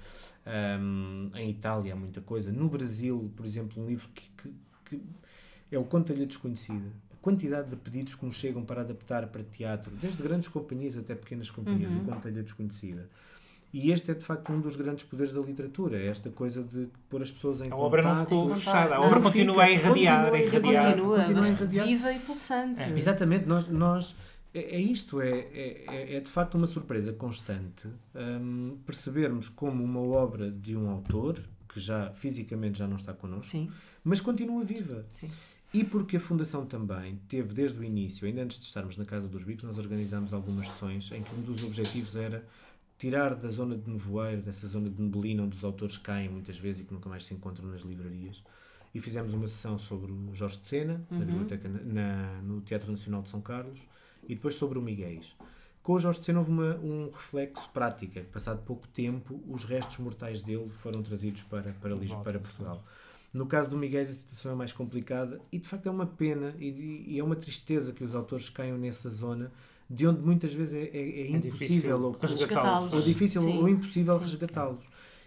um, 0.80 1.30
em 1.34 1.50
Itália 1.50 1.92
há 1.92 1.96
muita 1.96 2.22
coisa, 2.22 2.50
no 2.50 2.68
Brasil, 2.68 3.30
por 3.36 3.44
exemplo, 3.44 3.82
um 3.82 3.86
livro 3.86 4.08
que, 4.14 4.30
que, 4.30 4.54
que 4.86 5.02
é 5.70 5.78
o 5.78 5.84
Conta-lhe 5.84 6.26
Desconhecida. 6.26 6.88
A 7.12 7.16
quantidade 7.20 7.68
de 7.68 7.76
pedidos 7.76 8.14
que 8.14 8.24
nos 8.24 8.36
chegam 8.36 8.64
para 8.64 8.82
adaptar 8.82 9.26
para 9.26 9.42
teatro, 9.42 9.92
desde 10.00 10.22
grandes 10.22 10.48
companhias 10.48 10.96
até 10.96 11.14
pequenas 11.14 11.50
companhias, 11.50 11.92
uhum. 11.92 12.02
o 12.02 12.04
Conta-lhe 12.04 12.42
Desconhecida. 12.42 13.08
E 13.72 13.90
este 13.90 14.10
é 14.10 14.14
de 14.14 14.24
facto 14.24 14.50
um 14.50 14.60
dos 14.60 14.76
grandes 14.76 15.04
poderes 15.04 15.32
da 15.32 15.42
literatura, 15.42 15.98
é 15.98 16.06
esta 16.06 16.30
coisa 16.30 16.62
de 16.62 16.88
pôr 17.10 17.20
as 17.20 17.30
pessoas 17.30 17.60
em 17.60 17.70
A 17.70 17.76
obra 17.76 18.02
não 18.02 18.24
ficou 18.24 18.48
fechada, 18.54 18.94
a 18.94 19.00
obra 19.00 19.20
continua 19.20 19.64
a 19.64 19.70
irradiar, 19.70 20.30
continua, 20.30 20.46
irradiar. 20.46 20.84
Continua, 20.86 21.18
continua 21.18 21.44
a 21.44 21.48
irradiar. 21.48 21.86
viva 21.86 22.12
e 22.12 22.18
pulsante. 22.18 22.80
É. 22.80 22.98
Exatamente, 22.98 23.44
nós, 23.44 23.68
nós 23.68 24.16
é, 24.54 24.76
é 24.76 24.80
isto, 24.80 25.20
é, 25.20 25.30
é, 25.30 26.16
é, 26.16 26.20
de 26.20 26.30
facto 26.30 26.54
uma 26.54 26.66
surpresa 26.66 27.12
constante 27.12 27.88
um, 28.14 28.78
percebermos 28.86 29.48
como 29.48 29.84
uma 29.84 30.00
obra 30.00 30.50
de 30.50 30.74
um 30.74 30.88
autor, 30.90 31.38
que 31.68 31.78
já 31.78 32.10
fisicamente 32.12 32.78
já 32.78 32.88
não 32.88 32.96
está 32.96 33.12
connosco, 33.12 33.46
Sim. 33.46 33.70
mas 34.02 34.20
continua 34.20 34.64
viva. 34.64 35.04
Sim. 35.20 35.28
E 35.72 35.84
porque 35.84 36.16
a 36.16 36.20
Fundação 36.20 36.64
também 36.64 37.20
teve 37.28 37.52
desde 37.52 37.78
o 37.78 37.84
início, 37.84 38.26
ainda 38.26 38.42
antes 38.42 38.58
de 38.58 38.64
estarmos 38.64 38.96
na 38.96 39.04
Casa 39.04 39.28
dos 39.28 39.42
Bicos, 39.42 39.64
nós 39.64 39.76
organizámos 39.76 40.32
algumas 40.32 40.68
sessões 40.68 41.12
em 41.12 41.22
que 41.22 41.34
um 41.34 41.42
dos 41.42 41.62
objetivos 41.62 42.16
era 42.16 42.42
tirar 42.98 43.34
da 43.34 43.48
zona 43.48 43.76
de 43.76 43.88
nevoeiro, 43.88 44.42
dessa 44.42 44.66
zona 44.66 44.88
de 44.90 45.00
neblina 45.00 45.42
onde 45.42 45.56
os 45.56 45.64
autores 45.64 45.96
caem 45.96 46.28
muitas 46.28 46.58
vezes 46.58 46.80
e 46.80 46.84
que 46.84 46.92
nunca 46.92 47.08
mais 47.08 47.24
se 47.24 47.34
encontram 47.34 47.68
nas 47.68 47.82
livrarias. 47.82 48.42
E 48.94 49.00
fizemos 49.00 49.34
uma 49.34 49.46
sessão 49.46 49.78
sobre 49.78 50.10
o 50.10 50.34
Jorge 50.34 50.58
de 50.58 50.66
Sena, 50.66 51.04
uhum. 51.10 51.18
na 51.18 51.24
biblioteca, 51.24 51.68
na, 51.68 52.40
no 52.42 52.60
Teatro 52.62 52.90
Nacional 52.90 53.22
de 53.22 53.28
São 53.28 53.40
Carlos, 53.40 53.86
e 54.24 54.34
depois 54.34 54.54
sobre 54.54 54.78
o 54.78 54.82
Miguel. 54.82 55.20
Com 55.82 55.92
o 55.92 55.98
Jorge 55.98 56.20
de 56.20 56.26
Sena 56.26 56.40
houve 56.40 56.50
uma, 56.50 56.76
um 56.76 57.10
reflexo 57.10 57.68
prático. 57.70 58.20
Passado 58.28 58.62
pouco 58.64 58.88
tempo, 58.88 59.40
os 59.46 59.64
restos 59.64 59.98
mortais 59.98 60.42
dele 60.42 60.68
foram 60.68 61.02
trazidos 61.02 61.42
para, 61.42 61.72
para, 61.74 61.94
Lisboa, 61.94 62.24
para 62.24 62.38
Portugal. 62.38 62.82
No 63.32 63.46
caso 63.46 63.70
do 63.70 63.76
Miguel, 63.76 64.02
a 64.02 64.06
situação 64.06 64.50
é 64.50 64.54
mais 64.54 64.72
complicada 64.72 65.40
e, 65.52 65.58
de 65.58 65.68
facto, 65.68 65.86
é 65.86 65.90
uma 65.90 66.06
pena 66.06 66.54
e, 66.58 67.04
e 67.06 67.18
é 67.18 67.24
uma 67.24 67.36
tristeza 67.36 67.92
que 67.92 68.02
os 68.02 68.14
autores 68.14 68.48
caiam 68.48 68.78
nessa 68.78 69.08
zona 69.10 69.52
de 69.88 70.06
onde 70.06 70.20
muitas 70.20 70.52
vezes 70.52 70.74
é, 70.74 70.84
é, 70.84 71.20
é 71.22 71.30
impossível 71.30 72.02
ou, 72.02 72.12
resgatá-los. 72.12 72.92
ou 72.92 73.00
difícil 73.00 73.42
Sim. 73.42 73.58
ou 73.58 73.68
impossível 73.68 74.18
resgatá-los. 74.18 74.84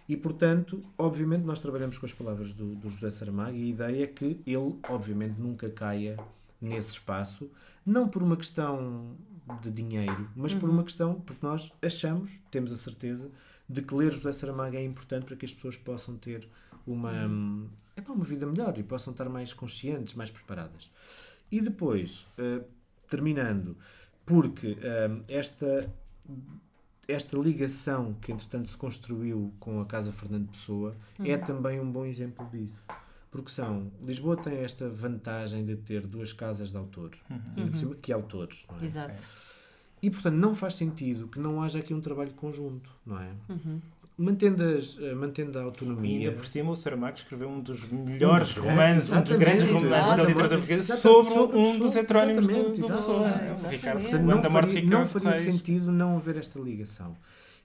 E, 0.08 0.16
portanto, 0.16 0.82
obviamente, 0.98 1.42
nós 1.42 1.60
trabalhamos 1.60 1.98
com 1.98 2.06
as 2.06 2.12
palavras 2.12 2.52
do, 2.52 2.74
do 2.74 2.88
José 2.88 3.10
Saramago 3.10 3.56
e 3.56 3.62
a 3.62 3.66
ideia 3.66 4.04
é 4.04 4.06
que 4.06 4.40
ele, 4.46 4.78
obviamente, 4.88 5.40
nunca 5.40 5.70
caia 5.70 6.16
nesse 6.60 6.92
espaço, 6.92 7.50
não 7.84 8.08
por 8.08 8.22
uma 8.22 8.36
questão 8.36 9.16
de 9.60 9.70
dinheiro, 9.70 10.28
mas 10.36 10.52
uhum. 10.52 10.60
por 10.60 10.70
uma 10.70 10.84
questão, 10.84 11.14
porque 11.20 11.44
nós 11.44 11.72
achamos, 11.82 12.42
temos 12.50 12.72
a 12.72 12.76
certeza, 12.76 13.30
de 13.68 13.82
que 13.82 13.94
ler 13.94 14.12
José 14.12 14.32
Saramago 14.32 14.76
é 14.76 14.84
importante 14.84 15.24
para 15.24 15.36
que 15.36 15.44
as 15.44 15.52
pessoas 15.52 15.76
possam 15.76 16.16
ter 16.16 16.48
uma, 16.86 17.12
uhum. 17.26 17.68
é 17.96 18.10
uma 18.10 18.24
vida 18.24 18.46
melhor 18.46 18.76
e 18.78 18.82
possam 18.82 19.12
estar 19.12 19.28
mais 19.28 19.52
conscientes, 19.52 20.14
mais 20.14 20.30
preparadas. 20.30 20.90
E 21.50 21.60
depois, 21.60 22.26
uh, 22.38 22.64
terminando, 23.08 23.76
porque 24.24 24.78
um, 25.10 25.22
esta, 25.28 25.92
esta 27.06 27.36
ligação 27.36 28.14
que 28.14 28.32
entretanto 28.32 28.68
se 28.68 28.76
construiu 28.76 29.52
com 29.58 29.80
a 29.80 29.86
Casa 29.86 30.12
Fernando 30.12 30.48
Pessoa 30.50 30.96
é 31.18 31.22
uhum. 31.22 31.28
é 31.28 31.38
também 31.38 31.80
um 31.80 31.90
bom 31.90 32.04
exemplo 32.04 32.48
disso. 32.50 32.78
Porque 33.30 33.50
são, 33.50 33.90
Lisboa 34.02 34.36
tem 34.36 34.58
esta 34.58 34.90
vantagem 34.90 35.64
de 35.64 35.76
ter 35.76 36.06
duas 36.06 36.34
casas 36.34 36.70
de 36.70 36.76
autores, 36.76 37.18
uhum. 37.30 37.94
que 37.94 38.12
autores, 38.12 38.66
não 38.70 38.78
é? 38.78 38.84
Exato. 38.84 39.26
E 40.02 40.10
portanto 40.10 40.34
não 40.34 40.54
faz 40.54 40.74
sentido 40.74 41.28
que 41.28 41.38
não 41.38 41.62
haja 41.62 41.78
aqui 41.78 41.94
um 41.94 42.00
trabalho 42.00 42.32
conjunto, 42.34 42.90
não 43.06 43.18
é? 43.18 43.34
Uhum 43.48 43.80
mantendo, 44.16 44.62
as, 44.62 44.98
eh, 45.00 45.14
mantendo 45.14 45.58
a 45.58 45.62
autonomia. 45.62 46.18
E 46.18 46.26
ainda 46.26 46.36
por 46.36 46.46
cima 46.46 46.70
o 46.70 46.76
Saramago 46.76 47.16
escreveu 47.16 47.48
um 47.48 47.60
dos 47.60 47.84
melhores 47.90 48.56
um 48.56 48.62
romances, 48.62 49.12
um 49.12 49.22
dos 49.22 49.36
grandes 49.36 49.64
romances 49.70 50.16
da 50.16 50.22
literatura 50.22 50.48
portuguesa 50.48 50.96
sobre, 50.96 51.56
um 51.56 51.78
dos 51.78 51.96
heterónimos 51.96 52.46
do, 52.46 52.62
do 52.62 52.70
Pessoa, 52.70 53.28
não 54.20 54.42
faria, 54.50 54.82
não 54.82 55.06
faria 55.06 55.34
sentido 55.34 55.90
não 55.90 56.16
haver 56.16 56.36
esta 56.36 56.58
ligação. 56.58 57.16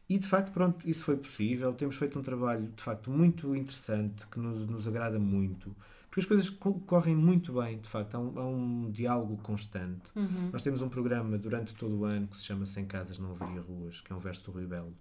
E 0.10 0.18
de 0.18 0.26
facto, 0.26 0.54
pronto, 0.54 0.88
isso 0.90 1.04
foi 1.04 1.18
possível. 1.18 1.74
Temos 1.74 1.98
feito 1.98 2.18
um 2.18 2.22
trabalho 2.22 2.72
de 2.76 2.82
facto 2.82 3.12
muito 3.12 3.54
interessante 3.54 4.26
que 4.28 4.40
nos, 4.40 4.66
nos 4.66 4.88
agrada 4.88 5.20
muito. 5.20 5.76
Porque 6.10 6.22
as 6.22 6.26
coisas 6.26 6.50
correm 6.50 7.14
muito 7.14 7.52
bem, 7.54 7.78
de 7.78 7.90
facto, 7.90 8.16
há 8.16 8.20
um, 8.20 8.40
há 8.40 8.48
um 8.48 8.90
diálogo 8.90 9.38
constante. 9.44 10.10
Uhum. 10.16 10.50
Nós 10.52 10.62
temos 10.62 10.82
um 10.82 10.88
programa 10.88 11.38
durante 11.38 11.76
todo 11.76 12.00
o 12.00 12.06
ano 12.06 12.28
que 12.28 12.38
se 12.38 12.46
chama 12.46 12.66
Sem 12.66 12.86
Casas 12.86 13.20
Não 13.20 13.32
Haveria 13.32 13.62
Ruas, 13.62 14.00
que 14.00 14.14
é 14.14 14.16
um 14.16 14.20
verso 14.20 14.46
do 14.46 14.52
Rui 14.52 14.66
Belo 14.66 14.96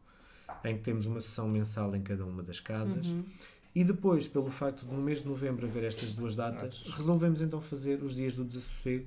em 0.65 0.77
que 0.77 0.83
temos 0.83 1.07
uma 1.07 1.21
sessão 1.21 1.49
mensal 1.49 1.95
em 1.95 2.03
cada 2.03 2.25
uma 2.25 2.43
das 2.43 2.61
casas. 2.61 3.07
Uhum. 3.07 3.25
E 3.75 3.85
depois, 3.85 4.27
pelo 4.27 4.51
facto 4.51 4.87
de 4.87 4.93
no 4.93 5.03
mês 5.03 5.21
de 5.21 5.29
novembro 5.29 5.67
haver 5.67 5.85
estas 5.85 6.13
duas 6.13 6.35
datas, 6.35 6.83
resolvemos 6.89 7.43
então 7.43 7.61
fazer 7.61 8.03
os 8.03 8.15
dias 8.15 8.35
do 8.35 8.43
desassossego, 8.45 9.07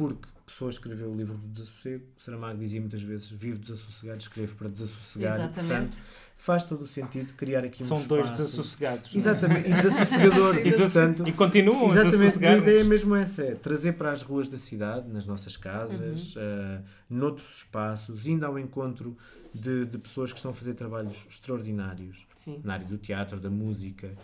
porque 0.00 0.30
pessoa 0.46 0.70
escreveu 0.70 1.10
o 1.10 1.14
livro 1.14 1.34
do 1.34 1.46
desassossego, 1.48 2.06
Saramago 2.16 2.58
dizia 2.58 2.80
muitas 2.80 3.02
vezes, 3.02 3.30
vivo 3.30 3.58
desassossegado, 3.58 4.18
escrevo 4.18 4.56
para 4.56 4.70
desassossegar, 4.70 5.38
Exatamente. 5.38 5.58
e 5.58 5.68
portanto 5.68 5.98
faz 6.38 6.64
todo 6.64 6.80
o 6.80 6.86
sentido 6.86 7.34
criar 7.34 7.62
aqui 7.62 7.84
um 7.84 7.86
São 7.86 7.98
espaço... 7.98 8.08
dois 8.08 8.30
desassossegados. 8.30 9.10
É? 9.14 9.18
Exatamente, 9.18 9.68
e 9.68 9.74
desassossegadores, 9.74 10.64
e 10.66 10.72
portanto... 10.72 11.28
E 11.28 11.32
continuam 11.34 11.92
Exatamente, 11.92 12.46
a, 12.46 12.52
a 12.52 12.56
ideia 12.56 12.80
é 12.80 12.84
mesmo 12.84 13.14
essa, 13.14 13.42
é 13.42 13.54
trazer 13.54 13.92
para 13.92 14.10
as 14.10 14.22
ruas 14.22 14.48
da 14.48 14.56
cidade, 14.56 15.06
nas 15.12 15.26
nossas 15.26 15.54
casas, 15.54 16.34
uhum. 16.34 16.42
uh, 16.42 16.84
noutros 17.10 17.58
espaços, 17.58 18.26
indo 18.26 18.46
ao 18.46 18.58
encontro 18.58 19.18
de, 19.54 19.84
de 19.84 19.98
pessoas 19.98 20.32
que 20.32 20.38
estão 20.38 20.50
a 20.50 20.54
fazer 20.54 20.72
trabalhos 20.72 21.26
extraordinários 21.28 22.26
Sim. 22.36 22.58
na 22.64 22.72
área 22.72 22.86
do 22.86 22.96
teatro, 22.96 23.38
da 23.38 23.50
música, 23.50 24.16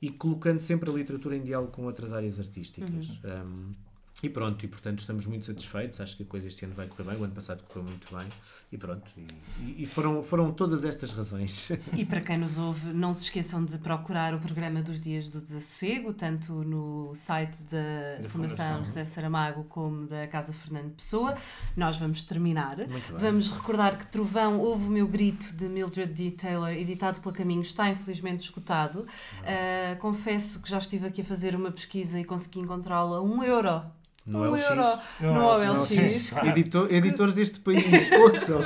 e 0.00 0.08
colocando 0.08 0.60
sempre 0.60 0.88
a 0.88 0.92
literatura 0.92 1.36
em 1.36 1.42
diálogo 1.42 1.70
com 1.70 1.84
outras 1.84 2.14
áreas 2.14 2.38
artísticas. 2.38 3.20
Uhum. 3.22 3.74
Um, 3.74 3.87
e 4.20 4.28
pronto, 4.28 4.64
e 4.64 4.68
portanto 4.68 4.98
estamos 4.98 5.26
muito 5.26 5.46
satisfeitos. 5.46 6.00
Acho 6.00 6.16
que 6.16 6.24
a 6.24 6.26
coisa 6.26 6.48
este 6.48 6.64
ano 6.64 6.74
vai 6.74 6.88
correr 6.88 7.04
bem. 7.10 7.20
O 7.20 7.24
ano 7.24 7.32
passado 7.32 7.62
correu 7.62 7.84
muito 7.84 8.16
bem. 8.16 8.26
E 8.72 8.76
pronto. 8.76 9.08
E, 9.16 9.84
e 9.84 9.86
foram, 9.86 10.24
foram 10.24 10.52
todas 10.52 10.84
estas 10.84 11.12
razões. 11.12 11.70
E 11.96 12.04
para 12.04 12.20
quem 12.20 12.36
nos 12.36 12.58
ouve, 12.58 12.92
não 12.92 13.12
se 13.12 13.24
esqueçam 13.24 13.64
de 13.64 13.76
procurar 13.78 14.34
o 14.34 14.38
programa 14.38 14.82
dos 14.82 15.00
Dias 15.00 15.28
do 15.28 15.40
Desassossego, 15.40 16.12
tanto 16.12 16.52
no 16.52 17.12
site 17.14 17.56
da, 17.62 18.22
da 18.22 18.28
Fundação, 18.28 18.56
Fundação 18.56 18.84
José 18.84 19.04
Saramago 19.04 19.64
como 19.64 20.06
da 20.06 20.26
Casa 20.28 20.52
Fernando 20.52 20.92
Pessoa. 20.94 21.36
Nós 21.76 21.96
vamos 21.96 22.22
terminar. 22.22 22.76
Vamos 23.10 23.48
recordar 23.48 23.98
que 23.98 24.06
Trovão, 24.06 24.60
Houve 24.60 24.86
o 24.86 24.90
Meu 24.90 25.08
Grito, 25.08 25.56
de 25.56 25.68
Mildred 25.68 26.12
D. 26.12 26.30
Taylor, 26.32 26.70
editado 26.70 27.20
pela 27.20 27.34
Caminho, 27.34 27.62
está 27.62 27.88
infelizmente 27.88 28.44
esgotado. 28.44 29.00
Uh, 29.00 29.98
confesso 29.98 30.60
que 30.60 30.68
já 30.68 30.78
estive 30.78 31.06
aqui 31.06 31.22
a 31.22 31.24
fazer 31.24 31.54
uma 31.54 31.70
pesquisa 31.72 32.20
e 32.20 32.24
consegui 32.24 32.60
encontrá-lo 32.60 33.14
a 33.14 33.22
1 33.22 33.26
um 33.26 33.42
euro 33.42 33.82
no 34.28 34.42
um 34.42 34.52
LX. 34.52 34.62
Euro. 34.70 34.98
No, 35.20 35.34
no 35.34 35.46
OLX. 35.46 36.32
Editor, 36.44 36.86
editores 36.92 37.34
deste 37.34 37.60
país, 37.60 37.84
ouçam. 38.12 38.60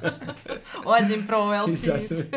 Olhem 0.84 1.22
para 1.22 1.38
o 1.38 1.48
OLX. 1.48 2.28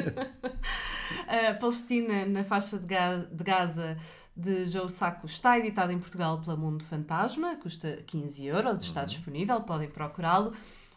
a 1.50 1.54
Palestina 1.56 2.26
na 2.26 2.44
faixa 2.44 2.78
de, 2.78 3.44
Gaza 3.44 3.98
de 4.36 4.68
Joe 4.68 4.90
Sacco 4.90 5.26
está 5.26 5.58
editado 5.58 5.92
em 5.92 6.00
Portugal 6.00 6.40
pela 6.40 6.58
Mundo 6.58 6.84
Fantasma, 6.84 7.56
custa 7.56 7.98
15 8.06 8.46
euros, 8.46 8.84
está 8.84 9.02
uhum. 9.02 9.08
disponível, 9.08 9.62
podem 9.62 9.90
procurá-lo. 9.90 10.54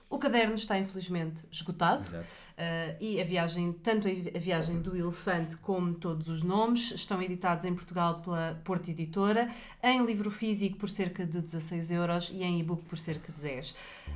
O 0.08 0.18
caderno 0.18 0.54
está 0.54 0.78
infelizmente 0.78 1.42
esgotado 1.50 2.00
Exato. 2.00 2.26
Uh, 2.56 2.96
e 3.00 3.20
a 3.20 3.24
viagem, 3.24 3.72
tanto 3.72 4.08
a 4.08 4.38
viagem 4.38 4.80
do 4.80 4.96
Elefante 4.96 5.56
como 5.58 5.94
todos 5.94 6.28
os 6.28 6.42
nomes, 6.42 6.92
estão 6.92 7.22
editados 7.22 7.64
em 7.64 7.74
Portugal 7.74 8.20
pela 8.20 8.60
Porto 8.64 8.90
Editora, 8.90 9.48
em 9.82 10.04
livro 10.04 10.30
físico 10.30 10.76
por 10.78 10.88
cerca 10.88 11.24
de 11.24 11.40
16 11.40 11.90
euros 11.90 12.30
e 12.32 12.42
em 12.42 12.60
e-book 12.60 12.84
por 12.84 12.98
cerca 12.98 13.32
de 13.32 13.40
10. 13.40 13.74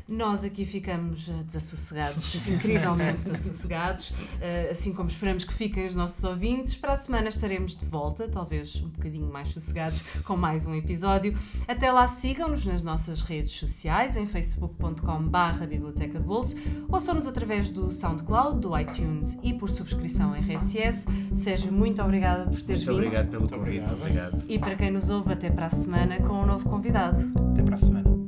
Nós 0.09 0.45
aqui 0.45 0.65
ficamos 0.65 1.29
uh, 1.29 1.45
desassossegados, 1.45 2.35
incrivelmente 2.47 3.21
desassossegados, 3.21 4.11
uh, 4.11 4.71
assim 4.71 4.93
como 4.93 5.09
esperamos 5.09 5.45
que 5.45 5.53
fiquem 5.53 5.87
os 5.87 5.95
nossos 5.95 6.23
ouvintes. 6.25 6.75
Para 6.75 6.93
a 6.93 6.97
semana 6.97 7.29
estaremos 7.29 7.77
de 7.77 7.85
volta, 7.85 8.29
talvez 8.29 8.77
um 8.77 8.89
bocadinho 8.89 9.31
mais 9.31 9.49
sossegados, 9.49 10.01
com 10.25 10.37
mais 10.37 10.67
um 10.67 10.75
episódio. 10.75 11.37
Até 11.69 11.93
lá, 11.93 12.07
sigam-nos 12.07 12.65
nas 12.65 12.83
nossas 12.83 13.23
redes 13.23 13.53
sociais, 13.53 14.17
em 14.17 14.27
facebook.com.br 14.27 15.67
Biblioteca 15.69 16.19
de 16.19 16.25
Bolso, 16.25 16.57
ouçam-nos 16.89 17.27
através 17.27 17.71
do 17.71 17.91
SoundCloud, 18.31 18.61
do 18.61 18.79
iTunes 18.79 19.39
e 19.43 19.53
por 19.53 19.69
subscrição 19.69 20.33
RSS. 20.35 21.07
Sérgio, 21.35 21.73
muito 21.73 22.01
obrigada 22.01 22.45
por 22.45 22.63
teres 22.63 22.85
Muito 22.85 22.87
vindo. 22.87 23.07
obrigado 23.07 23.29
pelo 23.29 23.41
Muito 23.43 23.59
convite. 23.59 23.79
obrigado. 23.81 24.01
obrigado. 24.01 24.45
E 24.49 24.59
para 24.59 24.77
quem 24.77 24.91
nos 24.91 25.11
ouve, 25.11 25.33
até 25.33 25.51
para 25.51 25.67
a 25.67 25.71
semana 25.71 26.19
com 26.19 26.35
um 26.35 26.47
novo 26.47 26.69
convidado. 26.69 27.19
Até 27.53 27.63
para 27.63 27.75
a 27.75 27.79
semana. 27.79 28.20